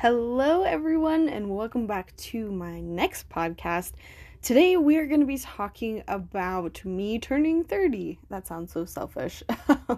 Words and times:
Hello, 0.00 0.62
everyone, 0.62 1.28
and 1.28 1.50
welcome 1.50 1.88
back 1.88 2.14
to 2.18 2.52
my 2.52 2.78
next 2.78 3.28
podcast. 3.28 3.94
Today, 4.40 4.76
we 4.76 4.96
are 4.96 5.06
going 5.08 5.18
to 5.18 5.26
be 5.26 5.38
talking 5.38 6.04
about 6.06 6.84
me 6.84 7.18
turning 7.18 7.64
30. 7.64 8.20
That 8.30 8.46
sounds 8.46 8.70
so 8.70 8.84
selfish. 8.84 9.42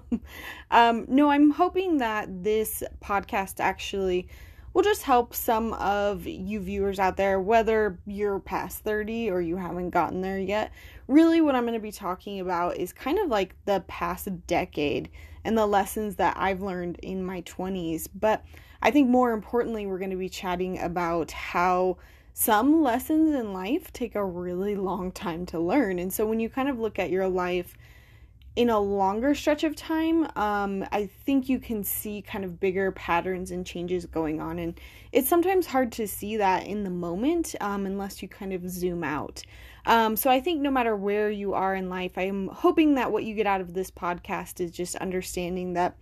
um, 0.71 1.05
no, 1.07 1.29
I'm 1.29 1.51
hoping 1.51 1.99
that 1.99 2.43
this 2.43 2.83
podcast 3.05 3.61
actually 3.61 4.27
will 4.73 4.83
just 4.83 5.03
help 5.03 5.35
some 5.35 5.75
of 5.75 6.27
you 6.27 6.61
viewers 6.61 6.99
out 6.99 7.19
there, 7.19 7.39
whether 7.39 7.99
you're 8.07 8.41
past 8.41 8.79
30 8.79 9.31
or 9.31 9.43
you 9.43 9.59
haven't 9.59 9.91
gotten 9.91 10.23
there 10.23 10.39
yet. 10.39 10.73
Really, 11.09 11.43
what 11.43 11.55
I'm 11.55 11.65
going 11.65 11.75
to 11.75 11.79
be 11.79 11.93
talking 11.93 12.41
about 12.41 12.79
is 12.79 12.95
kind 12.95 13.19
of 13.19 13.29
like 13.29 13.55
the 13.67 13.85
past 13.87 14.29
decade 14.47 15.11
and 15.45 15.59
the 15.59 15.67
lessons 15.67 16.17
that 16.17 16.39
I've 16.39 16.63
learned 16.63 17.01
in 17.01 17.23
my 17.23 17.43
20s. 17.43 18.09
But 18.19 18.43
I 18.83 18.91
think 18.91 19.09
more 19.09 19.33
importantly, 19.33 19.87
we're 19.87 19.99
going 19.99 20.11
to 20.11 20.17
be 20.17 20.29
chatting 20.29 20.79
about 20.79 21.31
how 21.31 21.99
some 22.33 22.83
lessons 22.83 23.35
in 23.35 23.53
life 23.53 23.93
take 23.93 24.15
a 24.15 24.25
really 24.25 24.75
long 24.75 25.13
time 25.13 25.45
to 25.47 25.59
learn. 25.59 25.99
And 25.99 26.13
so 26.13 26.27
when 26.27 26.41
you 26.41 26.49
kind 26.49 26.69
of 26.69 26.79
look 26.79 26.99
at 26.99 27.11
your 27.11 27.29
life 27.29 27.77
in 28.57 28.71
a 28.71 28.81
longer 28.81 29.35
stretch 29.35 29.63
of 29.63 29.77
time, 29.77 30.27
um, 30.37 30.85
I 30.91 31.07
think 31.25 31.49
you 31.49 31.59
can 31.59 31.85
see 31.85 32.23
kind 32.23 32.45
of 32.45 32.59
bigger 32.59 32.91
patterns 32.93 33.51
and 33.51 33.65
changes 33.65 34.07
going 34.07 34.41
on. 34.41 34.59
And 34.59 34.81
it's 35.13 35.29
sometimes 35.29 35.67
hard 35.67 35.93
to 35.93 36.09
see 36.09 36.37
that 36.39 36.67
in 36.67 36.83
the 36.83 36.91
moment 36.91 37.55
um, 37.61 37.87
unless 37.87 38.23
you 38.23 38.29
kind 38.29 38.53
of 38.53 38.69
zoom 38.69 39.05
out. 39.05 39.43
Um, 39.87 40.17
so 40.17 40.31
I 40.31 40.41
think 40.41 40.61
no 40.61 40.71
matter 40.71 40.97
where 40.97 41.31
you 41.31 41.55
are 41.55 41.75
in 41.75 41.89
life, 41.89 42.17
I'm 42.17 42.49
hoping 42.49 42.95
that 42.95 43.13
what 43.13 43.25
you 43.25 43.35
get 43.35 43.47
out 43.47 43.61
of 43.61 43.75
this 43.75 43.91
podcast 43.91 44.61
is 44.61 44.71
just 44.73 44.97
understanding 44.97 45.75
that 45.75 45.97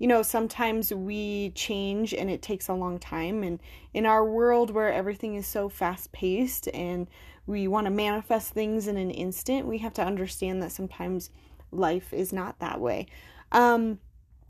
you 0.00 0.06
know, 0.06 0.22
sometimes 0.22 0.92
we 0.94 1.50
change 1.50 2.14
and 2.14 2.30
it 2.30 2.40
takes 2.40 2.68
a 2.68 2.72
long 2.72 2.98
time. 2.98 3.42
And 3.42 3.60
in 3.92 4.06
our 4.06 4.24
world 4.24 4.70
where 4.70 4.90
everything 4.90 5.34
is 5.34 5.46
so 5.46 5.68
fast 5.68 6.10
paced 6.10 6.68
and 6.72 7.06
we 7.46 7.68
want 7.68 7.84
to 7.84 7.90
manifest 7.90 8.54
things 8.54 8.88
in 8.88 8.96
an 8.96 9.10
instant, 9.10 9.66
we 9.66 9.76
have 9.78 9.92
to 9.94 10.02
understand 10.02 10.62
that 10.62 10.72
sometimes 10.72 11.28
life 11.70 12.14
is 12.14 12.32
not 12.32 12.58
that 12.60 12.80
way. 12.80 13.08
Um, 13.52 13.98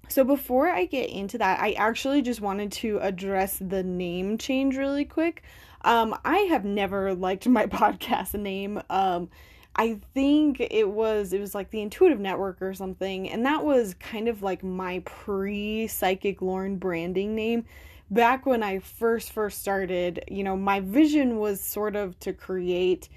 so 0.08 0.22
before 0.22 0.68
I 0.68 0.84
get 0.84 1.10
into 1.10 1.36
that, 1.38 1.58
I 1.58 1.72
actually 1.72 2.22
just 2.22 2.40
wanted 2.40 2.70
to 2.72 2.98
address 2.98 3.58
the 3.60 3.82
name 3.82 4.38
change 4.38 4.76
really 4.76 5.04
quick. 5.04 5.42
Um, 5.82 6.16
I 6.24 6.38
have 6.50 6.64
never 6.64 7.12
liked 7.12 7.48
my 7.48 7.66
podcast 7.66 8.34
name. 8.34 8.80
Um, 8.88 9.28
I 9.76 10.00
think 10.14 10.60
it 10.60 10.88
was 10.88 11.32
it 11.32 11.40
was 11.40 11.54
like 11.54 11.70
the 11.70 11.80
Intuitive 11.80 12.20
Network 12.20 12.60
or 12.60 12.74
something, 12.74 13.30
and 13.30 13.46
that 13.46 13.64
was 13.64 13.94
kind 13.94 14.28
of 14.28 14.42
like 14.42 14.62
my 14.62 15.00
pre 15.04 15.86
Psychic 15.86 16.40
Lauryn 16.40 16.78
branding 16.78 17.34
name. 17.34 17.64
Back 18.10 18.44
when 18.46 18.62
I 18.62 18.80
first 18.80 19.32
first 19.32 19.60
started, 19.60 20.24
you 20.28 20.42
know, 20.42 20.56
my 20.56 20.80
vision 20.80 21.38
was 21.38 21.60
sort 21.60 21.94
of 21.94 22.18
to 22.20 22.32
create 22.32 23.08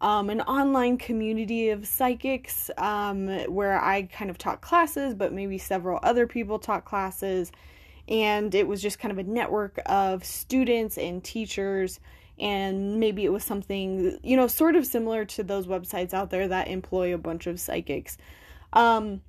um, 0.00 0.30
an 0.30 0.40
online 0.42 0.96
community 0.96 1.70
of 1.70 1.86
psychics 1.86 2.70
um, 2.78 3.28
where 3.52 3.82
I 3.82 4.02
kind 4.02 4.30
of 4.30 4.38
taught 4.38 4.60
classes, 4.60 5.14
but 5.14 5.32
maybe 5.32 5.58
several 5.58 6.00
other 6.02 6.26
people 6.26 6.58
taught 6.58 6.84
classes, 6.84 7.52
and 8.08 8.54
it 8.54 8.66
was 8.66 8.80
just 8.80 8.98
kind 8.98 9.12
of 9.12 9.18
a 9.18 9.24
network 9.24 9.78
of 9.86 10.24
students 10.24 10.96
and 10.96 11.22
teachers 11.22 12.00
and 12.40 13.00
maybe 13.00 13.24
it 13.24 13.32
was 13.32 13.44
something 13.44 14.18
you 14.22 14.36
know 14.36 14.46
sort 14.46 14.76
of 14.76 14.86
similar 14.86 15.24
to 15.24 15.42
those 15.42 15.66
websites 15.66 16.14
out 16.14 16.30
there 16.30 16.48
that 16.48 16.68
employ 16.68 17.14
a 17.14 17.18
bunch 17.18 17.46
of 17.46 17.60
psychics. 17.60 18.16
Um 18.72 19.22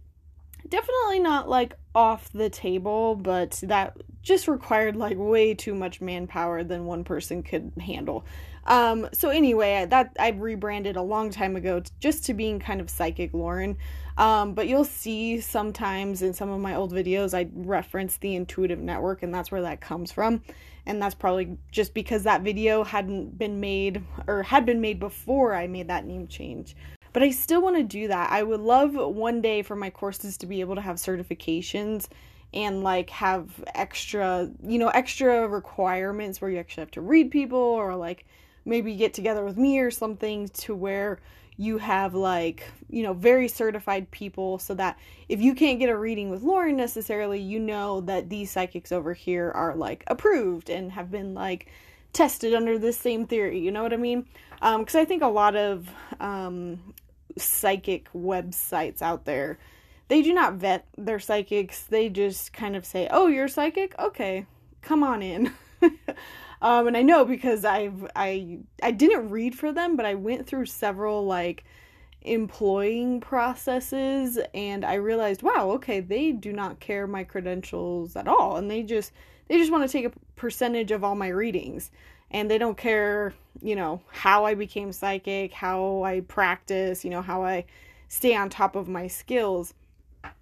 definitely 0.67 1.19
not 1.19 1.49
like 1.49 1.73
off 1.95 2.31
the 2.33 2.49
table 2.49 3.15
but 3.15 3.51
that 3.63 3.97
just 4.21 4.47
required 4.47 4.95
like 4.95 5.17
way 5.17 5.53
too 5.53 5.73
much 5.73 6.01
manpower 6.01 6.63
than 6.63 6.85
one 6.85 7.03
person 7.03 7.41
could 7.41 7.71
handle. 7.79 8.25
Um 8.65 9.07
so 9.13 9.29
anyway 9.29 9.87
that 9.89 10.15
i 10.19 10.29
rebranded 10.29 10.95
a 10.95 11.01
long 11.01 11.31
time 11.31 11.55
ago 11.55 11.81
just 11.99 12.25
to 12.25 12.33
being 12.33 12.59
kind 12.59 12.81
of 12.81 12.89
psychic 12.89 13.31
lauryn 13.31 13.77
um 14.19 14.53
but 14.53 14.67
you'll 14.67 14.85
see 14.85 15.41
sometimes 15.41 16.21
in 16.21 16.33
some 16.33 16.49
of 16.49 16.59
my 16.59 16.75
old 16.75 16.93
videos 16.93 17.33
i 17.33 17.49
reference 17.55 18.17
the 18.17 18.35
intuitive 18.35 18.79
network 18.79 19.23
and 19.23 19.33
that's 19.33 19.51
where 19.51 19.63
that 19.63 19.81
comes 19.81 20.11
from 20.11 20.41
and 20.89 20.99
that's 20.99 21.13
probably 21.13 21.55
just 21.71 21.93
because 21.93 22.23
that 22.23 22.41
video 22.41 22.83
hadn't 22.83 23.37
been 23.37 23.59
made 23.59 24.03
or 24.25 24.41
had 24.41 24.65
been 24.65 24.81
made 24.81 24.99
before 24.99 25.53
I 25.53 25.67
made 25.67 25.87
that 25.87 26.03
name 26.03 26.27
change. 26.27 26.75
But 27.13 27.21
I 27.21 27.29
still 27.29 27.61
want 27.61 27.75
to 27.77 27.83
do 27.83 28.07
that. 28.07 28.31
I 28.31 28.41
would 28.41 28.59
love 28.59 28.95
one 28.95 29.39
day 29.39 29.61
for 29.61 29.75
my 29.75 29.91
courses 29.91 30.35
to 30.37 30.47
be 30.47 30.61
able 30.61 30.73
to 30.75 30.81
have 30.81 30.95
certifications 30.97 32.07
and 32.55 32.83
like 32.83 33.11
have 33.11 33.63
extra, 33.75 34.49
you 34.63 34.79
know, 34.79 34.89
extra 34.89 35.47
requirements 35.47 36.41
where 36.41 36.49
you 36.49 36.57
actually 36.57 36.81
have 36.81 36.91
to 36.91 37.01
read 37.01 37.29
people 37.29 37.59
or 37.59 37.95
like 37.95 38.25
maybe 38.65 38.95
get 38.95 39.13
together 39.13 39.45
with 39.45 39.57
me 39.57 39.77
or 39.77 39.91
something 39.91 40.47
to 40.49 40.73
where 40.73 41.19
you 41.59 41.77
have 41.77 42.15
like 42.15 42.63
you 42.89 43.03
know 43.03 43.11
very 43.11 43.49
certified 43.49 44.09
people 44.11 44.57
so 44.57 44.73
that 44.73 44.97
if 45.27 45.41
you 45.41 45.53
can't 45.53 45.77
get 45.77 45.89
a 45.89 45.97
reading 45.97 46.29
with 46.29 46.41
lauryn 46.41 46.75
necessarily 46.75 47.39
you 47.39 47.59
know 47.59 47.99
that 47.99 48.29
these 48.29 48.49
psychics 48.49 48.93
over 48.93 49.13
here 49.13 49.51
are 49.51 49.75
like 49.75 50.05
approved 50.07 50.69
and 50.69 50.93
have 50.93 51.11
been 51.11 51.33
like 51.33 51.67
tested 52.13 52.53
under 52.53 52.79
this 52.79 52.97
same 52.97 53.27
theory 53.27 53.59
you 53.59 53.71
know 53.71 53.83
what 53.83 53.93
i 53.93 53.97
mean? 53.97 54.25
Because 54.53 54.95
um, 54.95 55.01
i 55.01 55.05
think 55.05 55.21
a 55.21 55.27
lot 55.27 55.57
of 55.57 55.89
um, 56.21 56.79
psychic 57.37 58.11
websites 58.13 59.01
out 59.01 59.25
there 59.25 59.59
they 60.07 60.23
do 60.23 60.33
not 60.33 60.55
vet 60.55 60.87
their 60.97 61.19
psychics. 61.19 61.83
They 61.83 62.09
just 62.09 62.51
kind 62.51 62.75
of 62.75 62.83
say 62.83 63.07
oh 63.11 63.27
you're 63.27 63.49
psychic? 63.49 63.93
Okay 63.99 64.45
come 64.81 65.03
on 65.03 65.21
in 65.21 65.51
Um, 66.61 66.87
and 66.87 66.97
I 66.97 67.01
know 67.01 67.25
because 67.25 67.63
I've 67.63 68.05
I 68.15 68.59
I 68.83 68.91
didn't 68.91 69.29
read 69.29 69.57
for 69.57 69.71
them, 69.71 69.95
but 69.95 70.05
I 70.05 70.15
went 70.15 70.45
through 70.45 70.65
several 70.65 71.25
like 71.25 71.63
employing 72.21 73.21
processes 73.21 74.37
and 74.53 74.83
I 74.83 74.95
realized, 74.95 75.41
wow, 75.41 75.71
okay, 75.71 76.01
they 76.01 76.31
do 76.33 76.51
not 76.51 76.79
care 76.79 77.07
my 77.07 77.23
credentials 77.23 78.15
at 78.15 78.27
all 78.27 78.57
and 78.57 78.69
they 78.69 78.83
just 78.83 79.13
they 79.47 79.57
just 79.57 79.71
want 79.71 79.89
to 79.89 79.91
take 79.91 80.05
a 80.05 80.11
percentage 80.35 80.91
of 80.91 81.03
all 81.03 81.15
my 81.15 81.29
readings 81.29 81.91
and 82.31 82.51
they 82.51 82.57
don't 82.57 82.77
care, 82.77 83.33
you 83.61 83.75
know, 83.75 84.01
how 84.11 84.45
I 84.45 84.53
became 84.53 84.91
psychic, 84.91 85.53
how 85.53 86.03
I 86.03 86.21
practice, 86.21 87.03
you 87.03 87.09
know, 87.09 87.21
how 87.21 87.43
I 87.43 87.65
stay 88.07 88.35
on 88.35 88.49
top 88.49 88.75
of 88.75 88.87
my 88.87 89.07
skills. 89.07 89.73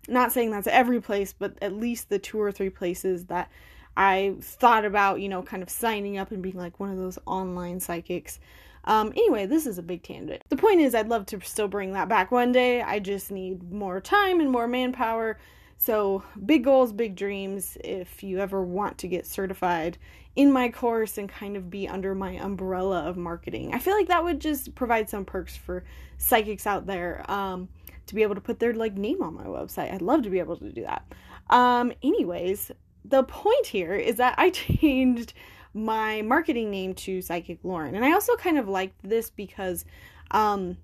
Not 0.07 0.31
saying 0.31 0.51
that's 0.51 0.67
every 0.67 0.99
place, 0.99 1.34
but 1.38 1.57
at 1.61 1.73
least 1.73 2.09
the 2.09 2.19
two 2.19 2.41
or 2.41 2.51
three 2.51 2.69
places 2.69 3.25
that 3.25 3.49
I 3.97 4.35
thought 4.41 4.85
about, 4.85 5.22
you 5.22 5.28
know, 5.28 5.41
kind 5.41 5.63
of 5.63 5.72
signing 5.72 6.19
up 6.19 6.31
and 6.31 6.44
being 6.44 6.56
like 6.56 6.80
one 6.80 6.91
of 6.91 6.97
those 6.97 7.18
online 7.25 7.80
psychics. 7.80 8.40
Um, 8.84 9.12
anyway, 9.18 9.47
this 9.47 9.66
is 9.66 9.80
a 9.80 9.84
big 9.84 10.03
tangent. 10.03 10.44
The 10.50 10.56
point 10.56 10.81
is, 10.81 10.94
I'd 10.94 11.09
love 11.09 11.25
to 11.28 11.41
still 11.41 11.68
bring 11.68 11.94
that 11.94 12.08
back 12.08 12.31
one 12.31 12.52
day. 12.52 12.84
I 12.84 13.00
just 13.00 13.31
need 13.31 13.74
more 13.74 14.00
time 14.00 14.40
and 14.40 14.52
more 14.52 14.68
manpower. 14.68 15.40
So, 15.80 16.24
big 16.46 16.63
goals, 16.63 16.94
big 16.94 17.16
dreams. 17.16 17.75
If 17.84 18.22
you 18.22 18.38
ever 18.38 18.63
want 18.63 19.00
to 19.00 19.08
get 19.08 19.25
certified 19.25 19.97
in 20.35 20.52
my 20.52 20.69
course 20.69 21.18
and 21.18 21.28
kind 21.28 21.58
of 21.58 21.72
be 21.72 21.88
under 21.88 22.14
my 22.14 22.34
umbrella 22.34 23.02
of 23.02 23.18
marketing, 23.18 23.74
I 23.74 23.79
feel 23.79 23.96
like 23.96 24.09
that 24.09 24.24
would 24.24 24.40
just 24.40 24.75
provide 24.75 25.09
some 25.09 25.25
perks 25.25 25.58
for 25.58 25.84
psychics 26.19 26.68
out 26.68 26.85
there 26.85 27.25
um, 27.29 27.68
to 28.06 28.14
be 28.14 28.22
able 28.22 28.35
to 28.35 28.41
put 28.41 28.59
their 28.59 28.74
like 28.74 28.94
name 28.94 29.24
on 29.24 29.34
my 29.34 29.46
website. 29.46 29.91
I'd 29.91 30.03
love 30.03 30.22
to 30.22 30.29
be 30.29 30.38
able 30.38 30.58
to 30.58 30.72
do 30.72 30.84
that. 30.84 31.03
Um, 31.50 31.94
anyways, 32.03 32.72
the 33.09 33.23
point 33.23 33.68
here 33.68 33.95
is 33.95 34.18
that 34.18 34.35
I 34.38 34.50
changed 34.51 35.34
my 35.73 36.22
marketing 36.23 36.72
name 36.72 36.94
to 36.95 37.22
Psychic 37.22 37.62
Lauryn. 37.63 37.95
And 37.95 38.03
I 38.03 38.13
also 38.13 38.35
kind 38.35 38.57
of 38.57 38.68
liked 38.68 38.97
this 39.03 39.29
because 39.29 39.85
um, 40.31 40.78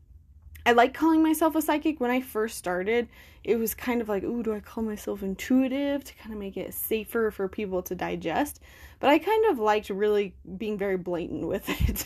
I 0.65 0.71
like 0.71 0.93
calling 0.93 1.23
myself 1.23 1.55
a 1.55 1.61
psychic. 1.61 1.99
When 1.99 2.11
I 2.11 2.21
first 2.21 2.57
started, 2.57 3.09
it 3.43 3.57
was 3.57 3.73
kind 3.73 4.01
of 4.01 4.07
like, 4.07 4.23
ooh, 4.23 4.43
do 4.43 4.53
I 4.53 4.59
call 4.59 4.83
myself 4.83 5.23
intuitive 5.23 6.03
to 6.03 6.13
kind 6.15 6.31
of 6.31 6.39
make 6.39 6.57
it 6.57 6.73
safer 6.73 7.31
for 7.31 7.47
people 7.47 7.81
to 7.83 7.95
digest? 7.95 8.61
But 8.99 9.09
I 9.09 9.19
kind 9.19 9.45
of 9.47 9.59
liked 9.59 9.89
really 9.89 10.35
being 10.57 10.77
very 10.77 10.97
blatant 10.97 11.47
with 11.47 11.67
it. 11.67 12.05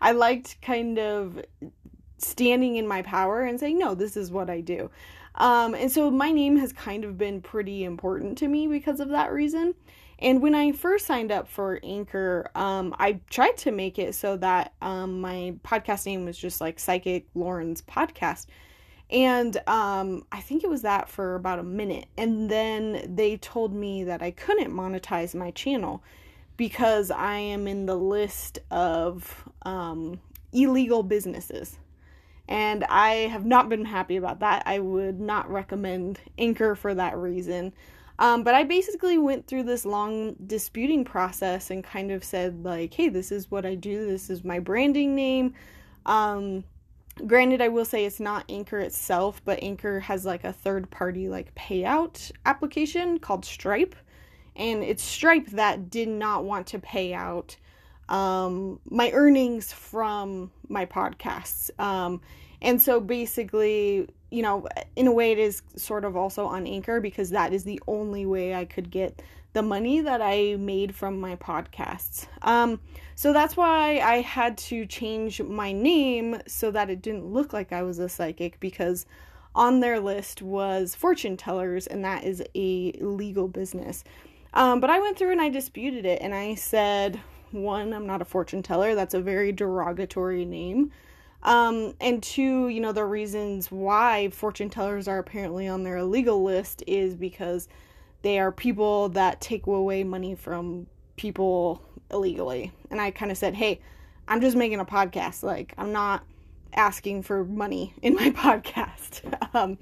I 0.00 0.12
liked 0.12 0.60
kind 0.60 0.98
of 0.98 1.42
standing 2.18 2.76
in 2.76 2.86
my 2.86 3.02
power 3.02 3.42
and 3.42 3.58
saying, 3.58 3.78
no, 3.78 3.94
this 3.94 4.16
is 4.16 4.30
what 4.30 4.50
I 4.50 4.60
do. 4.60 4.90
Um, 5.34 5.74
and 5.74 5.90
so 5.90 6.10
my 6.10 6.32
name 6.32 6.56
has 6.56 6.72
kind 6.72 7.04
of 7.04 7.16
been 7.16 7.40
pretty 7.40 7.84
important 7.84 8.38
to 8.38 8.48
me 8.48 8.66
because 8.66 9.00
of 9.00 9.10
that 9.10 9.32
reason. 9.32 9.74
And 10.20 10.42
when 10.42 10.54
I 10.54 10.72
first 10.72 11.06
signed 11.06 11.30
up 11.30 11.48
for 11.48 11.78
Anchor, 11.84 12.50
um, 12.54 12.94
I 12.98 13.20
tried 13.30 13.56
to 13.58 13.70
make 13.70 13.98
it 13.98 14.14
so 14.14 14.36
that 14.38 14.74
um, 14.82 15.20
my 15.20 15.54
podcast 15.62 16.06
name 16.06 16.24
was 16.24 16.36
just 16.36 16.60
like 16.60 16.80
Psychic 16.80 17.32
Lauryn's 17.34 17.82
Podcast. 17.82 18.46
And 19.10 19.56
um, 19.68 20.26
I 20.32 20.40
think 20.40 20.64
it 20.64 20.70
was 20.70 20.82
that 20.82 21.08
for 21.08 21.36
about 21.36 21.60
a 21.60 21.62
minute. 21.62 22.06
And 22.16 22.50
then 22.50 23.14
they 23.14 23.36
told 23.36 23.72
me 23.72 24.04
that 24.04 24.20
I 24.20 24.32
couldn't 24.32 24.72
monetize 24.72 25.34
my 25.34 25.52
channel 25.52 26.02
because 26.56 27.10
I 27.12 27.36
am 27.36 27.68
in 27.68 27.86
the 27.86 27.96
list 27.96 28.58
of 28.72 29.48
um, 29.62 30.20
illegal 30.52 31.04
businesses 31.04 31.78
and 32.48 32.84
I 32.84 33.28
have 33.28 33.44
not 33.44 33.68
been 33.68 33.84
happy 33.84 34.16
about 34.16 34.40
that. 34.40 34.62
I 34.64 34.78
would 34.78 35.20
not 35.20 35.50
recommend 35.50 36.18
Anchor 36.38 36.74
for 36.74 36.94
that 36.94 37.16
reason. 37.16 37.74
Um, 38.18 38.42
but 38.42 38.54
I 38.54 38.64
basically 38.64 39.16
went 39.16 39.46
through 39.46 39.62
this 39.62 39.84
long 39.84 40.34
disputing 40.46 41.04
process 41.04 41.70
and 41.70 41.84
kind 41.84 42.10
of 42.10 42.24
said, 42.24 42.64
like, 42.64 42.92
hey, 42.94 43.08
this 43.10 43.30
is 43.30 43.50
what 43.50 43.64
I 43.64 43.76
do, 43.76 44.06
this 44.06 44.28
is 44.28 44.42
my 44.42 44.58
branding 44.58 45.14
name. 45.14 45.54
Um, 46.04 46.64
granted, 47.26 47.60
I 47.60 47.68
will 47.68 47.84
say 47.84 48.04
it's 48.04 48.18
not 48.18 48.44
Anchor 48.48 48.80
itself, 48.80 49.40
but 49.44 49.62
Anchor 49.62 50.00
has 50.00 50.24
like 50.24 50.42
a 50.42 50.52
third 50.52 50.90
party, 50.90 51.28
like, 51.28 51.54
payout 51.54 52.32
application 52.44 53.18
called 53.20 53.44
Stripe. 53.44 53.94
And 54.56 54.82
it's 54.82 55.04
Stripe 55.04 55.46
that 55.50 55.88
did 55.88 56.08
not 56.08 56.44
want 56.44 56.66
to 56.68 56.80
pay 56.80 57.14
out 57.14 57.56
um, 58.08 58.80
my 58.90 59.12
earnings 59.12 59.72
from 59.72 60.50
my 60.68 60.86
podcasts. 60.86 61.70
Um, 61.80 62.20
and 62.60 62.80
so 62.82 63.00
basically, 63.00 64.08
you 64.30 64.42
know, 64.42 64.66
in 64.96 65.06
a 65.06 65.12
way, 65.12 65.32
it 65.32 65.38
is 65.38 65.62
sort 65.76 66.04
of 66.04 66.16
also 66.16 66.46
on 66.46 66.66
Anchor 66.66 67.00
because 67.00 67.30
that 67.30 67.52
is 67.52 67.64
the 67.64 67.80
only 67.86 68.26
way 68.26 68.54
I 68.54 68.64
could 68.64 68.90
get 68.90 69.22
the 69.52 69.62
money 69.62 70.00
that 70.00 70.20
I 70.20 70.56
made 70.56 70.94
from 70.94 71.20
my 71.20 71.36
podcasts. 71.36 72.26
Um, 72.42 72.80
so 73.14 73.32
that's 73.32 73.56
why 73.56 73.98
I 74.00 74.20
had 74.20 74.58
to 74.58 74.86
change 74.86 75.40
my 75.40 75.72
name 75.72 76.40
so 76.46 76.70
that 76.70 76.90
it 76.90 77.02
didn't 77.02 77.26
look 77.26 77.52
like 77.52 77.72
I 77.72 77.82
was 77.82 77.98
a 77.98 78.08
psychic 78.08 78.60
because 78.60 79.06
on 79.54 79.80
their 79.80 79.98
list 79.98 80.42
was 80.42 80.94
fortune 80.94 81.36
tellers, 81.36 81.86
and 81.86 82.04
that 82.04 82.24
is 82.24 82.42
a 82.54 82.92
legal 83.00 83.48
business. 83.48 84.04
Um, 84.54 84.80
but 84.80 84.90
I 84.90 85.00
went 85.00 85.18
through 85.18 85.32
and 85.32 85.40
I 85.40 85.48
disputed 85.48 86.04
it, 86.04 86.20
and 86.22 86.34
I 86.34 86.54
said, 86.54 87.20
one, 87.52 87.92
I'm 87.92 88.06
not 88.06 88.22
a 88.22 88.24
fortune 88.24 88.62
teller. 88.62 88.94
That's 88.94 89.14
a 89.14 89.20
very 89.20 89.52
derogatory 89.52 90.44
name. 90.44 90.92
Um, 91.42 91.94
and 92.00 92.22
two, 92.22 92.68
you 92.68 92.80
know, 92.80 92.92
the 92.92 93.04
reasons 93.04 93.70
why 93.70 94.30
fortune 94.30 94.70
tellers 94.70 95.06
are 95.06 95.18
apparently 95.18 95.68
on 95.68 95.84
their 95.84 95.98
illegal 95.98 96.42
list 96.42 96.82
is 96.86 97.14
because 97.14 97.68
they 98.22 98.38
are 98.38 98.50
people 98.50 99.10
that 99.10 99.40
take 99.40 99.66
away 99.66 100.02
money 100.02 100.34
from 100.34 100.86
people 101.16 101.82
illegally. 102.10 102.72
And 102.90 103.00
I 103.00 103.10
kind 103.10 103.30
of 103.30 103.38
said, 103.38 103.54
hey, 103.54 103.80
I'm 104.26 104.40
just 104.40 104.56
making 104.56 104.80
a 104.80 104.84
podcast. 104.84 105.42
Like, 105.42 105.74
I'm 105.78 105.92
not 105.92 106.24
asking 106.74 107.22
for 107.22 107.44
money 107.44 107.94
in 108.02 108.14
my 108.14 108.30
podcast. 108.30 109.22
um, 109.54 109.78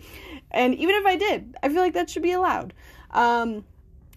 and 0.51 0.75
even 0.75 0.95
if 0.95 1.07
I 1.07 1.17
did, 1.17 1.57
I 1.63 1.69
feel 1.69 1.81
like 1.81 1.95
that 1.95 2.11
should 2.11 2.23
be 2.23 2.33
allowed. 2.33 2.75
Um, 3.11 3.65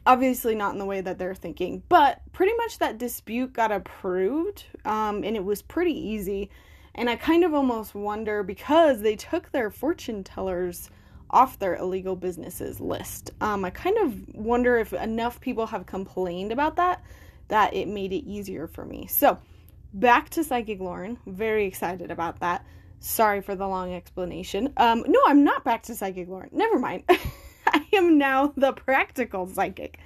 obviously 0.06 0.56
not 0.56 0.74
in 0.74 0.80
the 0.80 0.86
way 0.86 1.02
that 1.02 1.18
they're 1.18 1.36
thinking, 1.36 1.84
but 1.90 2.22
pretty 2.34 2.54
much 2.58 2.80
that 2.80 2.98
dispute 2.98 3.54
got 3.54 3.72
approved, 3.72 4.66
um, 4.86 5.24
and 5.24 5.36
it 5.36 5.44
was 5.44 5.62
pretty 5.62 5.94
easy. 5.94 6.50
And 6.96 7.10
I 7.10 7.16
kind 7.16 7.44
of 7.44 7.54
almost 7.54 7.96
wonder 7.96 8.44
because 8.44 9.02
they 9.02 9.16
took 9.16 9.52
their 9.52 9.70
fortune 9.70 10.24
tellers 10.24 10.90
off 11.30 11.60
their 11.60 11.76
illegal 11.76 12.16
businesses 12.16 12.80
list. 12.80 13.32
Um, 13.40 13.64
I 13.64 13.70
kind 13.70 13.98
of 13.98 14.36
wonder 14.36 14.78
if 14.78 14.94
enough 14.94 15.40
people 15.40 15.68
have 15.68 15.86
complained 15.86 16.52
about 16.52 16.76
that 16.78 17.04
that 17.50 17.74
it 17.74 17.88
made 17.88 18.14
it 18.14 18.26
easier 18.26 18.68
for 18.68 18.86
me. 18.86 19.08
So, 19.08 19.40
back 19.94 20.30
to 20.32 20.44
Psychic 20.44 20.80
Lauryn. 20.80 21.18
Very 21.26 21.66
excited 21.66 22.12
about 22.12 22.40
that. 22.40 22.66
Sorry 23.00 23.42
for 23.42 23.56
the 23.56 23.68
long 23.68 23.94
explanation. 23.94 24.74
Um, 24.78 25.04
no, 25.08 25.20
I'm 25.28 25.44
not 25.44 25.64
back 25.64 25.84
to 25.84 25.96
Psychic 25.96 26.28
Lauryn. 26.28 26.52
Never 26.52 26.80
mind. 26.80 27.04
Am 28.00 28.18
now 28.18 28.54
the 28.58 28.74
practical 28.74 29.48
psychic. 29.48 30.00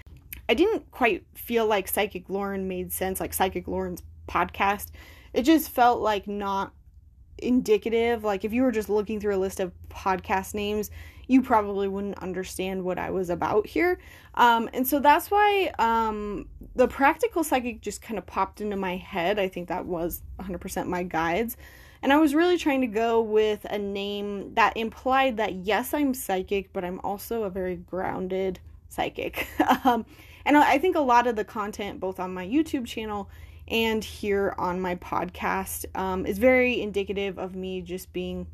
I 0.50 0.56
didn't 0.56 0.90
quite 0.92 1.26
feel 1.36 1.66
like 1.66 1.88
Psychic 1.88 2.28
Lauryn 2.28 2.66
made 2.66 2.92
sense, 2.92 3.20
like 3.20 3.34
Psychic 3.34 3.66
Lauryn's 3.66 4.04
podcast. 4.28 4.92
It 5.32 5.44
just 5.44 5.70
felt 5.70 6.02
like 6.02 6.28
not 6.28 6.74
indicative. 7.38 8.24
Like 8.24 8.44
if 8.44 8.52
you 8.52 8.64
were 8.64 8.72
just 8.72 8.90
looking 8.90 9.20
through 9.20 9.36
a 9.36 9.38
list 9.38 9.60
of 9.60 9.72
podcast 9.90 10.54
names, 10.54 10.92
you 11.28 11.42
probably 11.42 11.88
wouldn't 11.88 12.18
understand 12.20 12.84
what 12.84 13.00
I 13.00 13.10
was 13.12 13.30
about 13.30 13.68
here. 13.68 14.00
Um, 14.34 14.70
and 14.74 14.88
so 14.88 15.00
that's 15.00 15.32
why 15.32 15.72
um, 15.80 16.50
the 16.76 16.88
practical 16.88 17.44
psychic 17.44 17.82
just 17.82 18.02
kind 18.02 18.18
of 18.18 18.26
popped 18.26 18.60
into 18.60 18.76
my 18.76 18.98
head. 18.98 19.40
I 19.40 19.48
think 19.48 19.70
that 19.70 19.86
was 19.86 20.22
100% 20.40 20.88
my 20.88 21.04
guides. 21.04 21.56
And 22.04 22.12
I 22.12 22.18
was 22.18 22.36
really 22.36 22.58
trying 22.58 22.82
to 22.82 22.88
go 22.88 23.22
with 23.22 23.66
a 23.70 23.80
name 23.80 24.56
that 24.56 24.76
implied 24.76 25.38
that 25.38 25.56
yes, 25.56 25.94
I'm 25.94 26.14
psychic, 26.14 26.74
but 26.74 26.84
I'm 26.84 27.00
also 27.02 27.44
a 27.44 27.50
very 27.50 27.78
grounded 27.78 28.60
psychic. 28.90 29.48
um, 29.86 30.06
and 30.44 30.58
I 30.58 30.80
think 30.80 30.98
a 30.98 31.02
lot 31.02 31.28
of 31.28 31.38
the 31.38 31.46
content, 31.46 32.02
both 32.02 32.20
on 32.20 32.34
my 32.34 32.46
YouTube 32.46 32.86
channel 32.86 33.30
and 33.70 34.04
here 34.04 34.54
on 34.58 34.82
my 34.82 34.96
podcast, 34.96 35.86
um, 35.98 36.26
is 36.26 36.40
very 36.40 36.82
indicative 36.82 37.40
of 37.40 37.56
me 37.56 37.82
just 37.82 38.12
being 38.12 38.48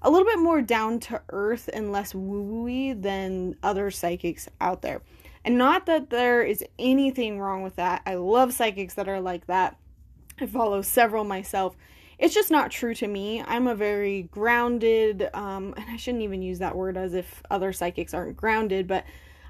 a 0.00 0.08
little 0.08 0.26
bit 0.26 0.38
more 0.38 0.62
down 0.62 1.00
to 1.00 1.20
earth 1.30 1.68
and 1.72 1.90
less 1.90 2.14
woo 2.14 2.44
wooey 2.44 3.02
than 3.02 3.56
other 3.64 3.90
psychics 3.90 4.48
out 4.60 4.82
there. 4.82 5.02
And 5.44 5.58
not 5.58 5.86
that 5.86 6.10
there 6.10 6.44
is 6.44 6.64
anything 6.78 7.40
wrong 7.40 7.64
with 7.64 7.74
that. 7.74 8.02
I 8.06 8.14
love 8.14 8.52
psychics 8.52 8.94
that 8.94 9.08
are 9.08 9.20
like 9.20 9.48
that. 9.48 9.76
I 10.40 10.46
follow 10.46 10.80
several 10.80 11.24
myself 11.24 11.76
it's 12.18 12.34
just 12.34 12.50
not 12.50 12.70
true 12.70 12.94
to 12.94 13.06
me. 13.06 13.42
I'm 13.42 13.66
a 13.66 13.74
very 13.74 14.22
grounded, 14.22 15.28
um, 15.34 15.74
and 15.76 15.90
I 15.90 15.96
shouldn't 15.96 16.22
even 16.22 16.42
use 16.42 16.58
that 16.60 16.76
word 16.76 16.96
as 16.96 17.14
if 17.14 17.42
other 17.50 17.72
psychics 17.72 18.14
aren't 18.14 18.36
grounded, 18.36 18.86
but 18.86 19.04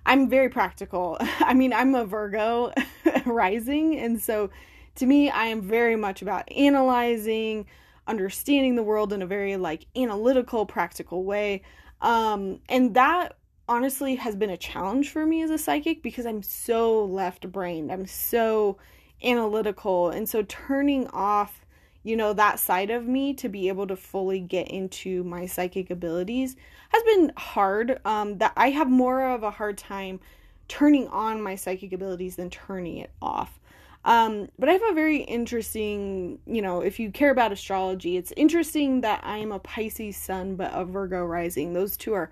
I'm 0.06 0.28
very 0.28 0.48
practical. 0.48 1.16
I 1.20 1.54
mean, 1.54 1.72
I'm 1.72 1.94
a 1.94 2.04
Virgo 2.04 2.72
rising, 3.26 3.98
and 3.98 4.20
so 4.20 4.50
to 4.96 5.06
me, 5.06 5.30
I 5.30 5.46
am 5.46 5.60
very 5.62 5.96
much 5.96 6.22
about 6.22 6.50
analyzing, 6.52 7.66
understanding 8.06 8.76
the 8.76 8.82
world 8.82 9.12
in 9.12 9.22
a 9.22 9.26
very 9.26 9.56
like 9.56 9.86
analytical, 9.96 10.66
practical 10.66 11.24
way. 11.24 11.62
Um, 12.00 12.60
and 12.68 12.94
that 12.94 13.36
honestly 13.68 14.16
has 14.16 14.36
been 14.36 14.50
a 14.50 14.56
challenge 14.56 15.10
for 15.10 15.24
me 15.24 15.42
as 15.42 15.50
a 15.50 15.58
psychic 15.58 16.02
because 16.02 16.26
I'm 16.26 16.42
so 16.42 17.04
left 17.04 17.50
brained. 17.50 17.90
I'm 17.90 18.06
so 18.06 18.78
analytical. 19.22 20.10
And 20.10 20.28
so 20.28 20.42
turning 20.42 21.06
off 21.08 21.63
you 22.04 22.16
know, 22.16 22.32
that 22.34 22.60
side 22.60 22.90
of 22.90 23.06
me 23.08 23.34
to 23.34 23.48
be 23.48 23.68
able 23.68 23.86
to 23.86 23.96
fully 23.96 24.38
get 24.38 24.68
into 24.68 25.24
my 25.24 25.46
psychic 25.46 25.90
abilities 25.90 26.54
has 26.90 27.02
been 27.02 27.32
hard. 27.36 27.98
Um, 28.04 28.38
that 28.38 28.52
I 28.56 28.70
have 28.70 28.90
more 28.90 29.24
of 29.30 29.42
a 29.42 29.50
hard 29.50 29.78
time 29.78 30.20
turning 30.68 31.08
on 31.08 31.42
my 31.42 31.56
psychic 31.56 31.92
abilities 31.92 32.36
than 32.36 32.50
turning 32.50 32.98
it 32.98 33.10
off. 33.20 33.58
Um, 34.04 34.48
but 34.58 34.68
I 34.68 34.72
have 34.72 34.82
a 34.90 34.92
very 34.92 35.22
interesting, 35.22 36.38
you 36.46 36.60
know, 36.60 36.82
if 36.82 37.00
you 37.00 37.10
care 37.10 37.30
about 37.30 37.52
astrology, 37.52 38.18
it's 38.18 38.34
interesting 38.36 39.00
that 39.00 39.20
I 39.24 39.38
am 39.38 39.50
a 39.50 39.58
Pisces 39.58 40.16
sun 40.16 40.56
but 40.56 40.72
a 40.74 40.84
Virgo 40.84 41.24
rising. 41.24 41.72
Those 41.72 41.96
two 41.96 42.12
are 42.12 42.30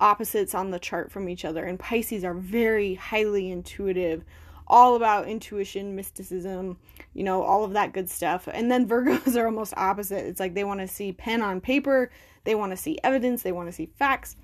opposites 0.00 0.54
on 0.54 0.70
the 0.70 0.78
chart 0.78 1.10
from 1.10 1.30
each 1.30 1.46
other, 1.46 1.64
and 1.64 1.78
Pisces 1.78 2.24
are 2.24 2.34
very 2.34 2.94
highly 2.94 3.50
intuitive 3.50 4.22
all 4.66 4.96
about 4.96 5.28
intuition, 5.28 5.94
mysticism, 5.94 6.78
you 7.12 7.22
know, 7.22 7.42
all 7.42 7.64
of 7.64 7.72
that 7.74 7.92
good 7.92 8.08
stuff. 8.08 8.48
And 8.52 8.70
then 8.70 8.88
Virgos 8.88 9.36
are 9.40 9.46
almost 9.46 9.74
opposite. 9.76 10.26
It's 10.26 10.40
like 10.40 10.54
they 10.54 10.64
want 10.64 10.80
to 10.80 10.88
see 10.88 11.12
pen 11.12 11.42
on 11.42 11.60
paper, 11.60 12.10
they 12.44 12.54
want 12.54 12.72
to 12.72 12.76
see 12.76 12.98
evidence, 13.02 13.42
they 13.42 13.52
want 13.52 13.68
to 13.68 13.72
see 13.72 13.86
facts. 13.86 14.36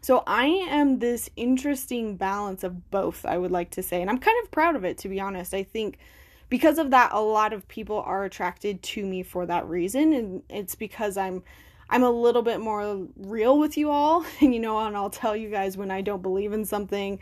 So 0.00 0.22
I 0.26 0.46
am 0.46 1.00
this 1.00 1.28
interesting 1.36 2.16
balance 2.16 2.62
of 2.62 2.90
both, 2.90 3.24
I 3.24 3.36
would 3.36 3.50
like 3.50 3.70
to 3.72 3.82
say. 3.82 4.00
And 4.00 4.08
I'm 4.08 4.18
kind 4.18 4.36
of 4.44 4.50
proud 4.50 4.76
of 4.76 4.84
it, 4.84 4.98
to 4.98 5.08
be 5.08 5.20
honest. 5.20 5.54
I 5.54 5.64
think 5.64 5.98
because 6.48 6.78
of 6.78 6.90
that, 6.92 7.12
a 7.12 7.20
lot 7.20 7.52
of 7.52 7.66
people 7.68 8.00
are 8.00 8.24
attracted 8.24 8.82
to 8.82 9.04
me 9.04 9.22
for 9.22 9.44
that 9.46 9.66
reason. 9.68 10.12
And 10.12 10.42
it's 10.48 10.74
because 10.74 11.16
I'm. 11.16 11.42
I'm 11.90 12.02
a 12.02 12.10
little 12.10 12.42
bit 12.42 12.60
more 12.60 13.06
real 13.16 13.58
with 13.58 13.78
you 13.78 13.90
all, 13.90 14.22
and 14.42 14.52
you 14.52 14.60
know, 14.60 14.78
and 14.78 14.94
I'll 14.94 15.08
tell 15.08 15.34
you 15.34 15.48
guys 15.48 15.78
when 15.78 15.90
I 15.90 16.02
don't 16.02 16.20
believe 16.20 16.52
in 16.52 16.66
something. 16.66 17.18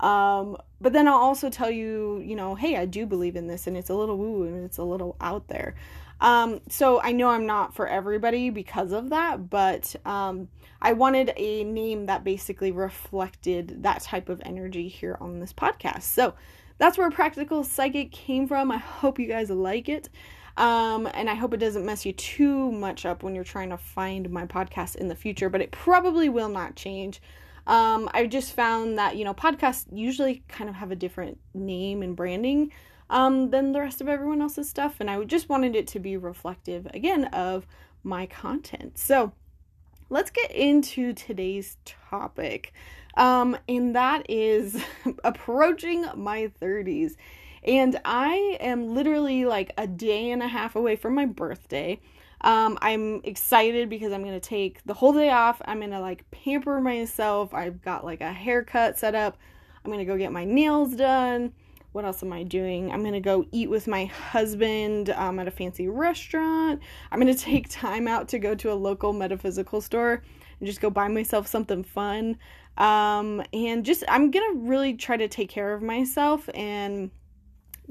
Um, 0.00 0.56
but 0.80 0.92
then 0.92 1.08
I'll 1.08 1.14
also 1.14 1.48
tell 1.48 1.70
you, 1.70 2.22
you 2.24 2.36
know, 2.36 2.54
hey, 2.54 2.76
I 2.76 2.84
do 2.84 3.06
believe 3.06 3.36
in 3.36 3.46
this 3.46 3.66
and 3.66 3.76
it's 3.76 3.90
a 3.90 3.94
little 3.94 4.18
woo 4.18 4.44
and 4.44 4.64
it's 4.64 4.78
a 4.78 4.84
little 4.84 5.16
out 5.20 5.48
there. 5.48 5.74
Um, 6.20 6.60
so 6.68 7.00
I 7.00 7.12
know 7.12 7.30
I'm 7.30 7.46
not 7.46 7.74
for 7.74 7.86
everybody 7.86 8.50
because 8.50 8.92
of 8.92 9.10
that, 9.10 9.50
but 9.50 9.94
um, 10.04 10.48
I 10.80 10.92
wanted 10.92 11.32
a 11.36 11.64
name 11.64 12.06
that 12.06 12.24
basically 12.24 12.70
reflected 12.70 13.82
that 13.82 14.02
type 14.02 14.28
of 14.28 14.40
energy 14.44 14.88
here 14.88 15.16
on 15.20 15.40
this 15.40 15.52
podcast. 15.52 16.02
So 16.02 16.34
that's 16.78 16.98
where 16.98 17.10
Practical 17.10 17.64
Psychic 17.64 18.10
came 18.10 18.46
from. 18.46 18.70
I 18.70 18.78
hope 18.78 19.18
you 19.18 19.26
guys 19.26 19.50
like 19.50 19.88
it. 19.88 20.08
Um, 20.56 21.08
and 21.14 21.28
I 21.28 21.34
hope 21.34 21.52
it 21.52 21.58
doesn't 21.58 21.84
mess 21.84 22.06
you 22.06 22.12
too 22.12 22.70
much 22.70 23.04
up 23.04 23.22
when 23.22 23.34
you're 23.34 23.42
trying 23.42 23.70
to 23.70 23.76
find 23.76 24.30
my 24.30 24.46
podcast 24.46 24.96
in 24.96 25.08
the 25.08 25.14
future, 25.16 25.48
but 25.48 25.60
it 25.60 25.72
probably 25.72 26.28
will 26.28 26.48
not 26.48 26.76
change. 26.76 27.20
Um, 27.66 28.10
I 28.12 28.26
just 28.26 28.54
found 28.54 28.98
that, 28.98 29.16
you 29.16 29.24
know, 29.24 29.34
podcasts 29.34 29.86
usually 29.90 30.44
kind 30.48 30.68
of 30.68 30.76
have 30.76 30.90
a 30.90 30.96
different 30.96 31.38
name 31.54 32.02
and 32.02 32.14
branding 32.14 32.72
um, 33.10 33.50
than 33.50 33.72
the 33.72 33.80
rest 33.80 34.00
of 34.00 34.08
everyone 34.08 34.42
else's 34.42 34.68
stuff. 34.68 34.96
And 35.00 35.10
I 35.10 35.22
just 35.24 35.48
wanted 35.48 35.74
it 35.74 35.86
to 35.88 35.98
be 35.98 36.16
reflective, 36.16 36.86
again, 36.92 37.26
of 37.26 37.66
my 38.02 38.26
content. 38.26 38.98
So 38.98 39.32
let's 40.10 40.30
get 40.30 40.50
into 40.50 41.12
today's 41.12 41.78
topic. 41.84 42.72
Um, 43.16 43.56
and 43.68 43.94
that 43.94 44.26
is 44.28 44.82
approaching 45.24 46.06
my 46.14 46.50
30s. 46.60 47.12
And 47.62 47.98
I 48.04 48.58
am 48.60 48.94
literally 48.94 49.46
like 49.46 49.72
a 49.78 49.86
day 49.86 50.30
and 50.30 50.42
a 50.42 50.48
half 50.48 50.76
away 50.76 50.96
from 50.96 51.14
my 51.14 51.24
birthday. 51.24 52.00
Um, 52.44 52.78
I'm 52.82 53.22
excited 53.24 53.88
because 53.88 54.12
I'm 54.12 54.22
gonna 54.22 54.38
take 54.38 54.84
the 54.84 54.92
whole 54.94 55.14
day 55.14 55.30
off. 55.30 55.62
I'm 55.64 55.80
gonna 55.80 56.00
like 56.00 56.30
pamper 56.30 56.78
myself. 56.80 57.54
I've 57.54 57.80
got 57.80 58.04
like 58.04 58.20
a 58.20 58.32
haircut 58.32 58.98
set 58.98 59.14
up. 59.14 59.38
I'm 59.84 59.90
to 59.92 60.04
go 60.04 60.16
get 60.16 60.30
my 60.30 60.44
nails 60.44 60.94
done. 60.94 61.54
What 61.92 62.04
else 62.04 62.22
am 62.22 62.32
I 62.32 62.42
doing? 62.42 62.90
I'm 62.92 63.02
to 63.04 63.20
go 63.20 63.46
eat 63.50 63.70
with 63.70 63.86
my 63.86 64.06
husband 64.06 65.10
um, 65.10 65.38
at 65.38 65.48
a 65.48 65.50
fancy 65.50 65.88
restaurant. 65.88 66.80
I'm 67.10 67.20
to 67.26 67.34
take 67.44 67.68
time 67.70 68.06
out 68.06 68.28
to 68.28 68.38
go 68.38 68.54
to 68.54 68.72
a 68.72 68.74
local 68.74 69.12
metaphysical 69.12 69.80
store 69.80 70.22
and 70.58 70.66
just 70.66 70.80
go 70.80 70.90
buy 70.90 71.08
myself 71.08 71.46
something 71.46 71.82
fun. 71.82 72.36
Um, 72.76 73.42
and 73.52 73.84
just, 73.84 74.04
I'm 74.08 74.30
to 74.32 74.60
really 74.60 74.94
try 74.94 75.16
to 75.16 75.28
take 75.28 75.48
care 75.48 75.72
of 75.72 75.82
myself 75.82 76.48
and 76.52 77.10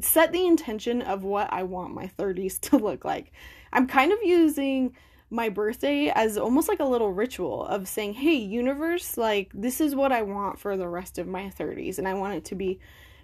set 0.02 0.32
the 0.32 0.46
intention 0.46 1.02
of 1.02 1.24
what 1.24 1.52
I 1.54 1.64
want 1.64 1.94
my 1.94 2.12
30s 2.20 2.60
to 2.70 2.78
look 2.78 3.06
like. 3.06 3.32
I'm 3.74 3.88
kind 3.88 4.14
of 4.14 4.20
using 4.24 4.96
my 5.30 5.50
birthday 5.50 6.10
as 6.14 6.38
almost 6.38 6.70
like 6.70 6.80
a 6.80 6.86
little 6.86 7.12
ritual 7.12 7.66
of 7.66 7.88
saying, 7.88 8.14
hey, 8.14 8.36
universe, 8.36 9.18
like, 9.18 9.52
this 9.54 9.82
is 9.82 9.96
what 9.96 10.12
I 10.12 10.22
want 10.22 10.60
for 10.60 10.78
the 10.78 10.88
rest 10.88 11.18
of 11.18 11.28
my 11.28 11.46
30s. 11.46 11.98
And 11.98 12.08
I 12.08 12.14
want 12.14 12.36
it 12.36 12.46
to 12.46 12.56
be 12.56 12.80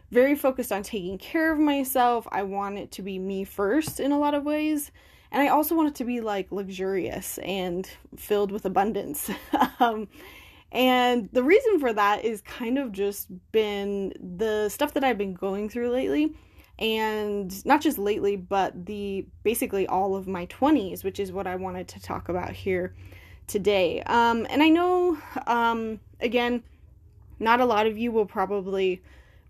very 0.10 0.36
focused 0.36 0.72
on 0.72 0.82
taking 0.82 1.20
care 1.20 1.54
of 1.54 1.60
myself. 1.60 2.28
I 2.32 2.44
want 2.44 2.80
it 2.80 2.92
to 2.94 3.04
be 3.04 3.20
me 3.20 3.44
first 3.44 4.00
in 4.00 4.12
a 4.12 4.18
lot 4.18 4.34
of 4.34 4.44
ways. 4.44 4.92
And 5.32 5.40
I 5.44 5.50
also 5.50 5.76
want 5.76 5.90
it 5.90 5.96
to 5.96 6.04
be 6.04 6.20
like 6.20 6.52
luxurious 6.52 7.38
and 7.38 7.88
filled 8.18 8.52
with 8.52 8.66
abundance. 8.66 9.30
um, 9.80 10.08
and 10.72 11.30
the 11.32 11.44
reason 11.44 11.80
for 11.80 11.94
that 11.94 12.26
is 12.26 12.42
kind 12.42 12.80
of 12.80 12.92
just 12.92 13.28
been 13.52 14.14
the 14.20 14.70
stuff 14.70 14.96
that 14.96 15.04
I've 15.04 15.20
been 15.20 15.36
going 15.36 15.70
through 15.70 15.92
lately 15.92 16.34
and 16.80 17.64
not 17.66 17.82
just 17.82 17.98
lately 17.98 18.36
but 18.36 18.86
the 18.86 19.26
basically 19.44 19.86
all 19.88 20.16
of 20.16 20.28
my 20.28 20.46
20s 20.48 21.04
which 21.04 21.20
is 21.20 21.32
what 21.32 21.46
i 21.46 21.56
wanted 21.56 21.88
to 21.88 22.02
talk 22.02 22.30
about 22.30 22.52
here 22.52 22.96
today. 23.48 24.02
Um, 24.04 24.46
and 24.50 24.64
i 24.64 24.70
know 24.70 25.18
um, 25.48 26.00
again 26.20 26.64
not 27.40 27.62
a 27.62 27.66
lot 27.66 27.88
of 27.88 27.98
you 27.98 28.12
will 28.12 28.26
probably 28.26 29.02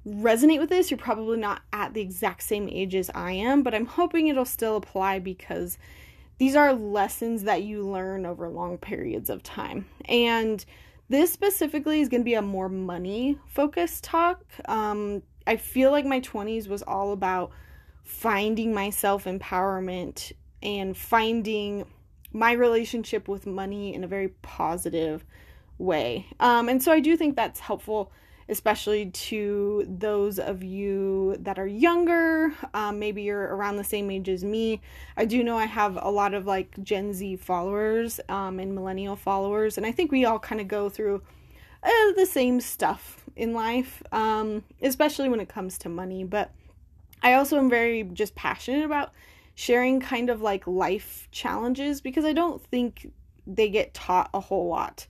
resonate 0.07 0.59
with 0.59 0.69
this. 0.69 0.91
You're 0.91 0.99
probably 0.99 1.37
not 1.37 1.63
at 1.73 1.93
the 1.93 2.01
exact 2.01 2.43
same 2.43 2.69
age 2.69 2.95
as 2.95 3.11
i 3.13 3.31
am 3.31 3.63
but 3.63 3.73
i'm 3.73 3.85
hoping 3.85 4.27
it'll 4.27 4.45
still 4.45 4.75
apply 4.75 5.19
because 5.19 5.77
these 6.39 6.55
are 6.55 6.73
lessons 6.73 7.43
that 7.43 7.63
you 7.63 7.85
learn 7.85 8.25
over 8.25 8.49
long 8.49 8.77
periods 8.77 9.29
of 9.29 9.43
time. 9.43 9.85
And 10.05 10.65
this 11.09 11.31
specifically 11.31 11.99
is 11.99 12.07
going 12.07 12.21
to 12.21 12.25
be 12.25 12.33
a 12.33 12.41
more 12.41 12.69
money 12.69 13.37
focused 13.45 14.05
talk. 14.05 14.45
Um, 14.65 15.21
I 15.49 15.57
feel 15.57 15.89
like 15.89 16.05
my 16.05 16.21
20s 16.21 16.67
was 16.67 16.83
all 16.83 17.11
about 17.11 17.49
finding 18.03 18.71
my 18.71 18.91
self 18.91 19.23
empowerment 19.23 20.31
and 20.61 20.95
finding 20.95 21.87
my 22.31 22.51
relationship 22.51 23.27
with 23.27 23.47
money 23.47 23.95
in 23.95 24.03
a 24.03 24.07
very 24.07 24.27
positive 24.43 25.25
way. 25.79 26.27
Um, 26.39 26.69
and 26.69 26.83
so 26.83 26.91
I 26.91 26.99
do 26.99 27.17
think 27.17 27.35
that's 27.35 27.59
helpful, 27.59 28.11
especially 28.47 29.09
to 29.09 29.87
those 29.89 30.37
of 30.37 30.61
you 30.61 31.35
that 31.39 31.57
are 31.57 31.65
younger. 31.65 32.53
Um, 32.75 32.99
maybe 32.99 33.23
you're 33.23 33.55
around 33.55 33.77
the 33.77 33.83
same 33.83 34.11
age 34.11 34.29
as 34.29 34.43
me. 34.43 34.81
I 35.17 35.25
do 35.25 35.43
know 35.43 35.57
I 35.57 35.65
have 35.65 35.97
a 35.99 36.11
lot 36.11 36.35
of 36.35 36.45
like 36.45 36.75
Gen 36.83 37.11
Z 37.11 37.37
followers 37.37 38.19
um, 38.29 38.59
and 38.59 38.75
millennial 38.75 39.15
followers, 39.15 39.77
and 39.77 39.85
I 39.87 39.93
think 39.93 40.11
we 40.11 40.25
all 40.25 40.37
kind 40.37 40.61
of 40.61 40.67
go 40.67 40.89
through 40.89 41.23
uh, 41.81 42.11
the 42.15 42.27
same 42.27 42.61
stuff 42.61 43.25
in 43.39 43.53
life, 43.53 44.03
um, 44.11 44.63
especially 44.81 45.29
when 45.29 45.39
it 45.39 45.49
comes 45.49 45.77
to 45.79 45.89
money. 45.89 46.23
But 46.23 46.51
I 47.23 47.33
also 47.33 47.57
am 47.57 47.69
very 47.69 48.03
just 48.03 48.35
passionate 48.35 48.85
about 48.85 49.11
sharing 49.55 49.99
kind 49.99 50.29
of 50.29 50.41
like 50.41 50.67
life 50.67 51.27
challenges 51.31 52.01
because 52.01 52.25
I 52.25 52.33
don't 52.33 52.63
think 52.67 53.11
they 53.47 53.69
get 53.69 53.93
taught 53.93 54.29
a 54.33 54.39
whole 54.39 54.67
lot 54.67 55.07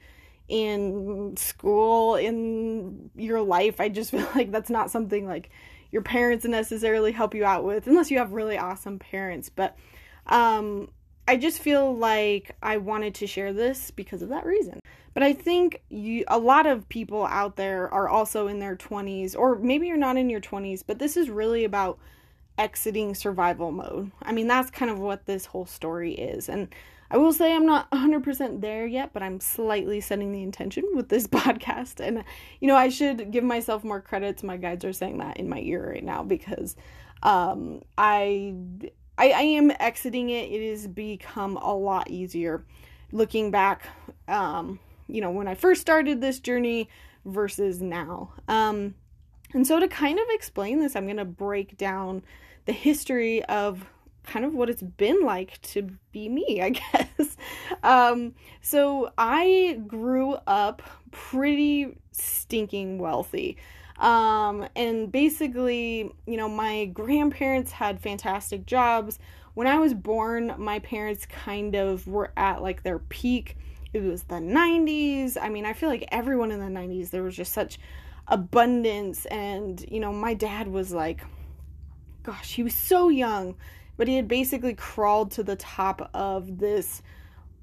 in 0.47 1.35
school, 1.37 2.15
in 2.15 3.09
your 3.15 3.41
life. 3.41 3.79
I 3.79 3.89
just 3.89 4.11
feel 4.11 4.27
like 4.35 4.51
that's 4.51 4.69
not 4.69 4.91
something 4.91 5.27
like 5.27 5.49
your 5.91 6.01
parents 6.01 6.45
necessarily 6.45 7.11
help 7.11 7.33
you 7.33 7.45
out 7.45 7.63
with 7.63 7.87
unless 7.87 8.11
you 8.11 8.19
have 8.19 8.31
really 8.31 8.57
awesome 8.57 8.99
parents. 8.99 9.49
But 9.49 9.75
um, 10.27 10.89
I 11.27 11.37
just 11.37 11.59
feel 11.59 11.95
like 11.95 12.55
I 12.61 12.77
wanted 12.77 13.15
to 13.15 13.27
share 13.27 13.53
this 13.53 13.91
because 13.91 14.21
of 14.21 14.29
that 14.29 14.45
reason. 14.45 14.79
But 15.13 15.23
I 15.23 15.33
think 15.33 15.81
you 15.89 16.23
a 16.27 16.37
lot 16.37 16.65
of 16.65 16.87
people 16.89 17.25
out 17.25 17.55
there 17.55 17.91
are 17.93 18.07
also 18.07 18.47
in 18.47 18.59
their 18.59 18.75
20s 18.75 19.35
or 19.35 19.57
maybe 19.57 19.87
you're 19.87 19.97
not 19.97 20.17
in 20.17 20.29
your 20.29 20.41
20s, 20.41 20.83
but 20.85 20.99
this 20.99 21.17
is 21.17 21.29
really 21.29 21.63
about 21.63 21.99
exiting 22.57 23.15
survival 23.15 23.71
mode. 23.71 24.11
I 24.21 24.31
mean, 24.31 24.47
that's 24.47 24.69
kind 24.69 24.91
of 24.91 24.99
what 24.99 25.25
this 25.25 25.45
whole 25.45 25.65
story 25.65 26.13
is. 26.13 26.49
And 26.49 26.67
I 27.11 27.17
will 27.17 27.33
say 27.33 27.55
I'm 27.55 27.65
not 27.65 27.89
100% 27.91 28.61
there 28.61 28.85
yet, 28.85 29.11
but 29.13 29.23
I'm 29.23 29.39
slightly 29.39 30.01
setting 30.01 30.31
the 30.31 30.43
intention 30.43 30.83
with 30.93 31.09
this 31.09 31.27
podcast. 31.27 31.99
And, 31.99 32.23
you 32.59 32.67
know, 32.67 32.75
I 32.75 32.89
should 32.89 33.31
give 33.31 33.43
myself 33.43 33.83
more 33.83 34.01
credits. 34.01 34.43
My 34.43 34.57
guides 34.57 34.85
are 34.85 34.93
saying 34.93 35.17
that 35.19 35.37
in 35.37 35.49
my 35.49 35.59
ear 35.59 35.91
right 35.91 36.03
now 36.03 36.23
because 36.23 36.75
um, 37.23 37.81
I 37.97 38.53
I, 39.17 39.31
I 39.31 39.41
am 39.41 39.71
exiting 39.79 40.29
it. 40.29 40.49
It 40.49 40.69
has 40.69 40.87
become 40.87 41.57
a 41.57 41.73
lot 41.75 42.09
easier 42.09 42.63
looking 43.11 43.51
back, 43.51 43.87
um, 44.27 44.79
you 45.09 45.21
know, 45.21 45.31
when 45.31 45.47
I 45.47 45.55
first 45.55 45.81
started 45.81 46.21
this 46.21 46.39
journey 46.39 46.89
versus 47.25 47.81
now. 47.81 48.33
Um, 48.47 48.95
and 49.53 49.65
so, 49.65 49.79
to 49.79 49.87
kind 49.87 50.19
of 50.19 50.25
explain 50.29 50.79
this, 50.79 50.95
I'm 50.95 51.05
going 51.05 51.17
to 51.17 51.25
break 51.25 51.77
down 51.77 52.23
the 52.65 52.73
history 52.73 53.43
of 53.45 53.85
kind 54.23 54.45
of 54.45 54.53
what 54.53 54.69
it's 54.69 54.83
been 54.83 55.23
like 55.23 55.59
to 55.61 55.89
be 56.11 56.29
me, 56.29 56.61
I 56.63 56.69
guess. 56.69 57.37
Um, 57.83 58.35
so, 58.61 59.11
I 59.17 59.81
grew 59.87 60.33
up 60.47 60.81
pretty 61.11 61.97
stinking 62.11 62.99
wealthy. 62.99 63.57
Um, 63.97 64.67
and 64.75 65.11
basically, 65.11 66.11
you 66.25 66.37
know, 66.37 66.47
my 66.47 66.85
grandparents 66.85 67.71
had 67.71 67.99
fantastic 67.99 68.65
jobs. 68.65 69.19
When 69.55 69.67
I 69.67 69.77
was 69.77 69.93
born, 69.93 70.53
my 70.57 70.79
parents 70.79 71.25
kind 71.25 71.75
of 71.75 72.07
were 72.07 72.31
at 72.37 72.61
like 72.61 72.83
their 72.83 72.99
peak. 72.99 73.57
It 73.93 74.03
was 74.03 74.23
the 74.23 74.35
90s. 74.35 75.37
I 75.41 75.49
mean, 75.49 75.65
I 75.65 75.73
feel 75.73 75.89
like 75.89 76.07
everyone 76.11 76.51
in 76.51 76.59
the 76.59 76.79
90s, 76.79 77.09
there 77.09 77.23
was 77.23 77.35
just 77.35 77.53
such 77.53 77.79
abundance. 78.27 79.25
And, 79.25 79.83
you 79.89 79.99
know, 79.99 80.13
my 80.13 80.33
dad 80.33 80.67
was 80.67 80.91
like, 80.91 81.21
gosh, 82.23 82.53
he 82.53 82.63
was 82.63 82.75
so 82.75 83.09
young, 83.09 83.55
but 83.97 84.07
he 84.07 84.15
had 84.15 84.27
basically 84.27 84.75
crawled 84.75 85.31
to 85.31 85.43
the 85.43 85.55
top 85.55 86.09
of 86.13 86.59
this 86.59 87.01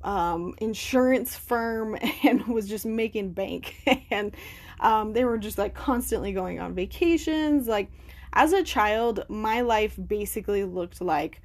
um, 0.02 0.54
insurance 0.58 1.36
firm 1.36 1.96
and 2.24 2.46
was 2.46 2.68
just 2.68 2.86
making 2.86 3.32
bank. 3.32 3.76
and 4.10 4.34
um, 4.80 5.12
they 5.12 5.24
were 5.24 5.38
just 5.38 5.58
like 5.58 5.74
constantly 5.74 6.32
going 6.32 6.58
on 6.58 6.74
vacations. 6.74 7.68
Like, 7.68 7.90
as 8.32 8.52
a 8.52 8.62
child, 8.62 9.24
my 9.28 9.62
life 9.62 9.98
basically 10.06 10.64
looked 10.64 11.00
like 11.00 11.40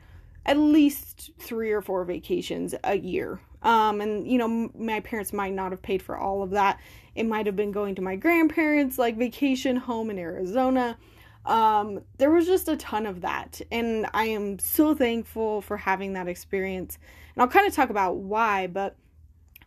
at 0.45 0.57
least 0.57 1.31
three 1.39 1.71
or 1.71 1.81
four 1.81 2.03
vacations 2.03 2.75
a 2.83 2.97
year. 2.97 3.39
Um, 3.61 4.01
and 4.01 4.27
you 4.27 4.37
know, 4.37 4.71
my 4.75 4.99
parents 5.01 5.33
might 5.33 5.53
not 5.53 5.71
have 5.71 5.81
paid 5.81 6.01
for 6.01 6.17
all 6.17 6.43
of 6.43 6.51
that. 6.51 6.79
It 7.15 7.25
might 7.25 7.45
have 7.45 7.55
been 7.55 7.71
going 7.71 7.95
to 7.95 8.01
my 8.01 8.15
grandparents' 8.15 8.97
like 8.97 9.17
vacation 9.17 9.75
home 9.75 10.09
in 10.09 10.17
Arizona. 10.17 10.97
Um, 11.45 12.01
there 12.17 12.31
was 12.31 12.45
just 12.45 12.67
a 12.69 12.77
ton 12.77 13.05
of 13.05 13.21
that, 13.21 13.61
and 13.71 14.07
I 14.13 14.25
am 14.25 14.59
so 14.59 14.93
thankful 14.93 15.61
for 15.61 15.77
having 15.77 16.13
that 16.13 16.27
experience. 16.27 16.97
And 17.35 17.41
I'll 17.41 17.47
kind 17.47 17.67
of 17.67 17.73
talk 17.73 17.89
about 17.89 18.17
why, 18.17 18.67
but 18.67 18.95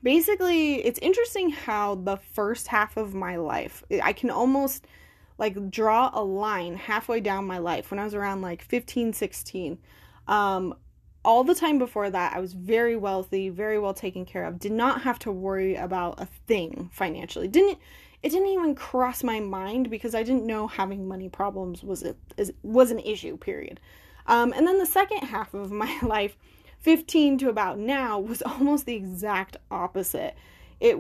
basically 0.05 0.85
it's 0.85 0.99
interesting 1.01 1.51
how 1.51 1.97
the 1.97 2.17
first 2.17 2.69
half 2.69 2.97
of 2.97 3.15
my 3.15 3.37
life 3.37 3.83
i 4.03 4.13
can 4.13 4.31
almost 4.31 4.87
like 5.39 5.71
draw 5.71 6.11
a 6.13 6.23
line 6.23 6.77
halfway 6.77 7.19
down 7.19 7.45
my 7.47 7.59
life 7.59 7.91
when 7.91 7.99
i 7.99 8.05
was 8.05 8.15
around 8.15 8.43
like 8.43 8.63
15 8.63 9.15
16 9.15 9.79
um 10.29 10.75
all 11.25 11.45
the 11.45 11.55
time 11.55 11.79
before 11.79 12.11
that 12.11 12.35
i 12.35 12.41
was 12.41 12.53
very 12.53 12.97
wealthy 12.97 13.49
very 13.49 13.79
well 13.79 13.95
taken 13.95 14.25
care 14.25 14.45
of 14.45 14.59
did 14.59 14.73
not 14.73 15.03
have 15.03 15.19
to 15.19 15.33
worry 15.33 15.75
about 15.75 16.21
a 16.21 16.27
thing 16.47 16.91
financially 16.93 17.49
didn't 17.49 17.79
it 18.23 18.31
didn't 18.31 18.49
even 18.49 18.75
cross 18.75 19.23
my 19.23 19.41
mind 19.41 19.91
because 19.91 20.15
i 20.15 20.23
didn't 20.23 20.47
know 20.47 20.67
having 20.67 21.07
money 21.07 21.29
problems 21.29 21.83
was 21.83 22.03
a, 22.03 22.15
was 22.63 22.91
an 22.91 22.99
issue 23.01 23.37
period 23.37 23.81
um, 24.27 24.53
and 24.55 24.67
then 24.67 24.79
the 24.79 24.87
second 24.87 25.19
half 25.19 25.55
of 25.55 25.71
my 25.71 25.99
life 26.03 26.37
15 26.85 27.39
to 27.39 27.49
about 27.49 27.79
now 27.79 28.19
was 28.19 28.43
almost 28.43 28.85
the 28.85 28.95
exact 28.95 29.57
opposite. 29.71 30.37
It 30.81 30.99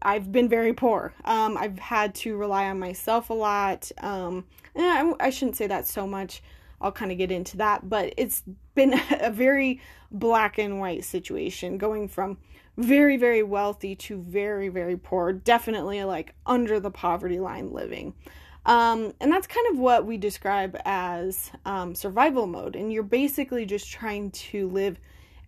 I've 0.00 0.30
been 0.30 0.48
very 0.48 0.72
poor. 0.72 1.12
Um, 1.24 1.56
I've 1.56 1.78
had 1.78 2.14
to 2.16 2.36
rely 2.36 2.66
on 2.66 2.78
myself 2.78 3.30
a 3.30 3.34
lot. 3.34 3.90
Um, 3.98 4.44
I, 4.76 5.12
I 5.18 5.30
shouldn't 5.30 5.56
say 5.56 5.66
that 5.66 5.88
so 5.88 6.06
much. 6.06 6.40
I'll 6.84 6.92
kind 6.92 7.10
of 7.10 7.18
get 7.18 7.32
into 7.32 7.56
that, 7.56 7.88
but 7.88 8.14
it's 8.16 8.44
been 8.74 8.94
a 9.10 9.30
very 9.30 9.80
black 10.10 10.58
and 10.58 10.78
white 10.78 11.04
situation 11.04 11.76
going 11.76 12.06
from 12.08 12.38
very 12.76 13.16
very 13.16 13.42
wealthy 13.42 13.94
to 13.94 14.20
very 14.20 14.68
very 14.68 14.96
poor 14.96 15.32
definitely 15.32 16.02
like 16.04 16.34
under 16.46 16.80
the 16.80 16.90
poverty 16.90 17.38
line 17.38 17.72
living 17.72 18.14
um, 18.66 19.12
and 19.20 19.30
that's 19.30 19.46
kind 19.46 19.66
of 19.70 19.78
what 19.78 20.06
we 20.06 20.16
describe 20.16 20.76
as 20.84 21.50
um, 21.66 21.94
survival 21.94 22.46
mode 22.46 22.74
and 22.74 22.92
you're 22.92 23.02
basically 23.02 23.64
just 23.64 23.90
trying 23.90 24.30
to 24.30 24.68
live 24.68 24.98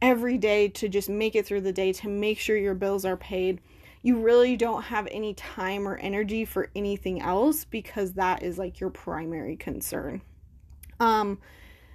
every 0.02 0.36
day 0.36 0.68
to 0.68 0.88
just 0.88 1.08
make 1.08 1.34
it 1.34 1.46
through 1.46 1.62
the 1.62 1.72
day 1.72 1.92
to 1.92 2.08
make 2.08 2.38
sure 2.38 2.56
your 2.56 2.74
bills 2.74 3.04
are 3.04 3.16
paid. 3.16 3.60
you 4.02 4.20
really 4.20 4.56
don't 4.56 4.82
have 4.82 5.08
any 5.10 5.34
time 5.34 5.88
or 5.88 5.96
energy 5.96 6.44
for 6.44 6.70
anything 6.76 7.20
else 7.20 7.64
because 7.64 8.12
that 8.12 8.42
is 8.42 8.58
like 8.58 8.78
your 8.78 8.90
primary 8.90 9.56
concern. 9.56 10.20
Um, 11.00 11.38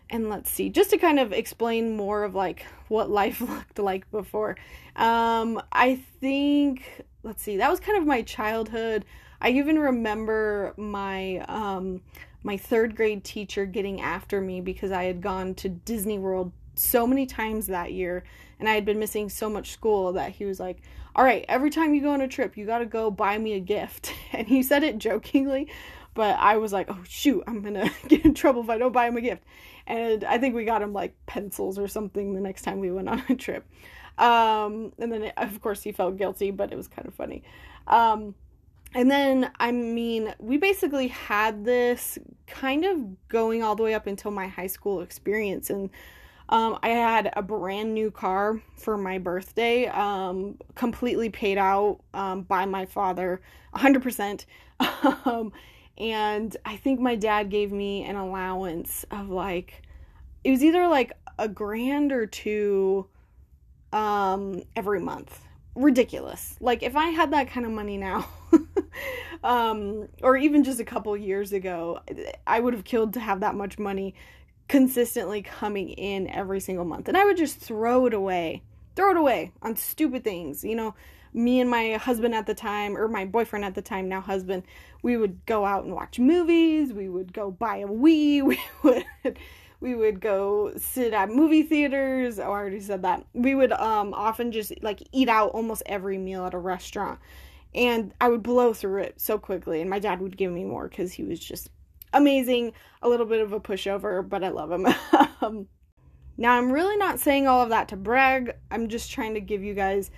and 0.10 0.30
let's 0.30 0.52
see, 0.52 0.70
just 0.70 0.90
to 0.90 0.98
kind 0.98 1.20
of 1.20 1.32
explain 1.32 1.96
more 1.96 2.24
of 2.24 2.36
like 2.36 2.66
what 2.90 3.10
life 3.10 3.42
looked 3.50 3.80
like 3.80 4.10
before. 4.12 4.58
Um, 4.96 5.62
I 5.72 5.96
think, 6.20 7.04
let's 7.24 7.42
see, 7.42 7.58
that 7.58 7.70
was 7.70 7.80
kind 7.80 7.98
of 7.98 8.06
my 8.06 8.22
childhood. 8.22 9.06
I 9.40 9.50
even 9.52 9.80
remember 9.80 10.74
my 10.78 11.38
um, 11.48 12.02
my 12.44 12.58
third 12.58 12.96
grade 12.96 13.24
teacher 13.24 13.66
getting 13.66 14.02
after 14.02 14.42
me 14.42 14.62
because 14.62 14.92
I 14.92 15.04
had 15.06 15.22
gone 15.22 15.54
to 15.56 15.70
Disney 15.70 16.20
World 16.20 16.52
so 16.76 17.06
many 17.06 17.26
times 17.26 17.68
that 17.68 17.92
year 17.92 18.24
and 18.62 18.70
I 18.70 18.76
had 18.76 18.86
been 18.86 19.00
missing 19.00 19.28
so 19.28 19.50
much 19.50 19.72
school 19.72 20.14
that 20.14 20.32
he 20.34 20.46
was 20.46 20.60
like, 20.60 20.78
All 21.16 21.26
right, 21.26 21.44
every 21.50 21.72
time 21.72 21.94
you 21.94 22.02
go 22.02 22.12
on 22.12 22.22
a 22.22 22.28
trip, 22.28 22.56
you 22.56 22.66
got 22.66 22.80
to 22.80 22.86
go 22.86 23.12
buy 23.12 23.38
me 23.38 23.54
a 23.54 23.60
gift. 23.60 24.14
And 24.34 24.48
he 24.48 24.64
said 24.64 24.84
it 24.84 24.98
jokingly, 24.98 25.68
but 26.14 26.38
I 26.40 26.58
was 26.58 26.74
like, 26.74 26.88
Oh, 26.90 27.00
shoot, 27.08 27.44
I'm 27.48 27.64
to 27.64 27.92
get 28.08 28.26
in 28.26 28.34
trouble 28.34 28.64
if 28.64 28.70
I 28.70 28.78
don't 28.78 28.92
buy 28.92 29.08
him 29.08 29.18
a 29.18 29.22
gift. 29.22 29.44
And 29.88 30.24
I 30.24 30.38
think 30.38 30.56
we 30.56 30.66
got 30.66 30.82
him 30.82 30.94
like 30.94 31.16
pencils 31.26 31.80
or 31.80 31.88
something 31.88 32.34
the 32.34 32.42
next 32.42 32.62
time 32.62 32.80
we 32.80 32.92
went 32.92 33.10
on 33.10 33.24
a 33.30 33.36
trip. 33.36 33.66
Um, 34.18 34.94
and 35.00 35.12
then, 35.12 35.24
it, 35.24 35.34
of 35.38 35.62
course, 35.62 35.82
he 35.82 35.92
felt 35.92 36.18
guilty, 36.18 36.52
but 36.52 36.72
it 36.72 36.76
was 36.76 36.88
kind 36.88 37.08
of 37.08 37.14
funny. 37.14 37.44
Um, 37.88 38.36
and 38.94 39.10
then, 39.10 39.50
I 39.60 39.72
mean, 39.72 40.34
we 40.38 40.58
basically 40.58 41.08
had 41.08 41.64
this 41.64 42.20
kind 42.46 42.84
of 42.84 43.28
going 43.30 43.64
all 43.64 43.76
the 43.76 43.84
way 43.84 43.94
up 43.94 44.06
until 44.06 44.32
my 44.32 44.48
high 44.48 44.68
school 44.68 45.02
experience. 45.02 45.70
And 45.70 45.90
um, 46.50 46.78
I 46.84 46.90
had 46.90 47.32
a 47.36 47.42
brand 47.42 47.94
new 47.94 48.12
car 48.12 48.62
for 48.76 48.98
my 48.98 49.18
birthday, 49.18 49.88
um, 49.88 50.58
completely 50.76 51.30
paid 51.30 51.58
out 51.58 52.02
um, 52.14 52.42
by 52.42 52.66
my 52.66 52.86
father, 52.86 53.42
100%. 53.76 54.46
And 56.02 56.58
I 56.66 56.78
think 56.78 57.00
my 57.00 57.16
dad 57.16 57.52
gave 57.52 57.72
me 57.72 58.04
an 58.04 58.16
allowance 58.16 59.06
of 59.12 59.30
like, 59.30 59.84
it 60.44 60.50
was 60.50 60.64
either 60.64 60.88
like 60.88 61.14
a 61.38 61.48
grand 61.48 62.12
or 62.12 62.26
two 62.26 63.08
um, 63.94 64.64
every 64.76 65.00
month. 65.00 65.40
Ridiculous. 65.76 66.56
Like, 66.60 66.82
if 66.82 66.96
I 66.96 67.10
had 67.10 67.32
that 67.32 67.52
kind 67.52 67.68
of 67.68 67.72
money 67.72 67.98
now, 67.98 68.28
um, 69.44 70.08
or 70.24 70.36
even 70.36 70.64
just 70.64 70.80
a 70.80 70.84
couple 70.84 71.16
years 71.16 71.54
ago, 71.54 72.00
I 72.48 72.60
would 72.60 72.74
have 72.74 72.84
killed 72.84 73.14
to 73.14 73.20
have 73.20 73.42
that 73.42 73.54
much 73.54 73.78
money 73.78 74.16
consistently 74.68 75.44
coming 75.44 75.90
in 75.90 76.28
every 76.28 76.60
single 76.62 76.84
month. 76.84 77.10
And 77.10 77.18
I 77.18 77.26
would 77.26 77.38
just 77.38 77.60
throw 77.60 78.08
it 78.08 78.14
away, 78.16 78.64
throw 78.96 79.12
it 79.12 79.18
away 79.18 79.52
on 79.62 79.76
stupid 79.76 80.24
things. 80.24 80.64
You 80.64 80.76
know, 80.76 80.96
me 81.34 81.60
and 81.60 81.70
my 81.70 81.94
husband 81.94 82.36
at 82.36 82.46
the 82.46 82.54
time, 82.54 82.98
or 82.98 83.08
my 83.08 83.26
boyfriend 83.26 83.66
at 83.66 83.76
the 83.76 83.82
time, 83.82 84.10
now 84.10 84.22
husband, 84.22 84.64
we 85.02 85.18
would 85.18 85.46
go 85.46 85.66
out 85.66 85.84
and 85.84 85.94
watch 85.94 86.20
movies. 86.20 86.94
We 86.94 87.10
would 87.10 87.34
go 87.34 87.52
buy 87.52 87.78
a 87.78 87.88
Wii. 87.88 88.42
We 88.46 88.60
would. 88.84 89.40
We 89.80 89.96
would 89.96 90.22
go 90.22 90.74
sit 90.78 91.12
at 91.12 91.30
movie 91.30 91.64
theaters. 91.64 92.38
Oh, 92.38 92.44
I 92.44 92.46
already 92.46 92.80
said 92.80 93.02
that. 93.02 93.26
We 93.34 93.56
would 93.56 93.72
um 93.72 94.14
often 94.14 94.52
just 94.52 94.72
like 94.84 95.02
eat 95.12 95.28
out 95.28 95.52
almost 95.52 95.82
every 95.88 96.20
meal 96.20 96.46
at 96.46 96.54
a 96.54 96.60
restaurant. 96.60 97.20
And 97.74 98.14
I 98.22 98.30
would 98.30 98.44
blow 98.44 98.74
through 98.74 99.02
it 99.02 99.20
so 99.20 99.40
quickly 99.40 99.82
and 99.82 99.90
my 99.90 99.98
dad 99.98 100.22
would 100.22 100.38
give 100.38 100.52
me 100.52 100.66
more 100.66 100.88
cuz 100.88 101.14
he 101.14 101.24
was 101.24 101.40
just 101.40 101.72
amazing, 102.14 102.74
a 103.02 103.10
little 103.10 103.26
bit 103.26 103.42
of 103.42 103.54
a 103.54 103.60
pushover, 103.60 104.28
but 104.28 104.44
I 104.44 104.50
love 104.50 104.72
him. 104.72 104.86
um, 105.42 105.68
now, 106.38 106.58
I'm 106.58 106.72
really 106.72 106.98
not 106.98 107.20
saying 107.20 107.48
all 107.48 107.62
of 107.62 107.70
that 107.70 107.90
to 107.90 107.96
brag. 107.96 108.56
I'm 108.72 108.88
just 108.88 109.12
trying 109.12 109.36
to 109.36 109.42
give 109.42 109.64
you 109.64 109.74
guys 109.74 110.12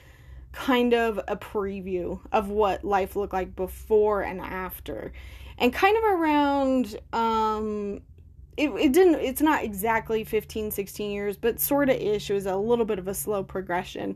kind 0.54 0.94
of 0.94 1.20
a 1.28 1.36
preview 1.36 2.20
of 2.32 2.50
what 2.50 2.86
life 2.86 3.16
looked 3.16 3.34
like 3.34 3.56
before 3.56 4.22
and 4.22 4.40
after. 4.40 5.12
And 5.58 5.74
kind 5.74 5.98
of 5.98 6.04
around 6.04 7.00
um 7.12 8.02
it, 8.56 8.70
it 8.70 8.94
didn't 8.94 9.16
it's 9.16 9.42
not 9.42 9.64
exactly 9.64 10.24
15 10.24 10.72
16 10.72 11.12
years 11.12 11.38
but 11.38 11.60
sort 11.60 11.90
of 11.90 11.96
ish 11.96 12.30
it 12.30 12.34
was 12.34 12.46
a 12.46 12.56
little 12.56 12.86
bit 12.86 13.00
of 13.00 13.08
a 13.08 13.14
slow 13.14 13.44
progression 13.44 14.16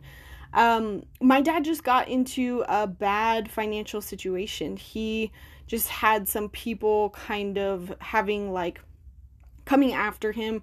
um 0.53 1.03
my 1.21 1.41
dad 1.41 1.63
just 1.63 1.83
got 1.83 2.07
into 2.07 2.63
a 2.67 2.85
bad 2.85 3.49
financial 3.49 3.99
situation 4.01 4.77
he 4.77 5.31
just 5.65 5.87
had 5.87 6.27
some 6.27 6.49
people 6.49 7.09
kind 7.11 7.57
of 7.57 7.93
having 7.99 8.51
like 8.51 8.79
coming 9.65 9.93
after 9.93 10.31
him 10.31 10.61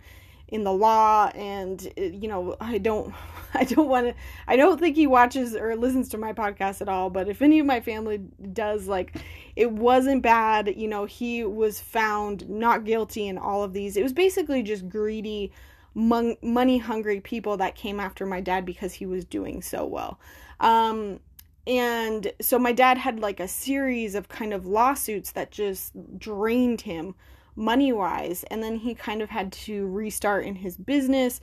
in 0.55 0.63
the 0.63 0.73
law 0.73 1.27
and 1.35 1.93
you 1.97 2.29
know 2.29 2.57
i 2.61 2.79
don't 2.79 3.13
i 3.55 3.65
don't 3.65 3.89
want 3.89 4.07
to 4.07 4.15
i 4.47 4.55
don't 4.55 4.79
think 4.79 4.95
he 4.95 5.07
watches 5.07 5.55
or 5.57 5.75
listens 5.75 6.09
to 6.09 6.17
my 6.17 6.33
podcast 6.33 6.81
at 6.81 6.89
all 6.89 7.11
but 7.11 7.29
if 7.29 7.43
any 7.43 7.59
of 7.59 7.67
my 7.67 7.81
family 7.81 8.19
does 8.53 8.87
like 8.87 9.17
it 9.57 9.71
wasn't 9.71 10.23
bad 10.23 10.73
you 10.77 10.87
know 10.87 11.05
he 11.05 11.45
was 11.45 11.81
found 11.81 12.49
not 12.49 12.85
guilty 12.85 13.29
in 13.29 13.39
all 13.39 13.63
of 13.63 13.73
these. 13.73 13.97
It 13.97 14.03
was 14.03 14.13
basically 14.13 14.63
just 14.63 14.89
greedy 14.89 15.53
mon- 15.95 16.37
money 16.43 16.79
hungry 16.79 17.21
people 17.21 17.57
that 17.59 17.75
came 17.75 18.01
after 18.01 18.27
my 18.27 18.41
dad 18.41 18.65
because 18.65 18.95
he 18.95 19.07
was 19.07 19.25
doing 19.25 19.63
so 19.63 19.85
well. 19.85 20.19
Um 20.61 21.21
and 21.67 22.31
so 22.43 22.59
my 22.59 22.73
dad 22.73 22.99
had 22.99 23.21
like 23.21 23.41
a 23.41 23.49
series 23.49 24.15
of 24.15 24.29
kind 24.29 24.53
of 24.53 24.67
lawsuits 24.67 25.33
that 25.33 25.51
just 25.51 25.93
drained 26.19 26.83
him 26.83 27.15
money 27.57 27.93
wise. 27.93 28.45
And 28.51 28.63
then 28.63 28.77
he 28.77 28.95
kind 28.95 29.23
of 29.23 29.31
had 29.31 29.53
to 29.53 29.87
restart 29.87 30.45
in 30.45 30.57
his 30.57 30.77
business. 30.77 31.41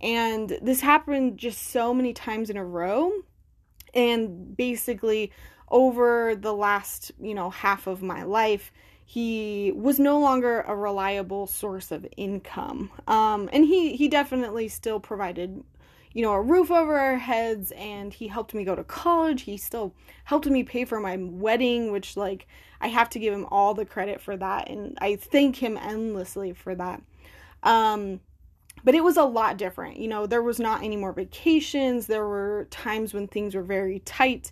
And 0.00 0.58
this 0.60 0.80
happened 0.80 1.38
just 1.38 1.70
so 1.70 1.94
many 1.94 2.12
times 2.12 2.50
in 2.50 2.56
a 2.56 2.64
row. 2.64 3.12
And 3.94 4.56
basically, 4.56 5.32
over 5.68 6.34
the 6.34 6.52
last, 6.52 7.12
you 7.20 7.34
know, 7.34 7.50
half 7.50 7.86
of 7.86 8.02
my 8.02 8.22
life, 8.22 8.72
he 9.06 9.72
was 9.74 9.98
no 9.98 10.18
longer 10.18 10.62
a 10.62 10.74
reliable 10.74 11.46
source 11.46 11.90
of 11.90 12.06
income. 12.16 12.90
Um, 13.06 13.48
and 13.52 13.64
he, 13.64 13.96
he 13.96 14.08
definitely 14.08 14.68
still 14.68 14.98
provided 14.98 15.62
you 16.14 16.22
know, 16.22 16.32
a 16.32 16.40
roof 16.40 16.70
over 16.70 16.96
our 16.96 17.18
heads 17.18 17.72
and 17.72 18.14
he 18.14 18.28
helped 18.28 18.54
me 18.54 18.64
go 18.64 18.76
to 18.76 18.84
college. 18.84 19.42
He 19.42 19.56
still 19.56 19.94
helped 20.24 20.46
me 20.46 20.62
pay 20.62 20.84
for 20.84 21.00
my 21.00 21.16
wedding, 21.18 21.90
which 21.90 22.16
like 22.16 22.46
I 22.84 22.88
have 22.88 23.08
to 23.10 23.18
give 23.18 23.32
him 23.32 23.46
all 23.50 23.74
the 23.74 23.84
credit 23.84 24.20
for 24.20 24.36
that 24.36 24.68
and 24.68 24.98
I 25.00 25.16
thank 25.16 25.56
him 25.56 25.76
endlessly 25.76 26.52
for 26.52 26.74
that. 26.74 27.02
Um 27.62 28.20
but 28.82 28.94
it 28.94 29.02
was 29.02 29.16
a 29.16 29.24
lot 29.24 29.56
different. 29.56 29.96
You 29.96 30.08
know, 30.08 30.26
there 30.26 30.42
was 30.42 30.60
not 30.60 30.82
any 30.82 30.96
more 30.96 31.12
vacations. 31.12 32.06
There 32.06 32.26
were 32.26 32.66
times 32.70 33.14
when 33.14 33.28
things 33.28 33.54
were 33.54 33.62
very 33.62 34.00
tight. 34.00 34.50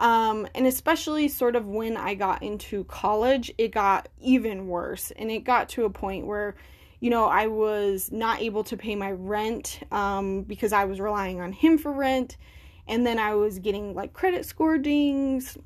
Um, 0.00 0.46
and 0.54 0.66
especially 0.66 1.28
sort 1.28 1.56
of 1.56 1.66
when 1.66 1.96
I 1.96 2.14
got 2.14 2.42
into 2.42 2.84
college, 2.84 3.52
it 3.58 3.72
got 3.72 4.08
even 4.18 4.68
worse. 4.68 5.10
And 5.10 5.30
it 5.30 5.40
got 5.40 5.68
to 5.70 5.84
a 5.84 5.90
point 5.90 6.26
where 6.26 6.54
you 7.00 7.10
know, 7.10 7.26
I 7.26 7.46
was 7.46 8.10
not 8.10 8.40
able 8.40 8.64
to 8.64 8.76
pay 8.76 8.94
my 8.94 9.12
rent 9.12 9.80
um, 9.92 10.42
because 10.42 10.72
I 10.72 10.84
was 10.84 11.00
relying 11.00 11.40
on 11.40 11.52
him 11.52 11.78
for 11.78 11.92
rent. 11.92 12.36
And 12.88 13.06
then 13.06 13.18
I 13.18 13.34
was 13.34 13.58
getting 13.58 13.94
like 13.94 14.12
credit 14.12 14.46
score 14.46 14.78
dings. 14.78 15.58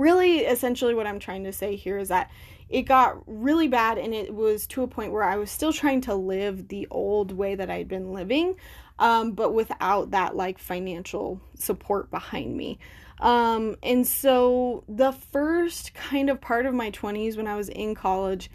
Really, 0.00 0.38
essentially, 0.38 0.94
what 0.94 1.06
I'm 1.06 1.18
trying 1.18 1.44
to 1.44 1.52
say 1.52 1.76
here 1.76 1.98
is 1.98 2.08
that 2.08 2.30
it 2.70 2.82
got 2.84 3.22
really 3.26 3.68
bad 3.68 3.98
and 3.98 4.14
it 4.14 4.34
was 4.34 4.66
to 4.68 4.82
a 4.82 4.88
point 4.88 5.12
where 5.12 5.22
I 5.22 5.36
was 5.36 5.50
still 5.50 5.74
trying 5.74 6.00
to 6.02 6.14
live 6.14 6.68
the 6.68 6.88
old 6.90 7.32
way 7.32 7.54
that 7.54 7.70
I'd 7.70 7.86
been 7.86 8.14
living, 8.14 8.54
um, 8.98 9.32
but 9.32 9.52
without 9.52 10.12
that 10.12 10.34
like 10.34 10.58
financial 10.58 11.38
support 11.54 12.10
behind 12.10 12.56
me. 12.56 12.78
Um, 13.18 13.76
and 13.82 14.06
so 14.06 14.84
the 14.88 15.12
first 15.12 15.92
kind 15.92 16.30
of 16.30 16.40
part 16.40 16.64
of 16.64 16.72
my 16.72 16.90
20s 16.92 17.36
when 17.36 17.46
I 17.46 17.56
was 17.56 17.68
in 17.68 17.94
college, 17.94 18.50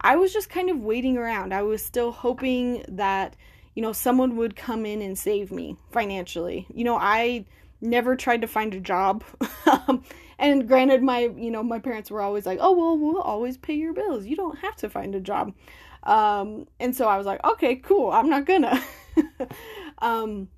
I 0.00 0.16
was 0.16 0.32
just 0.32 0.50
kind 0.50 0.68
of 0.68 0.78
waiting 0.80 1.16
around. 1.16 1.54
I 1.54 1.62
was 1.62 1.80
still 1.80 2.10
hoping 2.10 2.84
that, 2.88 3.36
you 3.76 3.82
know, 3.82 3.92
someone 3.92 4.34
would 4.34 4.56
come 4.56 4.84
in 4.84 5.00
and 5.00 5.16
save 5.16 5.52
me 5.52 5.76
financially. 5.92 6.66
You 6.74 6.82
know, 6.82 6.96
I 6.96 7.44
never 7.80 8.16
tried 8.16 8.40
to 8.40 8.48
find 8.48 8.74
a 8.74 8.80
job. 8.80 9.22
And 10.38 10.68
granted 10.68 11.02
my, 11.02 11.30
you 11.36 11.50
know, 11.50 11.62
my 11.62 11.78
parents 11.78 12.10
were 12.10 12.22
always 12.22 12.46
like, 12.46 12.58
"Oh, 12.60 12.72
well, 12.72 12.96
we'll 12.96 13.20
always 13.20 13.56
pay 13.56 13.74
your 13.74 13.92
bills. 13.92 14.26
You 14.26 14.36
don't 14.36 14.58
have 14.58 14.76
to 14.76 14.88
find 14.88 15.14
a 15.14 15.20
job." 15.20 15.54
Um, 16.04 16.66
and 16.78 16.94
so 16.94 17.08
I 17.08 17.16
was 17.16 17.26
like, 17.26 17.44
"Okay, 17.44 17.76
cool. 17.76 18.10
I'm 18.10 18.28
not 18.28 18.46
gonna." 18.46 18.82
um, 19.98 20.48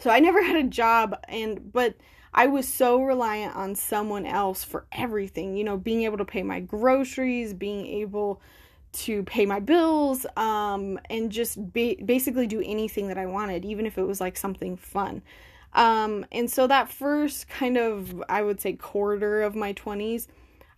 so 0.00 0.10
I 0.10 0.20
never 0.20 0.42
had 0.42 0.56
a 0.56 0.68
job 0.68 1.18
and 1.28 1.72
but 1.72 1.96
I 2.34 2.46
was 2.46 2.68
so 2.68 3.00
reliant 3.02 3.56
on 3.56 3.74
someone 3.74 4.26
else 4.26 4.62
for 4.62 4.86
everything, 4.92 5.56
you 5.56 5.64
know, 5.64 5.78
being 5.78 6.02
able 6.02 6.18
to 6.18 6.24
pay 6.24 6.42
my 6.42 6.60
groceries, 6.60 7.54
being 7.54 7.86
able 7.86 8.42
to 8.92 9.22
pay 9.22 9.46
my 9.46 9.58
bills 9.58 10.26
um, 10.36 10.98
and 11.08 11.32
just 11.32 11.72
ba- 11.72 11.96
basically 12.04 12.46
do 12.46 12.62
anything 12.62 13.08
that 13.08 13.16
I 13.16 13.24
wanted, 13.24 13.64
even 13.64 13.86
if 13.86 13.96
it 13.96 14.02
was 14.02 14.20
like 14.20 14.36
something 14.36 14.76
fun. 14.76 15.22
Um, 15.76 16.24
and 16.32 16.50
so 16.50 16.66
that 16.66 16.90
first 16.90 17.48
kind 17.48 17.76
of, 17.76 18.22
I 18.28 18.42
would 18.42 18.60
say, 18.60 18.72
quarter 18.72 19.42
of 19.42 19.54
my 19.54 19.74
20s, 19.74 20.26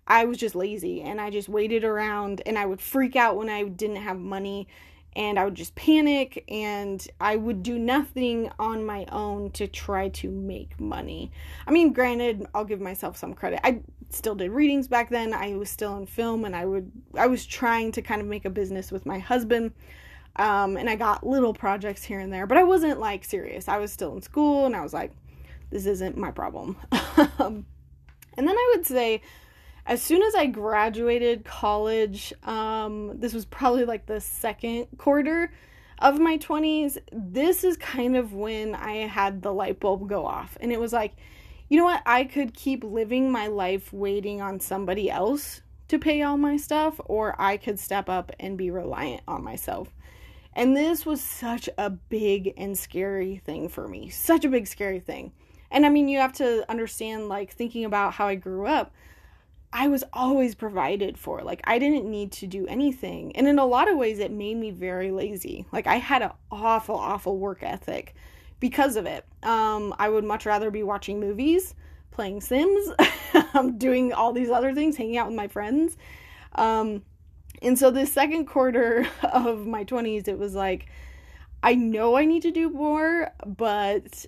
I 0.09 0.25
was 0.25 0.39
just 0.39 0.55
lazy 0.55 1.01
and 1.03 1.21
I 1.21 1.31
just 1.31 1.49
waited 1.49 1.85
around 1.85 2.43
and 2.45 2.59
I 2.59 2.67
would 2.67 2.81
freak 2.81 3.15
out 3.15 3.37
when 3.37 3.49
I 3.49 3.63
didn't 3.65 3.97
have 3.97 4.19
money 4.19 4.67
and 5.15 5.39
I 5.39 5.45
would 5.45 5.55
just 5.55 5.75
panic 5.77 6.45
and 6.49 7.07
I 7.21 7.37
would 7.37 7.63
do 7.63 7.79
nothing 7.79 8.51
on 8.59 8.85
my 8.85 9.07
own 9.13 9.51
to 9.53 9.69
try 9.69 10.09
to 10.11 10.31
make 10.31 10.79
money. 10.81 11.31
I 11.67 11.71
mean, 11.71 11.93
granted, 11.93 12.47
I'll 12.53 12.65
give 12.65 12.81
myself 12.81 13.17
some 13.17 13.35
credit. 13.35 13.61
I 13.63 13.81
still 14.11 14.35
did 14.35 14.51
readings 14.51 14.89
back 14.89 15.11
then. 15.11 15.33
I 15.33 15.55
was 15.55 15.71
still 15.71 15.97
in 15.97 16.07
film 16.07 16.45
and 16.45 16.57
I 16.57 16.65
would 16.65 16.91
I 17.15 17.27
was 17.29 17.47
trying 17.47 17.93
to 17.93 18.03
kind 18.03 18.21
of 18.21 18.27
make 18.27 18.47
a 18.47 18.51
business 18.51 18.91
with 18.91 19.07
my 19.07 19.19
husband. 19.21 19.73
Um, 20.39 20.77
and 20.77 20.89
I 20.89 20.97
got 20.97 21.27
little 21.27 21.53
projects 21.53 22.05
here 22.05 22.21
and 22.21 22.33
there, 22.33 22.47
but 22.47 22.59
I 22.59 22.65
wasn't 22.65 23.01
like 23.01 23.25
serious. 23.25 23.69
I 23.69 23.79
was 23.79 23.93
still 23.93 24.15
in 24.15 24.23
school 24.23 24.67
and 24.67 24.77
I 24.77 24.83
was 24.83 24.95
like, 24.95 25.13
this 25.71 25.87
isn't 25.87 26.17
my 26.17 26.31
problem. 26.31 26.77
and 26.93 27.65
then 28.37 28.49
I 28.49 28.75
would 28.77 28.87
say 28.87 29.21
as 29.89 30.03
soon 30.03 30.23
as 30.23 30.35
I 30.35 30.47
graduated 30.47 31.45
college, 31.45 32.33
um, 32.45 33.19
this 33.19 33.33
was 33.33 33.47
probably 33.47 33.87
like 33.87 34.07
the 34.07 34.21
second 34.21 34.87
quarter 34.99 35.51
of 36.01 36.21
my 36.21 36.39
20s, 36.39 36.99
this 37.11 37.65
is 37.65 37.77
kind 37.79 38.17
of 38.17 38.33
when 38.33 38.75
I 38.75 39.07
had 39.07 39.43
the 39.43 39.53
light 39.53 39.81
bulb 39.81 40.09
go 40.09 40.27
off. 40.27 40.57
And 40.61 40.73
it 40.73 40.79
was 40.79 40.93
like, 40.93 41.15
you 41.69 41.79
know 41.79 41.85
what? 41.85 42.03
I 42.07 42.25
could 42.25 42.55
keep 42.55 42.85
living 42.85 43.33
my 43.33 43.47
life 43.49 43.93
waiting 43.93 44.41
on 44.41 44.61
somebody 44.61 45.11
else 45.11 45.63
to 45.89 45.99
pay 45.99 46.23
all 46.23 46.37
my 46.37 46.57
stuff, 46.57 47.01
or 47.07 47.35
I 47.41 47.57
could 47.57 47.81
step 47.81 48.09
up 48.09 48.31
and 48.39 48.59
be 48.59 48.71
reliant 48.71 49.23
on 49.27 49.43
myself. 49.43 49.89
And 50.55 50.77
this 50.77 51.07
was 51.07 51.21
such 51.21 51.69
a 51.79 51.91
big 51.91 52.55
and 52.57 52.77
scary 52.77 53.41
thing 53.45 53.69
for 53.69 53.87
me. 53.87 54.09
Such 54.09 54.45
a 54.45 54.49
big, 54.49 54.67
scary 54.67 55.01
thing. 55.01 55.33
And 55.71 55.87
I 55.87 55.89
mean, 55.89 56.09
you 56.09 56.19
have 56.19 56.33
to 56.35 56.69
understand, 56.71 57.29
like, 57.29 57.53
thinking 57.53 57.85
about 57.85 58.15
how 58.15 58.27
I 58.27 58.35
grew 58.35 58.67
up 58.67 58.93
I 59.73 59.89
was 59.89 60.05
always 60.13 60.55
provided 60.55 61.19
for. 61.19 61.43
Like 61.43 61.61
I 61.65 61.79
didn't 61.79 62.11
need 62.11 62.33
to 62.33 62.47
do 62.47 62.67
anything. 62.67 63.37
And 63.37 63.47
in 63.47 63.59
a 63.59 63.67
lot 63.67 63.91
of 63.91 63.99
ways 63.99 64.19
it 64.19 64.31
made 64.31 64.57
me 64.57 64.71
very 64.71 65.11
lazy. 65.11 65.67
Like 65.73 65.87
I 65.87 65.97
had 65.97 66.23
an 66.23 66.31
awful 66.51 66.97
awful 66.97 67.39
work 67.39 67.63
ethic 67.63 68.15
because 68.61 68.97
of 68.97 69.07
it. 69.07 69.27
Um 69.43 69.95
I 69.99 70.09
would 70.09 70.25
much 70.25 70.47
rather 70.47 70.71
be 70.71 70.83
watching 70.83 71.21
movies, 71.21 71.75
playing 72.11 72.41
Sims, 72.41 72.91
doing 73.77 74.13
all 74.13 74.33
these 74.33 74.51
other 74.51 74.75
things, 74.75 74.97
hanging 74.97 75.19
out 75.19 75.27
with 75.27 75.37
my 75.37 75.49
friends. 75.49 75.97
Um 76.55 77.03
and 77.63 77.79
so 77.79 77.91
the 77.91 78.07
second 78.07 78.47
quarter 78.47 79.07
of 79.23 79.67
my 79.67 79.85
20s 79.85 80.29
it 80.29 80.39
was 80.39 80.55
like 80.55 80.89
I 81.63 81.75
know 81.75 82.17
I 82.17 82.25
need 82.25 82.43
to 82.43 82.51
do 82.51 82.71
more, 82.71 83.33
but 83.45 84.27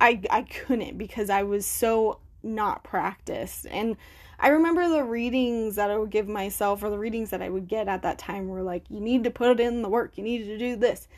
I 0.00 0.20
I 0.30 0.42
couldn't 0.42 0.98
because 0.98 1.30
I 1.30 1.42
was 1.42 1.66
so 1.66 2.20
not 2.42 2.84
practiced. 2.84 3.66
And 3.70 3.96
I 4.38 4.48
remember 4.48 4.88
the 4.88 5.02
readings 5.02 5.74
that 5.76 5.90
I 5.90 5.98
would 5.98 6.10
give 6.10 6.28
myself 6.28 6.82
or 6.82 6.90
the 6.90 6.98
readings 6.98 7.30
that 7.30 7.42
I 7.42 7.48
would 7.48 7.66
get 7.66 7.88
at 7.88 8.02
that 8.02 8.18
time 8.18 8.48
were 8.48 8.62
like, 8.62 8.84
you 8.88 9.00
need 9.00 9.24
to 9.24 9.30
put 9.30 9.58
in 9.58 9.82
the 9.82 9.88
work, 9.88 10.16
you 10.16 10.22
need 10.22 10.44
to 10.44 10.58
do 10.58 10.76
this. 10.76 11.08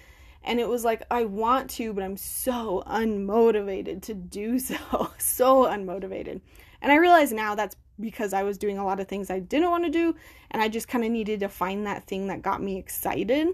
And 0.43 0.59
it 0.59 0.67
was 0.67 0.87
like, 0.87 1.03
I 1.11 1.25
want 1.25 1.69
to, 1.73 1.93
but 1.93 2.03
I'm 2.03 2.17
so 2.17 2.83
unmotivated 2.87 4.01
to 4.03 4.15
do 4.15 4.59
so. 4.59 5.11
so 5.19 5.65
unmotivated. 5.67 6.41
And 6.81 6.91
I 6.91 6.95
realize 6.95 7.31
now 7.31 7.55
that's 7.55 7.77
because 8.01 8.33
I 8.33 8.43
was 8.43 8.59
doing 8.59 8.79
a 8.79 8.85
lot 8.85 9.01
of 9.01 9.09
things 9.09 9.31
I 9.31 9.41
didn't 9.41 9.71
want 9.71 9.85
to 9.85 9.91
do. 9.91 10.15
And 10.51 10.63
I 10.63 10.69
just 10.69 10.89
kind 10.89 11.05
of 11.05 11.11
needed 11.11 11.41
to 11.41 11.49
find 11.49 11.87
that 11.87 12.05
thing 12.05 12.29
that 12.29 12.43
got 12.43 12.63
me 12.63 12.79
excited. 12.79 13.49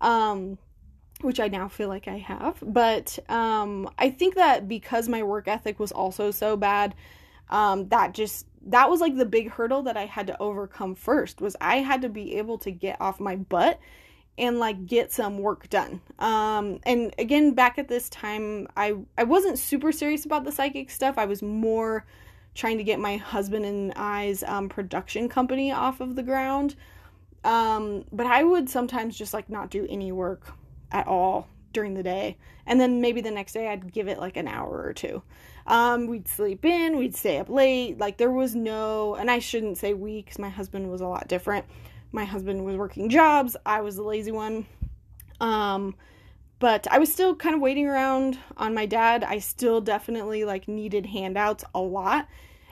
Um, 0.00 0.58
which 1.20 1.40
I 1.40 1.48
now 1.48 1.68
feel 1.68 1.88
like 1.88 2.08
I 2.08 2.18
have. 2.18 2.58
But 2.62 3.18
um, 3.28 3.90
I 3.98 4.10
think 4.10 4.36
that 4.36 4.68
because 4.68 5.08
my 5.08 5.22
work 5.22 5.48
ethic 5.48 5.78
was 5.78 5.92
also 5.92 6.30
so 6.30 6.56
bad, 6.56 6.94
um, 7.50 7.88
that 7.88 8.14
just 8.14 8.46
that 8.66 8.90
was 8.90 9.00
like 9.00 9.16
the 9.16 9.26
big 9.26 9.50
hurdle 9.50 9.82
that 9.82 9.96
I 9.96 10.06
had 10.06 10.26
to 10.28 10.40
overcome 10.40 10.94
first 10.94 11.40
was 11.40 11.56
I 11.60 11.76
had 11.76 12.02
to 12.02 12.08
be 12.08 12.36
able 12.36 12.58
to 12.58 12.70
get 12.70 13.00
off 13.00 13.18
my 13.18 13.36
butt 13.36 13.80
and 14.38 14.58
like 14.58 14.86
get 14.86 15.12
some 15.12 15.38
work 15.38 15.68
done. 15.70 16.00
Um 16.18 16.80
and 16.84 17.14
again 17.18 17.54
back 17.54 17.78
at 17.78 17.88
this 17.88 18.08
time 18.10 18.68
I 18.76 18.94
I 19.16 19.24
wasn't 19.24 19.58
super 19.58 19.92
serious 19.92 20.24
about 20.24 20.44
the 20.44 20.52
psychic 20.52 20.90
stuff. 20.90 21.16
I 21.16 21.24
was 21.24 21.42
more 21.42 22.04
trying 22.54 22.78
to 22.78 22.84
get 22.84 22.98
my 22.98 23.16
husband 23.16 23.64
and 23.64 23.92
I's 23.94 24.42
um, 24.42 24.68
production 24.68 25.28
company 25.28 25.72
off 25.72 26.00
of 26.00 26.16
the 26.16 26.22
ground. 26.22 26.76
Um 27.42 28.04
but 28.12 28.26
I 28.26 28.44
would 28.44 28.68
sometimes 28.68 29.16
just 29.16 29.32
like 29.32 29.48
not 29.48 29.70
do 29.70 29.86
any 29.88 30.12
work 30.12 30.52
at 30.92 31.06
all 31.06 31.48
during 31.72 31.94
the 31.94 32.02
day. 32.02 32.36
And 32.66 32.80
then 32.80 33.00
maybe 33.00 33.20
the 33.20 33.30
next 33.30 33.52
day 33.52 33.68
I'd 33.68 33.92
give 33.92 34.08
it 34.08 34.18
like 34.18 34.36
an 34.36 34.48
hour 34.48 34.82
or 34.82 34.92
two. 34.92 35.22
Um, 35.66 36.06
we'd 36.06 36.28
sleep 36.28 36.64
in, 36.64 36.96
we'd 36.96 37.14
stay 37.14 37.38
up 37.38 37.48
late. 37.48 37.98
Like 37.98 38.16
there 38.16 38.30
was 38.30 38.54
no, 38.54 39.14
and 39.14 39.30
I 39.30 39.38
shouldn't 39.38 39.78
say 39.78 39.94
we 39.94 40.22
because 40.22 40.38
my 40.38 40.48
husband 40.48 40.90
was 40.90 41.00
a 41.00 41.06
lot 41.06 41.28
different. 41.28 41.64
My 42.12 42.24
husband 42.24 42.64
was 42.64 42.76
working 42.76 43.08
jobs, 43.08 43.56
I 43.64 43.80
was 43.82 43.96
the 43.96 44.02
lazy 44.02 44.32
one. 44.32 44.66
Um, 45.40 45.94
but 46.60 46.86
I 46.90 46.98
was 46.98 47.10
still 47.10 47.34
kind 47.34 47.54
of 47.54 47.60
waiting 47.60 47.88
around 47.88 48.38
on 48.56 48.74
my 48.74 48.86
dad. 48.86 49.24
I 49.24 49.38
still 49.38 49.80
definitely 49.80 50.44
like 50.44 50.68
needed 50.68 51.06
handouts 51.06 51.64
a 51.74 51.80
lot. 51.80 52.28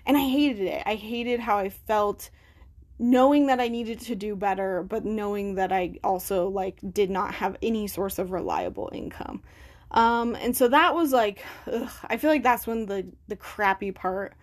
And 0.06 0.16
I 0.16 0.20
hated 0.20 0.60
it. 0.60 0.82
I 0.86 0.94
hated 0.94 1.40
how 1.40 1.58
I 1.58 1.70
felt 1.70 2.30
knowing 2.98 3.46
that 3.46 3.60
I 3.60 3.68
needed 3.68 4.00
to 4.00 4.14
do 4.14 4.36
better, 4.36 4.82
but 4.82 5.04
knowing 5.04 5.54
that 5.54 5.72
I 5.72 5.98
also 6.04 6.48
like 6.48 6.80
did 6.92 7.08
not 7.10 7.34
have 7.34 7.56
any 7.62 7.86
source 7.86 8.18
of 8.18 8.30
reliable 8.30 8.90
income. 8.92 9.42
Um, 9.90 10.34
and 10.34 10.54
so 10.54 10.68
that 10.68 10.94
was 10.94 11.12
like, 11.12 11.42
ugh, 11.70 11.90
I 12.04 12.18
feel 12.18 12.30
like 12.30 12.42
that's 12.42 12.66
when 12.66 12.86
the 12.86 13.06
the 13.28 13.36
crappy 13.36 13.90
part 13.90 14.34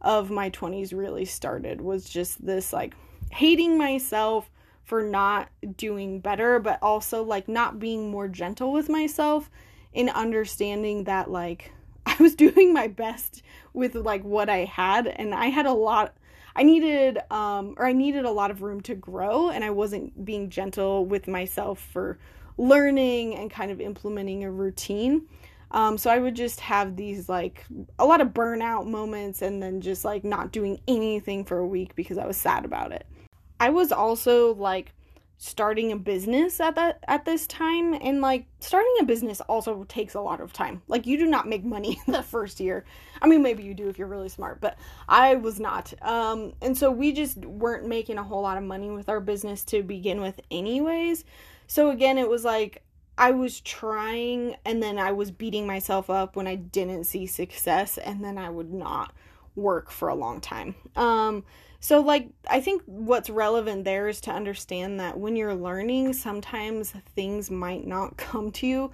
of 0.00 0.30
my 0.30 0.48
20s 0.50 0.96
really 0.96 1.26
started 1.26 1.80
was 1.80 2.08
just 2.08 2.44
this 2.44 2.72
like 2.72 2.94
hating 3.30 3.76
myself 3.76 4.48
for 4.84 5.02
not 5.02 5.48
doing 5.76 6.20
better, 6.20 6.58
but 6.58 6.78
also 6.82 7.22
like 7.22 7.48
not 7.48 7.78
being 7.78 8.10
more 8.10 8.28
gentle 8.28 8.72
with 8.72 8.88
myself 8.88 9.50
in 9.92 10.08
understanding 10.10 11.04
that 11.04 11.30
like 11.30 11.72
I 12.06 12.16
was 12.20 12.34
doing 12.34 12.72
my 12.72 12.88
best 12.88 13.42
with 13.72 13.94
like 13.94 14.22
what 14.22 14.48
I 14.48 14.64
had 14.64 15.06
and 15.06 15.34
I 15.34 15.46
had 15.46 15.66
a 15.66 15.72
lot 15.72 16.14
I 16.56 16.62
needed 16.62 17.18
um 17.32 17.74
or 17.76 17.86
I 17.86 17.92
needed 17.92 18.24
a 18.24 18.30
lot 18.30 18.50
of 18.50 18.62
room 18.62 18.80
to 18.82 18.94
grow 18.94 19.48
and 19.48 19.64
I 19.64 19.70
wasn't 19.70 20.24
being 20.24 20.50
gentle 20.50 21.06
with 21.06 21.26
myself 21.26 21.80
for 21.92 22.18
learning 22.56 23.34
and 23.36 23.50
kind 23.50 23.70
of 23.70 23.80
implementing 23.80 24.44
a 24.44 24.50
routine. 24.50 25.26
Um, 25.70 25.98
so 25.98 26.08
I 26.08 26.18
would 26.18 26.36
just 26.36 26.60
have 26.60 26.94
these 26.94 27.28
like 27.28 27.64
a 27.98 28.06
lot 28.06 28.20
of 28.20 28.28
burnout 28.28 28.86
moments 28.86 29.42
and 29.42 29.60
then 29.60 29.80
just 29.80 30.04
like 30.04 30.22
not 30.22 30.52
doing 30.52 30.80
anything 30.86 31.44
for 31.44 31.58
a 31.58 31.66
week 31.66 31.96
because 31.96 32.16
I 32.16 32.26
was 32.26 32.36
sad 32.36 32.64
about 32.64 32.92
it. 32.92 33.06
I 33.60 33.70
was 33.70 33.92
also 33.92 34.54
like 34.54 34.92
starting 35.36 35.92
a 35.92 35.96
business 35.96 36.60
at 36.60 36.74
that 36.76 37.02
at 37.08 37.24
this 37.24 37.46
time 37.46 37.92
and 37.92 38.20
like 38.20 38.46
starting 38.60 38.94
a 39.00 39.04
business 39.04 39.40
also 39.42 39.84
takes 39.84 40.14
a 40.14 40.20
lot 40.20 40.40
of 40.40 40.52
time. 40.52 40.80
Like 40.88 41.06
you 41.06 41.18
do 41.18 41.26
not 41.26 41.48
make 41.48 41.64
money 41.64 42.00
in 42.06 42.12
the 42.14 42.22
first 42.22 42.60
year. 42.60 42.84
I 43.20 43.26
mean 43.26 43.42
maybe 43.42 43.62
you 43.62 43.74
do 43.74 43.88
if 43.88 43.98
you're 43.98 44.08
really 44.08 44.28
smart, 44.28 44.60
but 44.60 44.78
I 45.08 45.34
was 45.34 45.60
not. 45.60 45.92
Um 46.02 46.52
and 46.62 46.76
so 46.76 46.90
we 46.90 47.12
just 47.12 47.38
weren't 47.38 47.86
making 47.86 48.18
a 48.18 48.22
whole 48.22 48.42
lot 48.42 48.58
of 48.58 48.64
money 48.64 48.90
with 48.90 49.08
our 49.08 49.20
business 49.20 49.64
to 49.64 49.82
begin 49.82 50.20
with 50.20 50.40
anyways. 50.50 51.24
So 51.66 51.90
again, 51.90 52.16
it 52.16 52.28
was 52.28 52.44
like 52.44 52.82
I 53.18 53.32
was 53.32 53.60
trying 53.60 54.56
and 54.64 54.82
then 54.82 54.98
I 54.98 55.12
was 55.12 55.30
beating 55.30 55.66
myself 55.66 56.10
up 56.10 56.36
when 56.36 56.46
I 56.46 56.54
didn't 56.54 57.04
see 57.04 57.26
success 57.26 57.98
and 57.98 58.24
then 58.24 58.38
I 58.38 58.50
would 58.50 58.72
not 58.72 59.12
work 59.56 59.90
for 59.90 60.08
a 60.08 60.14
long 60.14 60.40
time. 60.40 60.74
Um 60.96 61.44
so 61.84 62.00
like 62.00 62.30
I 62.48 62.62
think 62.62 62.80
what's 62.86 63.28
relevant 63.28 63.84
there 63.84 64.08
is 64.08 64.22
to 64.22 64.30
understand 64.30 65.00
that 65.00 65.18
when 65.18 65.36
you're 65.36 65.54
learning 65.54 66.14
sometimes 66.14 66.94
things 67.14 67.50
might 67.50 67.86
not 67.86 68.16
come 68.16 68.50
to 68.52 68.66
you 68.66 68.90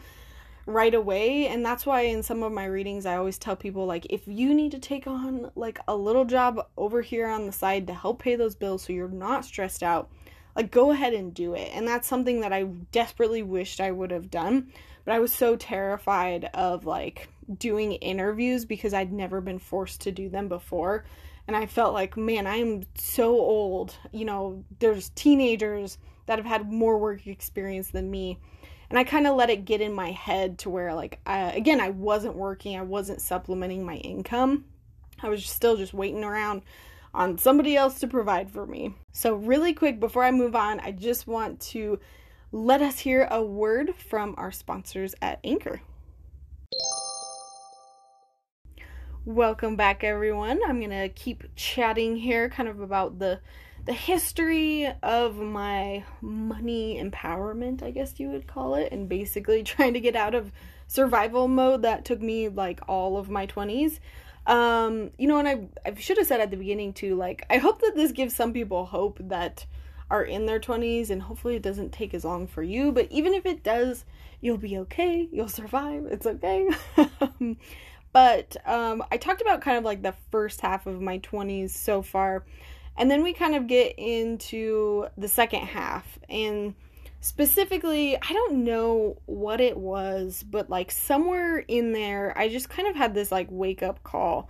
right 0.66 0.92
away. 0.92 1.46
And 1.46 1.64
that's 1.64 1.86
why 1.86 2.00
in 2.00 2.24
some 2.24 2.42
of 2.42 2.50
my 2.50 2.64
readings 2.64 3.06
I 3.06 3.14
always 3.14 3.38
tell 3.38 3.54
people 3.54 3.86
like 3.86 4.08
if 4.10 4.26
you 4.26 4.52
need 4.54 4.72
to 4.72 4.80
take 4.80 5.06
on 5.06 5.52
like 5.54 5.78
a 5.86 5.94
little 5.94 6.24
job 6.24 6.66
over 6.76 7.00
here 7.00 7.28
on 7.28 7.46
the 7.46 7.52
side 7.52 7.86
to 7.86 7.94
help 7.94 8.18
pay 8.18 8.34
those 8.34 8.56
bills 8.56 8.82
so 8.82 8.92
you're 8.92 9.06
not 9.06 9.44
stressed 9.44 9.84
out 9.84 10.10
like 10.56 10.72
go 10.72 10.90
ahead 10.90 11.14
and 11.14 11.32
do 11.32 11.54
it. 11.54 11.70
And 11.72 11.86
that's 11.86 12.08
something 12.08 12.40
that 12.40 12.52
i 12.52 12.64
desperately 12.90 13.44
wished 13.44 13.80
i 13.80 13.92
would 13.92 14.10
have 14.10 14.32
done. 14.32 14.72
But 15.04 15.14
i 15.14 15.20
was 15.20 15.32
so 15.32 15.54
terrified 15.54 16.50
of 16.54 16.86
like 16.86 17.28
doing 17.56 17.92
interviews 17.92 18.64
because 18.64 18.92
i'd 18.94 19.12
never 19.12 19.40
been 19.40 19.60
forced 19.60 20.00
to 20.00 20.10
do 20.10 20.28
them 20.28 20.48
before 20.48 21.04
and 21.50 21.56
i 21.56 21.66
felt 21.66 21.92
like 21.92 22.16
man 22.16 22.46
i'm 22.46 22.84
so 22.94 23.30
old 23.30 23.96
you 24.12 24.24
know 24.24 24.64
there's 24.78 25.08
teenagers 25.10 25.98
that 26.26 26.38
have 26.38 26.46
had 26.46 26.70
more 26.70 26.96
work 26.96 27.26
experience 27.26 27.88
than 27.90 28.08
me 28.08 28.38
and 28.88 28.96
i 28.96 29.02
kind 29.02 29.26
of 29.26 29.34
let 29.34 29.50
it 29.50 29.64
get 29.64 29.80
in 29.80 29.92
my 29.92 30.12
head 30.12 30.58
to 30.58 30.70
where 30.70 30.94
like 30.94 31.18
I, 31.26 31.50
again 31.50 31.80
i 31.80 31.90
wasn't 31.90 32.36
working 32.36 32.78
i 32.78 32.82
wasn't 32.82 33.20
supplementing 33.20 33.84
my 33.84 33.96
income 33.96 34.64
i 35.24 35.28
was 35.28 35.44
still 35.44 35.76
just 35.76 35.92
waiting 35.92 36.22
around 36.22 36.62
on 37.12 37.36
somebody 37.36 37.76
else 37.76 37.98
to 38.00 38.06
provide 38.06 38.50
for 38.50 38.66
me. 38.66 38.94
So, 39.12 39.34
really 39.34 39.72
quick 39.72 39.98
before 39.98 40.24
I 40.24 40.30
move 40.30 40.54
on, 40.54 40.80
I 40.80 40.92
just 40.92 41.26
want 41.26 41.60
to 41.60 41.98
let 42.52 42.82
us 42.82 43.00
hear 43.00 43.26
a 43.30 43.42
word 43.42 43.94
from 43.96 44.34
our 44.38 44.52
sponsors 44.52 45.14
at 45.20 45.40
Anchor. 45.44 45.80
Welcome 49.26 49.76
back 49.76 50.02
everyone. 50.02 50.60
I'm 50.66 50.78
going 50.78 50.98
to 50.98 51.10
keep 51.10 51.44
chatting 51.54 52.16
here 52.16 52.48
kind 52.48 52.70
of 52.70 52.80
about 52.80 53.18
the 53.18 53.40
the 53.84 53.92
history 53.92 54.90
of 55.02 55.36
my 55.36 56.04
money 56.22 56.98
empowerment, 56.98 57.82
I 57.82 57.90
guess 57.90 58.18
you 58.18 58.30
would 58.30 58.46
call 58.46 58.76
it, 58.76 58.90
and 58.92 59.10
basically 59.10 59.62
trying 59.64 59.92
to 59.92 60.00
get 60.00 60.16
out 60.16 60.34
of 60.34 60.50
survival 60.86 61.48
mode 61.48 61.82
that 61.82 62.06
took 62.06 62.22
me 62.22 62.48
like 62.48 62.80
all 62.88 63.18
of 63.18 63.28
my 63.28 63.46
20s. 63.46 63.98
Um, 64.46 65.10
you 65.18 65.28
know, 65.28 65.38
and 65.38 65.46
I 65.46 65.68
I 65.84 65.94
should 65.96 66.16
have 66.16 66.26
said 66.26 66.40
at 66.40 66.50
the 66.50 66.56
beginning 66.56 66.94
too, 66.94 67.14
like 67.14 67.44
I 67.50 67.58
hope 67.58 67.82
that 67.82 67.92
this 67.94 68.12
gives 68.12 68.34
some 68.34 68.54
people 68.54 68.86
hope 68.86 69.18
that 69.20 69.66
are 70.10 70.24
in 70.24 70.46
their 70.46 70.60
20s 70.60 71.10
and 71.10 71.20
hopefully 71.20 71.56
it 71.56 71.62
doesn't 71.62 71.92
take 71.92 72.14
as 72.14 72.24
long 72.24 72.46
for 72.46 72.62
you, 72.62 72.90
but 72.90 73.06
even 73.10 73.34
if 73.34 73.44
it 73.44 73.62
does, 73.62 74.06
you'll 74.40 74.56
be 74.56 74.78
okay. 74.78 75.28
You'll 75.30 75.48
survive. 75.48 76.06
It's 76.06 76.26
okay. 76.26 76.70
but 78.12 78.56
um 78.66 79.02
I 79.10 79.16
talked 79.16 79.40
about 79.40 79.60
kind 79.60 79.78
of 79.78 79.84
like 79.84 80.02
the 80.02 80.14
first 80.30 80.60
half 80.60 80.86
of 80.86 81.00
my 81.00 81.18
20s 81.20 81.70
so 81.70 82.02
far. 82.02 82.44
And 82.96 83.10
then 83.10 83.22
we 83.22 83.32
kind 83.32 83.54
of 83.54 83.66
get 83.66 83.94
into 83.98 85.06
the 85.16 85.28
second 85.28 85.60
half 85.60 86.18
and 86.28 86.74
specifically, 87.20 88.16
I 88.16 88.32
don't 88.32 88.64
know 88.64 89.18
what 89.26 89.60
it 89.60 89.76
was, 89.76 90.42
but 90.42 90.70
like 90.70 90.90
somewhere 90.90 91.58
in 91.58 91.92
there, 91.92 92.36
I 92.36 92.48
just 92.48 92.68
kind 92.68 92.88
of 92.88 92.96
had 92.96 93.14
this 93.14 93.30
like 93.30 93.48
wake 93.50 93.82
up 93.82 94.02
call. 94.02 94.48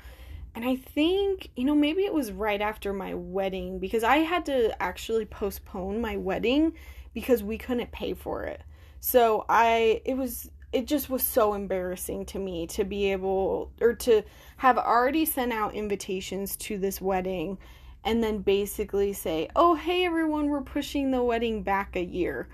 And 0.55 0.65
I 0.65 0.77
think, 0.77 1.51
you 1.57 1.65
know, 1.65 1.75
maybe 1.75 2.03
it 2.03 2.15
was 2.15 2.33
right 2.33 2.61
after 2.61 2.93
my 2.93 3.15
wedding 3.15 3.79
because 3.79 4.03
I 4.03 4.19
had 4.19 4.47
to 4.47 4.81
actually 4.83 5.25
postpone 5.25 6.01
my 6.01 6.17
wedding 6.17 6.73
because 7.15 7.43
we 7.43 7.59
couldn't 7.59 7.93
pay 7.93 8.15
for 8.15 8.45
it. 8.45 8.63
So 9.01 9.45
I, 9.49 10.01
it 10.05 10.17
was, 10.17 10.51
it 10.73 10.87
just 10.87 11.11
was 11.11 11.23
so 11.23 11.55
embarrassing 11.55 12.25
to 12.27 12.39
me 12.39 12.67
to 12.69 12.85
be 12.85 13.11
able 13.13 13.73
or 13.81 13.93
to 13.95 14.23
have 14.59 14.79
already 14.79 15.25
sent 15.25 15.53
out 15.53 15.75
invitations 15.75 16.57
to 16.57 16.79
this 16.79 17.01
wedding 17.01 17.59
and 18.05 18.23
then 18.23 18.39
basically 18.39 19.13
say, 19.13 19.49
"Oh, 19.57 19.75
hey 19.75 20.05
everyone, 20.05 20.49
we're 20.49 20.63
pushing 20.63 21.11
the 21.11 21.23
wedding 21.23 21.63
back 21.63 21.97
a 21.97 22.05
year." 22.05 22.49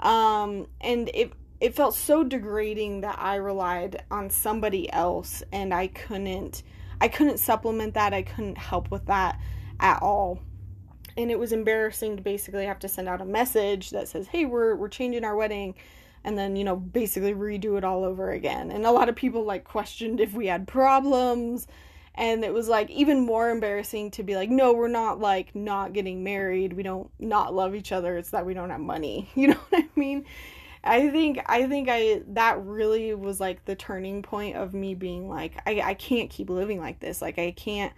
Um, 0.00 0.66
and 0.80 1.10
it 1.14 1.32
it 1.60 1.74
felt 1.74 1.94
so 1.94 2.22
degrading 2.24 3.02
that 3.02 3.18
I 3.18 3.36
relied 3.36 4.04
on 4.10 4.30
somebody 4.30 4.90
else 4.92 5.42
and 5.52 5.74
I 5.74 5.88
couldn't 5.88 6.62
I 7.00 7.08
couldn't 7.08 7.38
supplement 7.38 7.94
that. 7.94 8.14
I 8.14 8.22
couldn't 8.22 8.58
help 8.58 8.90
with 8.90 9.06
that 9.06 9.38
at 9.78 10.02
all. 10.02 10.40
And 11.16 11.30
it 11.30 11.38
was 11.38 11.52
embarrassing 11.52 12.16
to 12.16 12.22
basically 12.22 12.66
have 12.66 12.78
to 12.80 12.88
send 12.88 13.08
out 13.08 13.20
a 13.20 13.24
message 13.24 13.90
that 13.90 14.08
says, 14.08 14.28
"Hey, 14.28 14.46
we're 14.46 14.74
we're 14.74 14.88
changing 14.88 15.24
our 15.24 15.36
wedding." 15.36 15.74
And 16.28 16.36
then, 16.36 16.56
you 16.56 16.64
know, 16.64 16.76
basically 16.76 17.32
redo 17.32 17.78
it 17.78 17.84
all 17.84 18.04
over 18.04 18.32
again. 18.32 18.70
And 18.70 18.84
a 18.84 18.90
lot 18.90 19.08
of 19.08 19.16
people 19.16 19.44
like 19.44 19.64
questioned 19.64 20.20
if 20.20 20.34
we 20.34 20.46
had 20.46 20.68
problems. 20.68 21.66
And 22.16 22.44
it 22.44 22.52
was 22.52 22.68
like 22.68 22.90
even 22.90 23.24
more 23.24 23.48
embarrassing 23.48 24.10
to 24.10 24.22
be 24.22 24.36
like 24.36 24.50
no 24.50 24.74
we're 24.74 24.88
not 24.88 25.20
like 25.20 25.54
not 25.54 25.94
getting 25.94 26.22
married. 26.22 26.74
We 26.74 26.82
don't 26.82 27.08
not 27.18 27.54
love 27.54 27.74
each 27.74 27.92
other. 27.92 28.18
It's 28.18 28.28
that 28.32 28.44
we 28.44 28.52
don't 28.52 28.68
have 28.68 28.78
money. 28.78 29.30
You 29.36 29.48
know 29.48 29.60
what 29.70 29.84
i 29.84 29.88
mean? 29.98 30.26
I 30.84 31.08
think 31.08 31.40
i 31.46 31.66
think 31.66 31.88
i 31.90 32.20
that 32.34 32.62
really 32.62 33.14
was 33.14 33.40
like 33.40 33.64
the 33.64 33.74
turning 33.74 34.22
point 34.22 34.56
of 34.56 34.74
me 34.74 34.94
being 34.94 35.30
like 35.30 35.54
i, 35.66 35.80
I 35.80 35.94
can't 35.94 36.28
keep 36.28 36.50
living 36.50 36.78
like 36.78 37.00
this. 37.00 37.22
Like 37.22 37.38
i 37.38 37.52
can't 37.52 37.94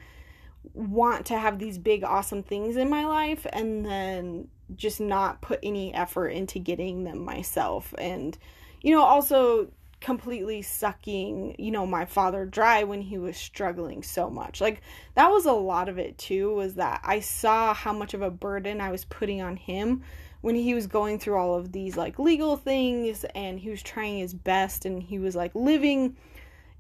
want 0.73 1.27
to 1.27 1.37
have 1.37 1.59
these 1.59 1.79
big 1.79 2.05
awesome 2.05 2.45
things 2.45 2.77
in 2.77 2.89
my 2.89 3.07
life. 3.07 3.45
And 3.53 3.85
then 3.85 4.47
just 4.77 5.01
not 5.01 5.41
put 5.41 5.59
any 5.63 5.95
effort 5.95 6.29
into 6.29 6.59
getting 6.59 7.05
them 7.05 7.25
myself 7.25 7.95
and 7.99 8.39
you 8.83 8.95
know 8.95 9.03
also 9.03 9.71
completely 10.01 10.63
sucking, 10.63 11.55
you 11.59 11.71
know, 11.71 11.87
my 11.87 12.05
father 12.05 12.47
dry 12.47 12.85
when 12.85 13.03
he 13.03 13.19
was 13.19 13.37
struggling 13.37 14.03
so 14.03 14.31
much. 14.31 14.61
Like 14.61 14.81
that 15.15 15.31
was 15.31 15.47
a 15.47 15.53
lot 15.53 15.89
of 15.89 15.99
it 15.99 16.17
too 16.19 16.55
was 16.55 16.75
that 16.75 17.01
I 17.05 17.21
saw 17.21 17.75
how 17.75 17.93
much 17.93 18.15
of 18.15 18.23
a 18.23 18.31
burden 18.31 18.81
I 18.81 18.91
was 18.91 19.05
putting 19.05 19.43
on 19.43 19.57
him 19.57 20.03
when 20.41 20.55
he 20.55 20.75
was 20.75 20.87
going 20.87 21.19
through 21.19 21.37
all 21.37 21.55
of 21.55 21.73
these 21.73 21.97
like 21.97 22.19
legal 22.19 22.57
things 22.57 23.25
and 23.35 23.61
he 23.61 23.69
was 23.69 23.83
trying 23.83 24.19
his 24.19 24.33
best 24.33 24.87
and 24.87 25.03
he 25.03 25.19
was 25.19 25.37
like 25.37 25.55
living 25.55 26.17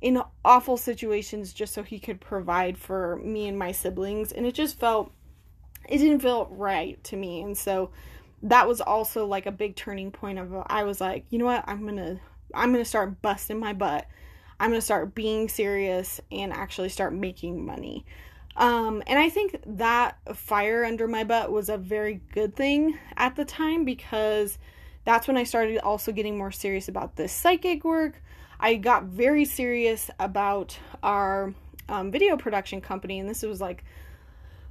in 0.00 0.22
awful 0.46 0.79
situations 0.79 1.53
just 1.53 1.74
so 1.74 1.83
he 1.83 1.98
could 1.98 2.20
provide 2.20 2.79
for 2.79 3.16
me 3.22 3.46
and 3.46 3.59
my 3.59 3.70
siblings 3.70 4.33
and 4.33 4.46
it 4.46 4.55
just 4.55 4.81
felt 4.81 5.12
it 5.90 5.98
didn't 5.98 6.20
feel 6.20 6.46
right 6.50 7.03
to 7.05 7.16
me 7.16 7.42
and 7.42 7.57
so 7.59 7.90
that 8.42 8.66
was 8.66 8.81
also 8.81 9.26
like 9.26 9.46
a 9.46 9.53
big 9.53 9.76
turning 9.76 10.11
point 10.11 10.38
of 10.38 10.53
I 10.66 10.85
was 10.85 11.00
like, 11.00 11.24
you 11.31 11.38
know 11.38 11.44
what, 11.44 11.64
I'm 11.66 11.83
going 11.83 11.96
to 11.96 12.20
I'm 12.55 12.72
going 12.72 12.83
to 12.83 12.88
start 12.88 13.22
busting 13.22 13.59
my 13.59 13.72
butt. 13.72 14.07
I'm 14.59 14.70
going 14.70 14.81
to 14.81 14.85
start 14.85 15.14
being 15.14 15.48
serious 15.48 16.20
and 16.31 16.53
actually 16.53 16.88
start 16.88 17.14
making 17.14 17.64
money. 17.64 18.05
Um, 18.57 19.03
and 19.07 19.18
I 19.18 19.29
think 19.31 19.57
that 19.64 20.18
fire 20.35 20.85
under 20.85 21.07
my 21.07 21.24
butt 21.24 21.53
was 21.53 21.68
a 21.68 21.79
very 21.79 22.20
good 22.33 22.57
thing 22.57 22.98
at 23.16 23.37
the 23.37 23.44
time 23.44 23.85
because 23.85 24.59
that's 25.05 25.29
when 25.29 25.37
I 25.37 25.44
started 25.44 25.79
also 25.79 26.12
getting 26.12 26.37
more 26.37 26.50
serious 26.50 26.88
about 26.88 27.16
this 27.16 27.33
psychic 27.33 27.85
work. 27.85 28.22
I 28.59 28.74
got 28.74 29.05
very 29.05 29.44
serious 29.44 30.11
about 30.18 30.79
our 31.03 31.55
um, 31.88 32.11
video 32.11 32.37
production 32.37 32.81
company, 32.81 33.18
and 33.18 33.29
this 33.29 33.42
was 33.42 33.61
like 33.61 33.85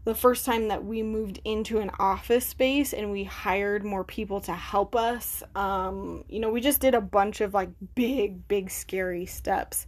the 0.09 0.15
first 0.15 0.43
time 0.43 0.69
that 0.69 0.83
we 0.83 1.03
moved 1.03 1.39
into 1.45 1.77
an 1.77 1.91
office 1.99 2.47
space 2.47 2.93
and 2.93 3.11
we 3.11 3.23
hired 3.23 3.85
more 3.85 4.03
people 4.03 4.41
to 4.41 4.53
help 4.53 4.95
us. 4.95 5.43
Um, 5.53 6.23
you 6.27 6.39
know, 6.39 6.49
we 6.49 6.61
just 6.61 6.81
did 6.81 6.95
a 6.95 7.01
bunch 7.01 7.41
of 7.41 7.53
like 7.53 7.69
big, 7.93 8.47
big, 8.47 8.71
scary 8.71 9.27
steps. 9.27 9.85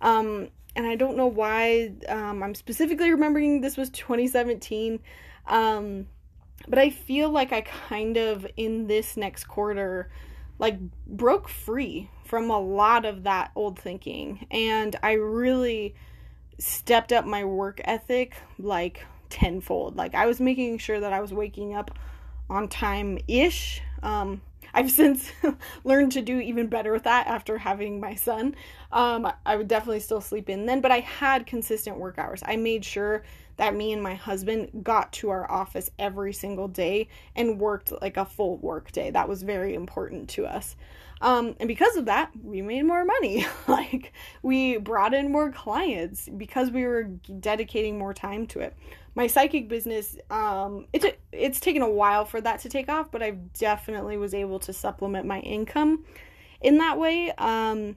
Um, 0.00 0.48
and 0.74 0.88
I 0.88 0.96
don't 0.96 1.16
know 1.16 1.28
why 1.28 1.92
um, 2.08 2.42
I'm 2.42 2.56
specifically 2.56 3.12
remembering 3.12 3.60
this 3.60 3.76
was 3.76 3.90
2017. 3.90 4.98
Um, 5.46 6.08
but 6.66 6.80
I 6.80 6.90
feel 6.90 7.30
like 7.30 7.52
I 7.52 7.60
kind 7.60 8.16
of, 8.16 8.44
in 8.56 8.88
this 8.88 9.16
next 9.16 9.44
quarter, 9.44 10.10
like 10.58 10.80
broke 11.06 11.48
free 11.48 12.10
from 12.24 12.50
a 12.50 12.58
lot 12.58 13.04
of 13.04 13.22
that 13.22 13.52
old 13.54 13.78
thinking. 13.78 14.48
And 14.50 14.96
I 15.00 15.12
really 15.12 15.94
stepped 16.58 17.12
up 17.12 17.24
my 17.24 17.44
work 17.44 17.80
ethic 17.84 18.34
like 18.58 19.06
tenfold. 19.30 19.96
Like 19.96 20.14
I 20.14 20.26
was 20.26 20.40
making 20.40 20.78
sure 20.78 21.00
that 21.00 21.12
I 21.12 21.20
was 21.20 21.32
waking 21.32 21.74
up 21.74 21.90
on 22.48 22.68
time 22.68 23.18
ish. 23.28 23.80
Um, 24.02 24.42
I've 24.74 24.90
since 25.00 25.32
learned 25.84 26.12
to 26.12 26.22
do 26.22 26.40
even 26.40 26.66
better 26.66 26.92
with 26.92 27.04
that 27.04 27.26
after 27.26 27.58
having 27.58 28.00
my 28.00 28.14
son. 28.14 28.54
Um, 28.92 29.30
I 29.46 29.56
would 29.56 29.68
definitely 29.68 30.00
still 30.00 30.20
sleep 30.20 30.48
in 30.48 30.66
then, 30.66 30.80
but 30.80 30.90
I 30.90 31.00
had 31.00 31.46
consistent 31.46 31.98
work 31.98 32.18
hours. 32.18 32.42
I 32.44 32.56
made 32.56 32.84
sure 32.84 33.22
that 33.56 33.74
me 33.74 33.92
and 33.92 34.02
my 34.02 34.14
husband 34.14 34.70
got 34.82 35.12
to 35.12 35.28
our 35.30 35.50
office 35.50 35.90
every 35.98 36.32
single 36.32 36.66
day 36.68 37.08
and 37.36 37.58
worked 37.58 37.92
like 38.00 38.16
a 38.16 38.24
full 38.24 38.56
work 38.58 38.90
day. 38.90 39.10
That 39.10 39.28
was 39.28 39.42
very 39.42 39.74
important 39.74 40.30
to 40.30 40.46
us. 40.46 40.76
Um, 41.20 41.54
and 41.60 41.68
because 41.68 41.96
of 41.96 42.06
that, 42.06 42.30
we 42.42 42.62
made 42.62 42.82
more 42.82 43.04
money. 43.04 43.46
like 43.68 44.12
we 44.42 44.78
brought 44.78 45.14
in 45.14 45.30
more 45.30 45.52
clients 45.52 46.28
because 46.36 46.70
we 46.70 46.86
were 46.86 47.04
dedicating 47.04 47.98
more 47.98 48.14
time 48.14 48.46
to 48.48 48.60
it. 48.60 48.76
My 49.14 49.26
psychic 49.26 49.68
business, 49.68 50.16
um, 50.30 50.86
it's 50.92 51.04
it's 51.32 51.60
taken 51.60 51.82
a 51.82 51.90
while 51.90 52.24
for 52.24 52.40
that 52.40 52.60
to 52.60 52.68
take 52.68 52.88
off, 52.88 53.10
but 53.10 53.22
I 53.22 53.32
definitely 53.58 54.16
was 54.16 54.34
able 54.34 54.60
to 54.60 54.72
supplement 54.72 55.26
my 55.26 55.40
income 55.40 56.04
in 56.60 56.78
that 56.78 56.98
way. 56.98 57.32
Um, 57.32 57.96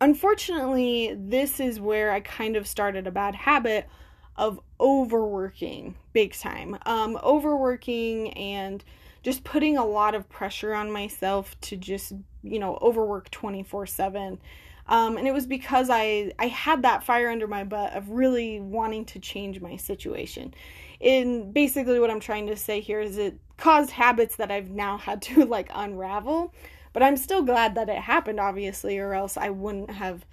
unfortunately, 0.00 1.14
this 1.16 1.60
is 1.60 1.80
where 1.80 2.12
I 2.12 2.20
kind 2.20 2.56
of 2.56 2.66
started 2.66 3.06
a 3.06 3.10
bad 3.10 3.34
habit 3.34 3.88
of 4.36 4.60
overworking 4.80 5.96
big 6.12 6.32
time. 6.32 6.78
Um, 6.86 7.18
overworking 7.22 8.32
and 8.34 8.82
just 9.28 9.44
putting 9.44 9.76
a 9.76 9.84
lot 9.84 10.14
of 10.14 10.26
pressure 10.30 10.72
on 10.72 10.90
myself 10.90 11.54
to 11.60 11.76
just 11.76 12.14
you 12.42 12.58
know 12.58 12.78
overwork 12.80 13.30
24 13.30 13.84
7 13.84 14.38
um, 14.86 15.18
and 15.18 15.28
it 15.28 15.34
was 15.34 15.46
because 15.46 15.90
I 15.90 16.32
I 16.38 16.46
had 16.46 16.80
that 16.80 17.04
fire 17.04 17.28
under 17.28 17.46
my 17.46 17.62
butt 17.62 17.92
of 17.92 18.08
really 18.08 18.58
wanting 18.58 19.04
to 19.04 19.18
change 19.18 19.60
my 19.60 19.76
situation. 19.76 20.54
And 21.02 21.52
basically, 21.52 22.00
what 22.00 22.10
I'm 22.10 22.20
trying 22.20 22.46
to 22.46 22.56
say 22.56 22.80
here 22.80 23.02
is 23.02 23.18
it 23.18 23.38
caused 23.58 23.90
habits 23.90 24.36
that 24.36 24.50
I've 24.50 24.70
now 24.70 24.96
had 24.96 25.20
to 25.22 25.44
like 25.56 25.68
unravel. 25.74 26.54
But 26.94 27.02
I'm 27.02 27.18
still 27.18 27.42
glad 27.42 27.74
that 27.74 27.90
it 27.90 27.98
happened, 27.98 28.40
obviously, 28.40 28.98
or 28.98 29.12
else 29.12 29.36
I 29.36 29.50
wouldn't 29.50 29.90
have, 29.90 30.24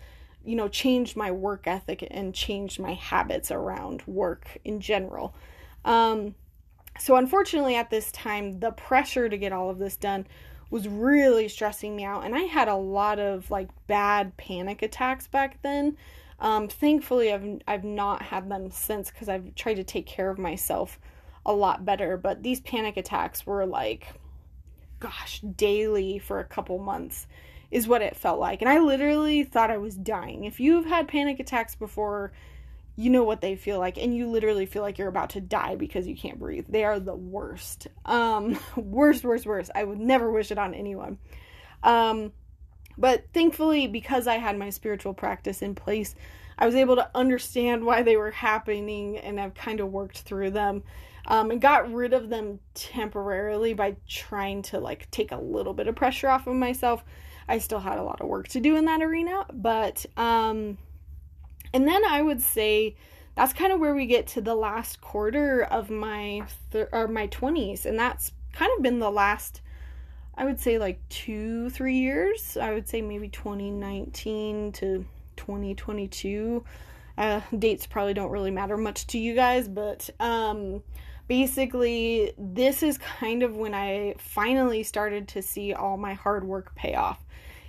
you 0.45 0.55
know, 0.55 0.69
changed 0.69 1.17
my 1.17 1.31
work 1.31 1.67
ethic 1.67 2.07
and 2.09 2.33
changed 2.33 2.79
my 2.79 2.93
habits 2.93 3.51
around 3.51 4.03
work 4.07 4.57
in 4.63 4.79
general. 4.79 5.35
Um, 5.83 6.33
so 6.99 7.15
unfortunately, 7.15 7.75
at 7.75 7.89
this 7.89 8.11
time, 8.11 8.59
the 8.59 8.71
pressure 8.71 9.29
to 9.29 9.37
get 9.37 9.51
all 9.51 9.69
of 9.69 9.79
this 9.79 9.97
done 9.97 10.25
was 10.69 10.87
really 10.87 11.47
stressing 11.47 11.95
me 11.95 12.03
out 12.03 12.25
and 12.25 12.35
I 12.35 12.41
had 12.41 12.67
a 12.67 12.75
lot 12.75 13.19
of 13.19 13.49
like 13.51 13.69
bad 13.87 14.35
panic 14.37 14.81
attacks 14.81 15.27
back 15.27 15.61
then. 15.61 15.95
Um, 16.39 16.67
thankfully 16.67 17.31
I've 17.31 17.61
I've 17.67 17.83
not 17.83 18.21
had 18.23 18.49
them 18.49 18.71
since 18.71 19.11
cuz 19.11 19.29
I've 19.29 19.55
tried 19.55 19.75
to 19.75 19.83
take 19.83 20.05
care 20.05 20.29
of 20.29 20.37
myself 20.37 20.99
a 21.45 21.53
lot 21.53 21.85
better, 21.85 22.17
but 22.17 22.43
these 22.43 22.59
panic 22.61 22.97
attacks 22.97 23.45
were 23.45 23.65
like 23.65 24.07
gosh, 24.99 25.41
daily 25.41 26.17
for 26.17 26.39
a 26.39 26.45
couple 26.45 26.79
months 26.79 27.27
is 27.69 27.87
what 27.87 28.01
it 28.01 28.15
felt 28.15 28.39
like. 28.39 28.61
And 28.61 28.69
I 28.69 28.79
literally 28.79 29.43
thought 29.43 29.69
I 29.69 29.77
was 29.77 29.95
dying. 29.95 30.45
If 30.45 30.59
you've 30.59 30.85
had 30.85 31.07
panic 31.07 31.39
attacks 31.39 31.75
before, 31.75 32.31
you 32.95 33.09
know 33.09 33.23
what 33.23 33.41
they 33.41 33.55
feel 33.55 33.79
like 33.79 33.97
and 33.97 34.15
you 34.15 34.27
literally 34.27 34.65
feel 34.65 34.81
like 34.81 34.97
you're 34.97 35.07
about 35.07 35.31
to 35.31 35.41
die 35.41 35.75
because 35.75 36.07
you 36.07 36.15
can't 36.15 36.39
breathe. 36.39 36.65
They 36.69 36.83
are 36.83 36.99
the 36.99 37.15
worst. 37.15 37.87
Um 38.05 38.57
worst 38.75 39.23
worst 39.23 39.45
worst. 39.45 39.71
I 39.75 39.83
would 39.83 39.99
never 39.99 40.31
wish 40.31 40.51
it 40.51 40.57
on 40.57 40.73
anyone. 40.73 41.17
Um 41.83 42.31
but 42.97 43.25
thankfully 43.33 43.87
because 43.87 44.27
i 44.27 44.35
had 44.35 44.57
my 44.57 44.69
spiritual 44.69 45.13
practice 45.13 45.61
in 45.61 45.75
place 45.75 46.15
i 46.57 46.65
was 46.65 46.75
able 46.75 46.95
to 46.95 47.09
understand 47.13 47.83
why 47.83 48.01
they 48.01 48.15
were 48.15 48.31
happening 48.31 49.17
and 49.17 49.39
i've 49.39 49.53
kind 49.53 49.79
of 49.79 49.91
worked 49.91 50.19
through 50.19 50.49
them 50.49 50.83
um, 51.27 51.51
and 51.51 51.59
got 51.59 51.91
rid 51.91 52.13
of 52.13 52.29
them 52.29 52.59
temporarily 52.75 53.73
by 53.73 53.95
trying 54.07 54.61
to 54.61 54.79
like 54.79 55.09
take 55.09 55.31
a 55.31 55.37
little 55.37 55.73
bit 55.73 55.87
of 55.87 55.95
pressure 55.95 56.29
off 56.29 56.45
of 56.45 56.53
myself. 56.53 57.03
I 57.47 57.57
still 57.57 57.79
had 57.79 57.97
a 57.97 58.03
lot 58.03 58.21
of 58.21 58.27
work 58.27 58.47
to 58.49 58.59
do 58.59 58.75
in 58.75 58.85
that 58.85 59.01
arena 59.01 59.45
but 59.51 60.05
um 60.17 60.77
and 61.75 61.85
then 61.85 62.05
I 62.05 62.21
would 62.21 62.41
say 62.41 62.95
that's 63.35 63.51
kind 63.51 63.73
of 63.73 63.81
where 63.81 63.93
we 63.93 64.05
get 64.05 64.27
to 64.27 64.41
the 64.41 64.55
last 64.55 65.01
quarter 65.01 65.61
of 65.61 65.89
my 65.89 66.43
or 66.93 67.09
my 67.09 67.27
20s 67.27 67.85
and 67.85 67.99
that's 67.99 68.31
kind 68.53 68.71
of 68.77 68.81
been 68.81 68.99
the 68.99 69.11
last 69.11 69.59
I 70.37 70.45
would 70.45 70.57
say 70.57 70.79
like 70.79 71.01
2 71.09 71.69
3 71.69 71.97
years. 71.97 72.55
I 72.55 72.73
would 72.73 72.87
say 72.87 73.01
maybe 73.01 73.27
2019 73.27 74.71
to 74.73 75.05
2022. 75.35 76.63
Uh, 77.17 77.41
dates 77.59 77.85
probably 77.85 78.13
don't 78.13 78.31
really 78.31 78.51
matter 78.51 78.77
much 78.77 79.05
to 79.07 79.17
you 79.17 79.35
guys, 79.35 79.67
but 79.67 80.09
um 80.21 80.81
basically 81.27 82.31
this 82.37 82.83
is 82.83 82.97
kind 82.97 83.43
of 83.43 83.57
when 83.57 83.73
I 83.73 84.15
finally 84.17 84.83
started 84.83 85.27
to 85.29 85.41
see 85.41 85.73
all 85.73 85.97
my 85.97 86.13
hard 86.13 86.45
work 86.45 86.73
pay 86.75 86.95
off. 86.95 87.19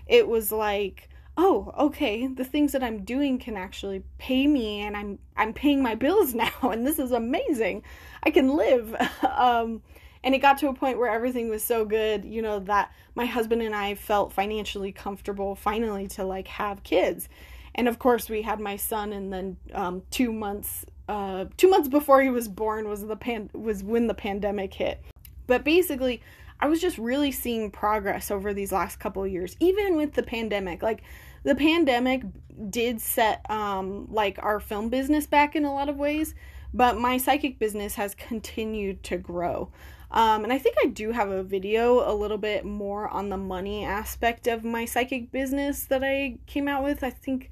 It 0.06 0.28
was 0.28 0.52
like 0.52 1.08
oh 1.36 1.72
okay 1.78 2.26
the 2.26 2.44
things 2.44 2.72
that 2.72 2.82
i'm 2.82 3.04
doing 3.04 3.38
can 3.38 3.56
actually 3.56 4.02
pay 4.18 4.46
me 4.46 4.80
and 4.80 4.96
i'm 4.96 5.18
i'm 5.36 5.52
paying 5.52 5.82
my 5.82 5.94
bills 5.94 6.34
now 6.44 6.50
and 6.62 6.86
this 6.86 6.98
is 6.98 7.12
amazing. 7.12 7.82
I 8.22 8.30
can 8.30 8.56
live. 8.56 8.94
Um 9.22 9.82
and 10.24 10.34
it 10.34 10.38
got 10.38 10.58
to 10.58 10.68
a 10.68 10.74
point 10.74 10.98
where 10.98 11.10
everything 11.10 11.48
was 11.48 11.62
so 11.62 11.84
good 11.84 12.24
you 12.24 12.42
know 12.42 12.58
that 12.60 12.90
my 13.14 13.26
husband 13.26 13.62
and 13.62 13.76
i 13.76 13.94
felt 13.94 14.32
financially 14.32 14.90
comfortable 14.90 15.54
finally 15.54 16.06
to 16.08 16.24
like 16.24 16.48
have 16.48 16.82
kids. 16.82 17.28
And 17.74 17.88
of 17.88 17.98
course 17.98 18.28
we 18.30 18.42
had 18.42 18.58
my 18.58 18.76
son 18.76 19.12
and 19.12 19.32
then 19.32 19.56
um, 19.74 20.02
two 20.10 20.32
months 20.32 20.86
uh, 21.08 21.44
two 21.56 21.68
months 21.68 21.88
before 21.88 22.22
he 22.22 22.30
was 22.30 22.48
born 22.48 22.88
was 22.88 23.06
the 23.06 23.16
pan 23.16 23.50
was 23.52 23.84
when 23.84 24.06
the 24.06 24.14
pandemic 24.14 24.74
hit. 24.74 25.02
But 25.46 25.62
basically 25.64 26.20
I 26.60 26.68
was 26.68 26.80
just 26.80 26.98
really 26.98 27.32
seeing 27.32 27.70
progress 27.70 28.30
over 28.30 28.54
these 28.54 28.72
last 28.72 28.98
couple 28.98 29.24
of 29.24 29.30
years, 29.30 29.56
even 29.60 29.96
with 29.96 30.14
the 30.14 30.22
pandemic. 30.22 30.82
Like 30.82 31.02
the 31.42 31.54
pandemic 31.54 32.22
did 32.70 33.00
set 33.00 33.48
um 33.50 34.08
like 34.10 34.38
our 34.42 34.58
film 34.60 34.88
business 34.88 35.26
back 35.26 35.54
in 35.54 35.64
a 35.64 35.72
lot 35.72 35.88
of 35.88 35.96
ways, 35.96 36.34
but 36.72 36.98
my 36.98 37.18
psychic 37.18 37.58
business 37.58 37.94
has 37.96 38.14
continued 38.14 39.02
to 39.04 39.18
grow. 39.18 39.70
Um, 40.10 40.44
and 40.44 40.52
I 40.52 40.58
think 40.58 40.76
I 40.82 40.86
do 40.86 41.12
have 41.12 41.30
a 41.30 41.42
video 41.42 42.10
a 42.10 42.14
little 42.14 42.38
bit 42.38 42.64
more 42.64 43.08
on 43.08 43.28
the 43.28 43.36
money 43.36 43.84
aspect 43.84 44.46
of 44.46 44.64
my 44.64 44.84
psychic 44.84 45.32
business 45.32 45.84
that 45.86 46.04
I 46.04 46.38
came 46.46 46.68
out 46.68 46.84
with. 46.84 47.02
I 47.02 47.10
think 47.10 47.50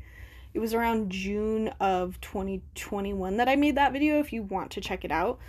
it 0.54 0.60
was 0.60 0.72
around 0.72 1.10
June 1.10 1.68
of 1.80 2.20
2021 2.20 3.36
that 3.38 3.48
I 3.48 3.56
made 3.56 3.74
that 3.74 3.92
video 3.92 4.20
if 4.20 4.32
you 4.32 4.42
want 4.44 4.70
to 4.72 4.80
check 4.80 5.04
it 5.04 5.10
out. 5.10 5.40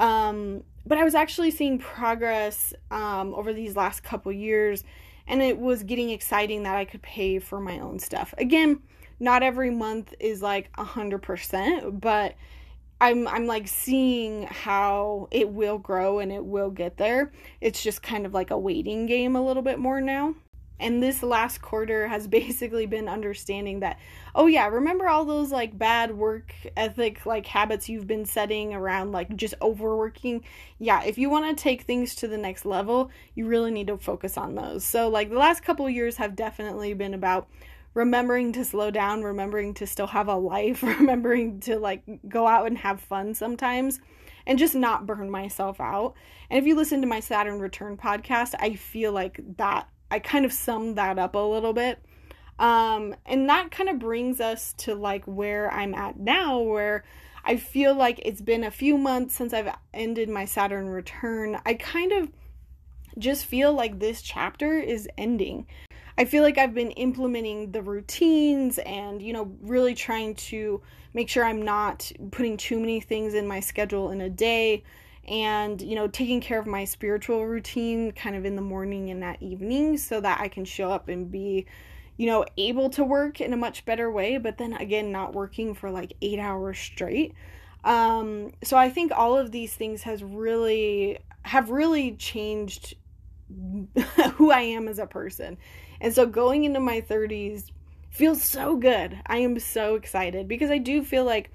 Um, 0.00 0.64
but 0.86 0.98
I 0.98 1.04
was 1.04 1.14
actually 1.14 1.50
seeing 1.50 1.78
progress 1.78 2.74
um, 2.90 3.34
over 3.34 3.52
these 3.52 3.76
last 3.76 4.02
couple 4.02 4.32
years, 4.32 4.82
and 5.28 5.42
it 5.42 5.58
was 5.58 5.84
getting 5.84 6.10
exciting 6.10 6.64
that 6.64 6.74
I 6.74 6.86
could 6.86 7.02
pay 7.02 7.38
for 7.38 7.60
my 7.60 7.78
own 7.78 7.98
stuff. 7.98 8.34
Again, 8.38 8.80
not 9.20 9.42
every 9.42 9.70
month 9.70 10.14
is 10.18 10.40
like 10.40 10.70
a 10.78 10.84
hundred 10.84 11.22
percent, 11.22 12.00
but 12.00 12.34
I'm 13.00 13.28
I'm 13.28 13.46
like 13.46 13.68
seeing 13.68 14.44
how 14.44 15.28
it 15.30 15.50
will 15.50 15.78
grow 15.78 16.18
and 16.18 16.32
it 16.32 16.44
will 16.44 16.70
get 16.70 16.96
there. 16.96 17.30
It's 17.60 17.82
just 17.82 18.02
kind 18.02 18.24
of 18.24 18.32
like 18.32 18.50
a 18.50 18.58
waiting 18.58 19.04
game 19.06 19.36
a 19.36 19.44
little 19.44 19.62
bit 19.62 19.78
more 19.78 20.00
now. 20.00 20.34
And 20.80 21.02
this 21.02 21.22
last 21.22 21.62
quarter 21.62 22.08
has 22.08 22.26
basically 22.40 22.86
been 22.86 23.08
understanding 23.08 23.80
that, 23.80 23.98
oh 24.34 24.46
yeah, 24.46 24.66
remember 24.66 25.08
all 25.08 25.24
those 25.24 25.52
like 25.52 25.78
bad 25.78 26.16
work 26.16 26.54
ethic 26.76 27.24
like 27.26 27.46
habits 27.46 27.88
you've 27.88 28.06
been 28.06 28.24
setting 28.24 28.74
around 28.74 29.12
like 29.12 29.36
just 29.36 29.54
overworking? 29.62 30.42
Yeah, 30.78 31.02
if 31.04 31.18
you 31.18 31.30
want 31.30 31.56
to 31.56 31.62
take 31.62 31.82
things 31.82 32.14
to 32.16 32.28
the 32.28 32.38
next 32.38 32.64
level, 32.64 33.10
you 33.34 33.46
really 33.46 33.70
need 33.70 33.88
to 33.88 33.98
focus 33.98 34.36
on 34.36 34.54
those. 34.54 34.84
So 34.84 35.08
like 35.08 35.30
the 35.30 35.38
last 35.38 35.62
couple 35.62 35.88
years 35.88 36.16
have 36.16 36.34
definitely 36.34 36.94
been 36.94 37.14
about 37.14 37.48
remembering 37.94 38.52
to 38.52 38.64
slow 38.64 38.90
down, 38.90 39.22
remembering 39.22 39.74
to 39.74 39.86
still 39.86 40.06
have 40.08 40.28
a 40.28 40.36
life, 40.36 40.82
remembering 40.82 41.60
to 41.60 41.78
like 41.78 42.02
go 42.28 42.46
out 42.46 42.66
and 42.66 42.78
have 42.78 43.00
fun 43.00 43.34
sometimes 43.34 44.00
and 44.46 44.58
just 44.58 44.74
not 44.74 45.06
burn 45.06 45.30
myself 45.30 45.80
out. 45.80 46.14
And 46.48 46.58
if 46.58 46.66
you 46.66 46.74
listen 46.74 47.00
to 47.00 47.06
my 47.06 47.20
Saturn 47.20 47.60
Return 47.60 47.96
podcast, 47.96 48.54
I 48.58 48.74
feel 48.74 49.12
like 49.12 49.40
that 49.56 49.88
I 50.10 50.18
kind 50.18 50.44
of 50.44 50.52
summed 50.52 50.96
that 50.96 51.18
up 51.18 51.34
a 51.34 51.38
little 51.38 51.72
bit. 51.72 51.98
Um, 52.58 53.14
and 53.24 53.48
that 53.48 53.70
kind 53.70 53.88
of 53.88 53.98
brings 53.98 54.40
us 54.40 54.74
to 54.78 54.94
like 54.94 55.24
where 55.24 55.72
I'm 55.72 55.94
at 55.94 56.18
now, 56.18 56.58
where 56.58 57.04
I 57.44 57.56
feel 57.56 57.94
like 57.94 58.20
it's 58.22 58.42
been 58.42 58.64
a 58.64 58.70
few 58.70 58.98
months 58.98 59.34
since 59.34 59.54
I've 59.54 59.74
ended 59.94 60.28
my 60.28 60.44
Saturn 60.44 60.88
return. 60.88 61.58
I 61.64 61.74
kind 61.74 62.12
of 62.12 62.30
just 63.18 63.46
feel 63.46 63.72
like 63.72 63.98
this 63.98 64.20
chapter 64.20 64.74
is 64.74 65.08
ending. 65.16 65.66
I 66.18 66.26
feel 66.26 66.42
like 66.42 66.58
I've 66.58 66.74
been 66.74 66.90
implementing 66.90 67.72
the 67.72 67.82
routines 67.82 68.78
and, 68.78 69.22
you 69.22 69.32
know, 69.32 69.56
really 69.62 69.94
trying 69.94 70.34
to 70.34 70.82
make 71.14 71.30
sure 71.30 71.44
I'm 71.44 71.62
not 71.62 72.12
putting 72.30 72.58
too 72.58 72.78
many 72.78 73.00
things 73.00 73.32
in 73.32 73.46
my 73.46 73.60
schedule 73.60 74.10
in 74.10 74.20
a 74.20 74.28
day 74.28 74.84
and 75.30 75.80
you 75.80 75.94
know 75.94 76.08
taking 76.08 76.40
care 76.40 76.58
of 76.58 76.66
my 76.66 76.84
spiritual 76.84 77.46
routine 77.46 78.10
kind 78.12 78.34
of 78.34 78.44
in 78.44 78.56
the 78.56 78.62
morning 78.62 79.10
and 79.10 79.22
at 79.22 79.40
evening 79.40 79.96
so 79.96 80.20
that 80.20 80.40
I 80.40 80.48
can 80.48 80.64
show 80.64 80.90
up 80.90 81.08
and 81.08 81.30
be 81.30 81.66
you 82.16 82.26
know 82.26 82.44
able 82.58 82.90
to 82.90 83.04
work 83.04 83.40
in 83.40 83.52
a 83.52 83.56
much 83.56 83.84
better 83.84 84.10
way 84.10 84.36
but 84.36 84.58
then 84.58 84.74
again 84.74 85.12
not 85.12 85.32
working 85.32 85.72
for 85.72 85.90
like 85.90 86.12
8 86.20 86.38
hours 86.40 86.78
straight. 86.78 87.34
Um 87.84 88.50
so 88.62 88.76
I 88.76 88.90
think 88.90 89.12
all 89.14 89.38
of 89.38 89.52
these 89.52 89.72
things 89.72 90.02
has 90.02 90.22
really 90.22 91.18
have 91.42 91.70
really 91.70 92.16
changed 92.16 92.96
who 94.34 94.50
I 94.50 94.60
am 94.60 94.88
as 94.88 94.98
a 94.98 95.06
person. 95.06 95.56
And 96.00 96.14
so 96.14 96.26
going 96.26 96.64
into 96.64 96.80
my 96.80 97.00
30s 97.00 97.70
feels 98.10 98.42
so 98.42 98.76
good. 98.76 99.18
I 99.26 99.38
am 99.38 99.58
so 99.58 99.94
excited 99.94 100.48
because 100.48 100.70
I 100.70 100.78
do 100.78 101.02
feel 101.04 101.24
like 101.24 101.50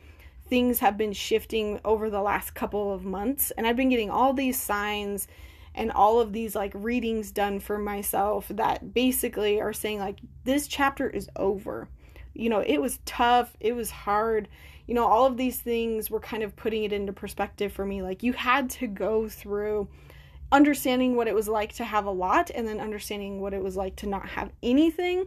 things 0.47 0.79
have 0.79 0.97
been 0.97 1.13
shifting 1.13 1.79
over 1.83 2.09
the 2.09 2.21
last 2.21 2.53
couple 2.53 2.93
of 2.93 3.03
months 3.03 3.51
and 3.57 3.65
I've 3.65 3.75
been 3.75 3.89
getting 3.89 4.09
all 4.09 4.33
these 4.33 4.59
signs 4.59 5.27
and 5.73 5.91
all 5.91 6.19
of 6.19 6.33
these 6.33 6.55
like 6.55 6.71
readings 6.73 7.31
done 7.31 7.59
for 7.59 7.77
myself 7.77 8.47
that 8.49 8.93
basically 8.93 9.59
are 9.59 9.73
saying 9.73 9.99
like 9.99 10.19
this 10.43 10.67
chapter 10.67 11.09
is 11.09 11.29
over. 11.35 11.89
You 12.33 12.49
know, 12.49 12.63
it 12.65 12.81
was 12.81 12.99
tough, 13.05 13.55
it 13.59 13.73
was 13.73 13.91
hard. 13.91 14.47
You 14.87 14.93
know, 14.93 15.05
all 15.05 15.25
of 15.25 15.37
these 15.37 15.59
things 15.59 16.09
were 16.09 16.19
kind 16.19 16.43
of 16.43 16.55
putting 16.55 16.83
it 16.83 16.93
into 16.93 17.11
perspective 17.11 17.73
for 17.73 17.85
me. 17.85 18.01
Like 18.01 18.23
you 18.23 18.33
had 18.33 18.69
to 18.71 18.87
go 18.87 19.27
through 19.27 19.87
understanding 20.51 21.15
what 21.15 21.27
it 21.27 21.35
was 21.35 21.47
like 21.47 21.73
to 21.73 21.83
have 21.83 22.05
a 22.05 22.11
lot 22.11 22.51
and 22.53 22.67
then 22.67 22.79
understanding 22.79 23.41
what 23.41 23.53
it 23.53 23.61
was 23.61 23.75
like 23.75 23.95
to 23.97 24.07
not 24.07 24.27
have 24.29 24.51
anything 24.61 25.25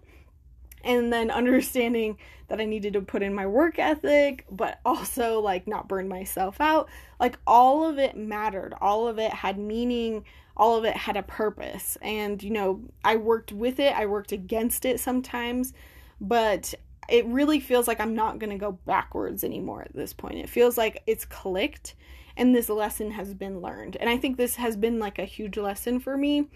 and 0.84 1.12
then 1.12 1.30
understanding 1.30 2.18
that 2.48 2.60
I 2.60 2.64
needed 2.64 2.94
to 2.94 3.02
put 3.02 3.22
in 3.22 3.34
my 3.34 3.46
work 3.46 3.78
ethic, 3.78 4.46
but 4.50 4.80
also 4.84 5.40
like 5.40 5.66
not 5.66 5.88
burn 5.88 6.08
myself 6.08 6.60
out. 6.60 6.88
Like 7.20 7.38
all 7.46 7.88
of 7.88 7.98
it 7.98 8.16
mattered. 8.16 8.74
All 8.80 9.06
of 9.06 9.18
it 9.18 9.32
had 9.32 9.58
meaning. 9.58 10.24
All 10.56 10.76
of 10.76 10.84
it 10.84 10.96
had 10.96 11.16
a 11.16 11.22
purpose. 11.22 11.96
And, 12.02 12.42
you 12.42 12.50
know, 12.50 12.82
I 13.04 13.16
worked 13.16 13.52
with 13.52 13.78
it, 13.78 13.94
I 13.96 14.06
worked 14.06 14.32
against 14.32 14.84
it 14.84 14.98
sometimes, 14.98 15.72
but 16.20 16.74
it 17.08 17.24
really 17.26 17.60
feels 17.60 17.86
like 17.86 18.00
I'm 18.00 18.14
not 18.14 18.38
going 18.38 18.50
to 18.50 18.58
go 18.58 18.72
backwards 18.72 19.44
anymore 19.44 19.82
at 19.82 19.94
this 19.94 20.12
point. 20.12 20.38
It 20.38 20.48
feels 20.48 20.76
like 20.76 21.02
it's 21.06 21.24
clicked 21.24 21.94
and 22.36 22.54
this 22.54 22.68
lesson 22.68 23.10
has 23.12 23.34
been 23.34 23.60
learned. 23.60 23.96
And 23.96 24.08
I 24.08 24.16
think 24.16 24.36
this 24.36 24.56
has 24.56 24.76
been 24.76 24.98
like 24.98 25.18
a 25.18 25.24
huge 25.24 25.56
lesson 25.56 26.00
for 26.00 26.16
me 26.16 26.48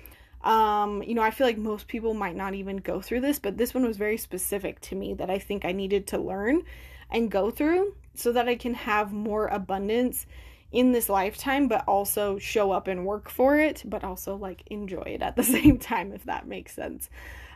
um, 0.43 1.03
you 1.03 1.15
know, 1.15 1.23
I 1.23 1.31
feel 1.31 1.47
like 1.47 1.59
most 1.59 1.87
people 1.87 2.15
might 2.15 2.37
not 2.37 2.55
even 2.55 2.79
go 2.79 3.01
through 3.01 3.21
this, 3.21 3.39
but 3.39 3.57
this 3.57 3.75
one 3.75 3.87
was 3.87 3.97
very 3.97 4.17
specific 4.17 4.81
to 4.83 4.95
me 4.95 5.15
that 5.15 5.31
I 5.31 5.39
think 5.39 5.65
I 5.65 5.73
needed 5.73 6.07
to 6.09 6.19
learn 6.19 6.63
and 7.11 7.31
go 7.31 7.51
through 7.51 7.95
so 8.15 8.33
that 8.33 8.49
I 8.49 8.57
can 8.57 8.75
have 8.75 9.13
more 9.13 9.47
abundance 9.49 10.27
in 10.73 10.93
this 10.93 11.09
lifetime, 11.09 11.69
but 11.69 11.85
also 11.87 12.39
show 12.39 12.73
up 12.73 12.89
and 12.89 13.05
work 13.05 13.29
for 13.29 13.59
it, 13.59 13.83
but 13.85 14.03
also 14.03 14.37
like 14.37 14.63
enjoy 14.67 15.03
it 15.03 15.23
at 15.23 15.37
the 15.37 15.45
same 15.45 15.79
time, 15.79 16.13
if 16.13 16.25
that 16.25 16.47
makes 16.47 16.75
sense. 16.75 17.09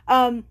Um, 0.07 0.45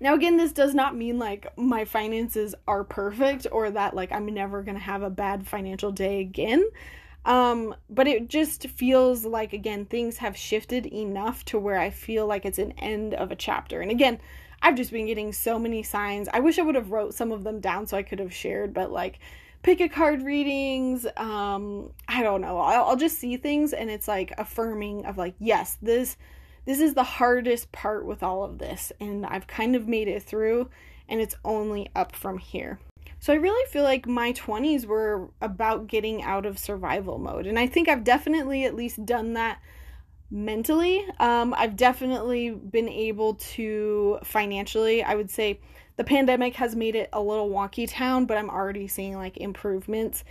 now, 0.00 0.14
again, 0.14 0.36
this 0.36 0.52
does 0.52 0.74
not 0.74 0.96
mean 0.96 1.18
like 1.18 1.56
my 1.56 1.84
finances 1.84 2.54
are 2.66 2.84
perfect 2.84 3.46
or 3.50 3.70
that 3.70 3.94
like 3.94 4.12
I'm 4.12 4.26
never 4.26 4.62
gonna 4.62 4.78
have 4.78 5.02
a 5.02 5.10
bad 5.10 5.46
financial 5.46 5.92
day 5.92 6.20
again. 6.20 6.64
Um, 7.24 7.74
but 7.88 8.08
it 8.08 8.28
just 8.28 8.66
feels 8.68 9.24
like 9.24 9.52
again 9.52 9.84
things 9.84 10.18
have 10.18 10.36
shifted 10.36 10.86
enough 10.86 11.44
to 11.46 11.58
where 11.58 11.78
I 11.78 11.90
feel 11.90 12.26
like 12.26 12.44
it's 12.44 12.58
an 12.58 12.72
end 12.72 13.14
of 13.14 13.30
a 13.30 13.36
chapter. 13.36 13.80
And 13.80 13.90
again, 13.90 14.18
I've 14.60 14.76
just 14.76 14.92
been 14.92 15.06
getting 15.06 15.32
so 15.32 15.58
many 15.58 15.82
signs. 15.82 16.28
I 16.32 16.40
wish 16.40 16.58
I 16.58 16.62
would 16.62 16.74
have 16.74 16.90
wrote 16.90 17.14
some 17.14 17.32
of 17.32 17.44
them 17.44 17.60
down 17.60 17.86
so 17.86 17.96
I 17.96 18.02
could 18.02 18.18
have 18.18 18.32
shared, 18.32 18.72
but 18.74 18.90
like 18.90 19.18
pick 19.62 19.80
a 19.80 19.88
card 19.88 20.22
readings. 20.22 21.06
Um, 21.16 21.90
I 22.08 22.22
don't 22.22 22.40
know. 22.40 22.58
I'll, 22.58 22.84
I'll 22.84 22.96
just 22.96 23.18
see 23.18 23.36
things 23.36 23.72
and 23.72 23.90
it's 23.90 24.08
like 24.08 24.32
affirming 24.38 25.04
of 25.06 25.18
like, 25.18 25.34
yes, 25.38 25.78
this 25.82 26.16
this 26.64 26.80
is 26.80 26.94
the 26.94 27.02
hardest 27.02 27.72
part 27.72 28.06
with 28.06 28.22
all 28.22 28.44
of 28.44 28.58
this 28.58 28.92
and 29.00 29.26
I've 29.26 29.48
kind 29.48 29.74
of 29.74 29.88
made 29.88 30.06
it 30.06 30.22
through 30.22 30.70
and 31.08 31.20
it's 31.20 31.34
only 31.44 31.90
up 31.96 32.14
from 32.14 32.38
here. 32.38 32.78
So 33.22 33.32
I 33.32 33.36
really 33.36 33.64
feel 33.70 33.84
like 33.84 34.08
my 34.08 34.32
20s 34.32 34.84
were 34.84 35.30
about 35.40 35.86
getting 35.86 36.24
out 36.24 36.44
of 36.44 36.58
survival 36.58 37.18
mode 37.18 37.46
and 37.46 37.56
I 37.56 37.68
think 37.68 37.88
I've 37.88 38.02
definitely 38.02 38.64
at 38.64 38.74
least 38.74 39.06
done 39.06 39.34
that 39.34 39.60
mentally. 40.28 41.06
Um, 41.20 41.54
I've 41.56 41.76
definitely 41.76 42.50
been 42.50 42.88
able 42.88 43.34
to 43.34 44.18
financially, 44.24 45.04
I 45.04 45.14
would 45.14 45.30
say 45.30 45.60
the 45.98 46.02
pandemic 46.02 46.56
has 46.56 46.74
made 46.74 46.96
it 46.96 47.10
a 47.12 47.22
little 47.22 47.48
wonky 47.48 47.88
town, 47.88 48.24
but 48.26 48.38
I'm 48.38 48.50
already 48.50 48.88
seeing 48.88 49.14
like 49.14 49.36
improvements 49.36 50.24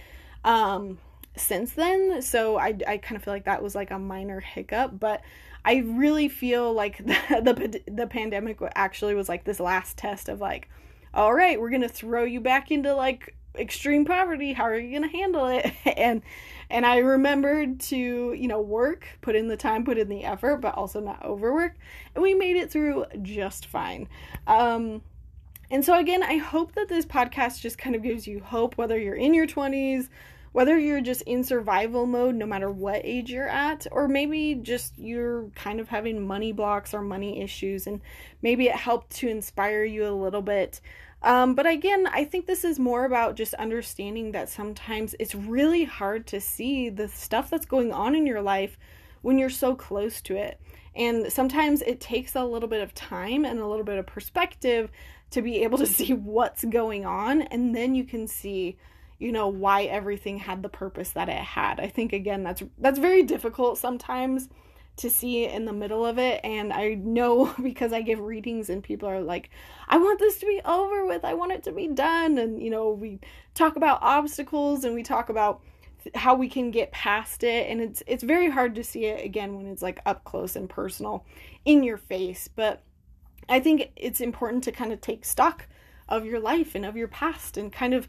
um, 0.44 0.98
since 1.38 1.72
then. 1.72 2.22
So 2.22 2.58
I, 2.58 2.78
I 2.86 2.98
kind 2.98 3.16
of 3.16 3.24
feel 3.24 3.34
like 3.34 3.46
that 3.46 3.64
was 3.64 3.74
like 3.74 3.92
a 3.92 4.00
minor 4.00 4.42
hiccup, 4.42 5.00
but 5.00 5.22
I 5.64 5.78
really 5.78 6.28
feel 6.28 6.74
like 6.74 6.98
the, 7.06 7.14
the, 7.40 7.82
the 7.90 8.08
pandemic 8.08 8.58
actually 8.76 9.16
was 9.16 9.30
like 9.30 9.46
this 9.46 9.62
last 9.62 9.96
test 9.96 10.28
of 10.28 10.42
like, 10.42 10.68
all 11.14 11.34
right, 11.34 11.60
we're 11.60 11.70
going 11.70 11.82
to 11.82 11.90
throw 11.90 12.24
you 12.24 12.40
back 12.40 12.72
into 12.72 12.94
like 12.94 13.36
extreme 13.58 14.06
poverty. 14.06 14.54
How 14.54 14.64
are 14.64 14.78
you 14.78 14.98
going 14.98 15.10
to 15.10 15.18
handle 15.18 15.48
it? 15.48 15.72
and 15.98 16.22
and 16.70 16.86
I 16.86 17.00
remembered 17.00 17.82
to, 17.82 17.98
you 18.34 18.48
know, 18.48 18.62
work, 18.62 19.06
put 19.20 19.36
in 19.36 19.50
the 19.50 19.58
time, 19.58 19.84
put 19.84 19.98
in 19.98 20.08
the 20.08 20.24
effort, 20.24 20.58
but 20.58 20.76
also 20.76 21.02
not 21.02 21.24
overwork. 21.26 21.76
And 22.16 22.22
we 22.22 22.34
made 22.34 22.56
it 22.56 22.72
through 22.72 23.06
just 23.22 23.66
fine. 23.66 24.08
Um, 24.48 25.02
and 25.70 25.84
so, 25.84 25.98
again, 26.00 26.24
I 26.24 26.38
hope 26.38 26.74
that 26.76 26.88
this 26.88 27.06
podcast 27.06 27.60
just 27.60 27.78
kind 27.78 27.96
of 27.96 28.04
gives 28.04 28.26
you 28.26 28.40
hope, 28.40 28.78
whether 28.78 28.98
you're 28.98 29.16
in 29.16 29.34
your 29.34 29.48
20s, 29.48 30.08
whether 30.52 30.78
you're 30.78 31.02
just 31.02 31.22
in 31.24 31.44
survival 31.44 32.06
mode, 32.06 32.36
no 32.36 32.46
matter 32.46 32.70
what 32.70 33.02
age 33.04 33.32
you're 33.32 33.48
at, 33.48 33.88
or 33.92 34.08
maybe 34.08 34.56
just 34.56 34.98
you're 34.98 35.50
kind 35.56 35.80
of 35.80 35.88
having 35.88 36.26
money 36.26 36.52
blocks 36.52 36.94
or 36.94 37.02
money 37.02 37.42
issues, 37.42 37.88
and 37.88 38.02
maybe 38.42 38.68
it 38.68 38.76
helped 38.76 39.12
to 39.12 39.28
inspire 39.30 39.84
you 39.84 40.06
a 40.06 40.12
little 40.12 40.42
bit. 40.42 40.82
Um, 41.24 41.54
but 41.54 41.68
again, 41.68 42.08
I 42.08 42.26
think 42.26 42.48
this 42.48 42.64
is 42.64 42.80
more 42.80 43.06
about 43.06 43.36
just 43.36 43.54
understanding 43.54 44.32
that 44.32 44.50
sometimes 44.50 45.16
it's 45.20 45.36
really 45.36 45.84
hard 45.84 46.26
to 46.28 46.42
see 46.42 46.90
the 46.90 47.08
stuff 47.08 47.50
that's 47.50 47.66
going 47.66 47.94
on 47.94 48.16
in 48.16 48.26
your 48.26 48.42
life 48.42 48.78
when 49.22 49.38
you're 49.38 49.50
so 49.50 49.76
close 49.76 50.22
to 50.22 50.36
it. 50.36 50.60
And 50.96 51.32
sometimes 51.32 51.82
it 51.84 52.02
takes 52.02 52.36
a 52.36 52.44
little 52.44 52.68
bit 52.68 52.82
of 52.82 52.94
time 52.94 53.46
and 53.46 53.60
a 53.60 53.68
little 53.68 53.86
bit 53.86 53.98
of 53.98 54.08
perspective 54.08 54.90
to 55.30 55.42
be 55.42 55.64
able 55.64 55.78
to 55.78 55.86
see 55.88 56.14
what's 56.14 56.66
going 56.66 57.06
on. 57.06 57.44
And 57.44 57.76
then 57.76 57.96
you 57.96 58.04
can 58.04 58.28
see, 58.28 58.78
you 59.22 59.32
know, 59.32 59.48
why 59.48 59.84
everything 59.84 60.40
had 60.40 60.64
the 60.64 60.70
purpose 60.70 61.12
that 61.12 61.30
it 61.30 61.36
had. 61.36 61.80
I 61.80 61.88
think 61.88 62.12
again 62.12 62.44
that's 62.44 62.64
that's 62.80 62.98
very 63.00 63.22
difficult 63.22 63.78
sometimes 63.78 64.50
to 64.98 65.10
see 65.10 65.46
in 65.46 65.66
the 65.66 65.74
middle 65.74 66.06
of 66.06 66.18
it. 66.18 66.42
And 66.44 66.74
I 66.74 66.96
know 66.96 67.54
because 67.64 67.94
I 67.94 68.02
give 68.02 68.20
readings 68.20 68.70
and 68.70 68.84
people 68.84 69.08
are 69.08 69.22
like, 69.22 69.52
I 69.88 69.98
want 69.98 70.20
this 70.20 70.40
to 70.40 70.46
be 70.48 70.60
over 70.66 71.06
with. 71.06 71.24
I 71.24 71.36
want 71.36 71.52
it 71.52 71.64
to 71.64 71.72
be 71.72 71.88
done. 71.88 72.38
And, 72.40 72.62
you 72.62 72.70
know, 72.70 72.90
we 72.90 73.20
talk 73.54 73.76
about 73.76 74.00
obstacles 74.02 74.84
and 74.84 74.96
we 74.96 75.04
talk 75.04 75.30
about 75.30 75.62
how 76.16 76.34
we 76.34 76.50
can 76.50 76.72
get 76.72 76.92
past 76.92 77.44
it 77.44 77.70
and 77.70 77.80
it's 77.80 78.02
it's 78.08 78.24
very 78.24 78.50
hard 78.50 78.74
to 78.74 78.84
see 78.84 79.06
it 79.06 79.24
again 79.24 79.56
when 79.56 79.68
it's 79.68 79.84
like 79.84 80.00
up 80.08 80.24
close 80.24 80.56
and 80.56 80.68
personal 80.68 81.24
in 81.64 81.84
your 81.84 81.98
face 81.98 82.48
but 82.48 82.82
i 83.48 83.60
think 83.60 83.92
it's 83.96 84.20
important 84.20 84.64
to 84.64 84.72
kind 84.72 84.92
of 84.92 85.00
take 85.00 85.24
stock 85.24 85.68
of 86.10 86.26
your 86.26 86.40
life 86.40 86.74
and 86.74 86.88
of 86.88 86.98
your 86.98 87.08
past 87.08 87.56
and 87.56 87.72
kind 87.72 87.94
of 87.94 88.08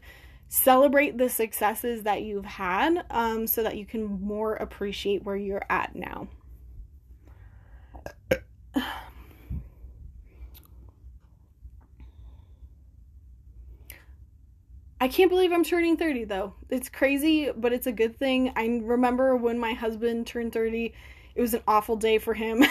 celebrate 0.49 1.17
the 1.17 1.29
successes 1.29 2.03
that 2.03 2.21
you've 2.21 2.45
had 2.45 3.05
um, 3.09 3.47
so 3.47 3.63
that 3.63 3.77
you 3.77 3.85
can 3.85 4.21
more 4.21 4.53
appreciate 4.55 5.23
where 5.23 5.35
you're 5.35 5.65
at 5.69 5.95
now 5.95 6.27
I 15.03 15.09
can't 15.09 15.29
believe 15.29 15.51
I'm 15.51 15.65
turning 15.65 15.97
30 15.97 16.23
though. 16.23 16.53
It's 16.69 16.87
crazy, 16.87 17.51
but 17.53 17.73
it's 17.73 17.87
a 17.87 17.91
good 17.91 18.17
thing. 18.17 18.53
I 18.55 18.79
remember 18.81 19.35
when 19.35 19.59
my 19.59 19.73
husband 19.73 20.25
turned 20.27 20.53
30, 20.53 20.93
it 21.35 21.41
was 21.41 21.53
an 21.53 21.61
awful 21.67 21.97
day 21.97 22.19
for 22.19 22.33
him. 22.33 22.63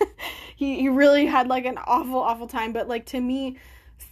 he 0.56 0.78
he 0.78 0.90
really 0.90 1.24
had 1.24 1.48
like 1.48 1.64
an 1.64 1.78
awful 1.78 2.18
awful 2.18 2.46
time, 2.46 2.74
but 2.74 2.86
like 2.86 3.06
to 3.06 3.20
me 3.22 3.56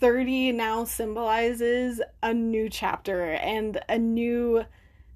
30 0.00 0.52
now 0.52 0.84
symbolizes 0.84 2.00
a 2.22 2.32
new 2.32 2.68
chapter 2.68 3.32
and 3.32 3.80
a 3.88 3.98
new 3.98 4.64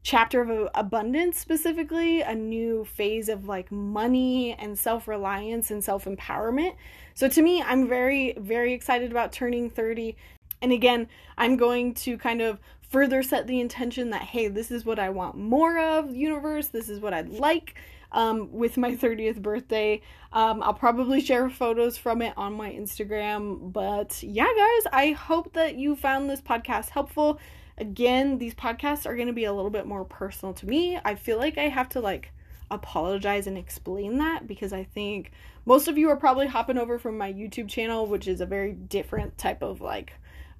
chapter 0.02 0.40
of 0.40 0.68
abundance 0.74 1.38
specifically 1.38 2.22
a 2.22 2.34
new 2.34 2.84
phase 2.84 3.28
of 3.28 3.46
like 3.46 3.70
money 3.70 4.52
and 4.54 4.76
self-reliance 4.76 5.70
and 5.70 5.84
self-empowerment. 5.84 6.74
So 7.14 7.28
to 7.28 7.42
me 7.42 7.62
i'm 7.62 7.88
very 7.88 8.34
very 8.36 8.72
excited 8.72 9.12
about 9.12 9.32
turning 9.32 9.70
30 9.70 10.16
and 10.60 10.72
again 10.72 11.08
i'm 11.38 11.56
going 11.56 11.94
to 11.94 12.18
kind 12.18 12.40
of 12.42 12.58
further 12.80 13.22
set 13.22 13.46
the 13.46 13.60
intention 13.60 14.10
that 14.10 14.22
hey 14.22 14.48
this 14.48 14.72
is 14.72 14.84
what 14.84 14.98
i 14.98 15.08
want 15.08 15.36
more 15.36 15.78
of 15.78 16.14
universe. 16.14 16.68
This 16.68 16.88
is 16.88 16.98
what 16.98 17.14
i'd 17.14 17.28
like 17.28 17.76
um, 18.12 18.52
with 18.52 18.76
my 18.76 18.92
30th 18.96 19.42
birthday 19.42 20.00
um, 20.32 20.62
i'll 20.62 20.74
probably 20.74 21.20
share 21.20 21.50
photos 21.50 21.98
from 21.98 22.22
it 22.22 22.32
on 22.36 22.52
my 22.54 22.70
instagram 22.70 23.72
but 23.72 24.22
yeah 24.22 24.46
guys 24.46 24.92
i 24.92 25.10
hope 25.10 25.52
that 25.52 25.76
you 25.76 25.96
found 25.96 26.30
this 26.30 26.40
podcast 26.40 26.90
helpful 26.90 27.38
Again, 27.78 28.38
these 28.38 28.54
podcasts 28.54 29.06
are 29.06 29.16
going 29.16 29.28
to 29.28 29.32
be 29.32 29.44
a 29.44 29.52
little 29.52 29.70
bit 29.70 29.86
more 29.86 30.04
personal 30.04 30.54
to 30.54 30.66
me. 30.66 30.98
I 31.04 31.14
feel 31.14 31.38
like 31.38 31.56
I 31.56 31.68
have 31.68 31.88
to 31.90 32.00
like 32.00 32.32
apologize 32.70 33.46
and 33.46 33.56
explain 33.56 34.18
that 34.18 34.46
because 34.46 34.72
I 34.72 34.84
think 34.84 35.32
most 35.64 35.88
of 35.88 35.96
you 35.96 36.08
are 36.10 36.16
probably 36.16 36.46
hopping 36.46 36.78
over 36.78 36.98
from 36.98 37.16
my 37.16 37.32
YouTube 37.32 37.68
channel, 37.68 38.06
which 38.06 38.28
is 38.28 38.40
a 38.40 38.46
very 38.46 38.72
different 38.72 39.38
type 39.38 39.62
of 39.62 39.80
like 39.80 40.12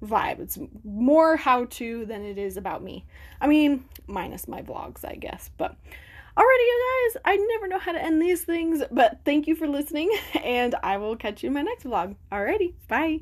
vibe. 0.03 0.39
It's 0.39 0.57
more 0.83 1.37
how 1.37 1.65
to 1.65 2.05
than 2.05 2.23
it 2.25 2.37
is 2.37 2.57
about 2.57 2.83
me. 2.83 3.05
I 3.39 3.47
mean, 3.47 3.85
minus 4.07 4.47
my 4.47 4.61
vlogs, 4.61 5.05
I 5.05 5.15
guess. 5.15 5.51
But 5.57 5.75
alrighty, 6.37 6.59
you 6.59 7.09
guys, 7.13 7.21
I 7.25 7.35
never 7.35 7.67
know 7.67 7.79
how 7.79 7.91
to 7.91 8.01
end 8.01 8.21
these 8.21 8.43
things, 8.43 8.83
but 8.91 9.19
thank 9.25 9.47
you 9.47 9.55
for 9.55 9.67
listening, 9.67 10.11
and 10.43 10.75
I 10.83 10.97
will 10.97 11.15
catch 11.15 11.43
you 11.43 11.47
in 11.47 11.53
my 11.53 11.61
next 11.61 11.83
vlog. 11.83 12.15
Alrighty, 12.31 12.73
bye. 12.87 13.21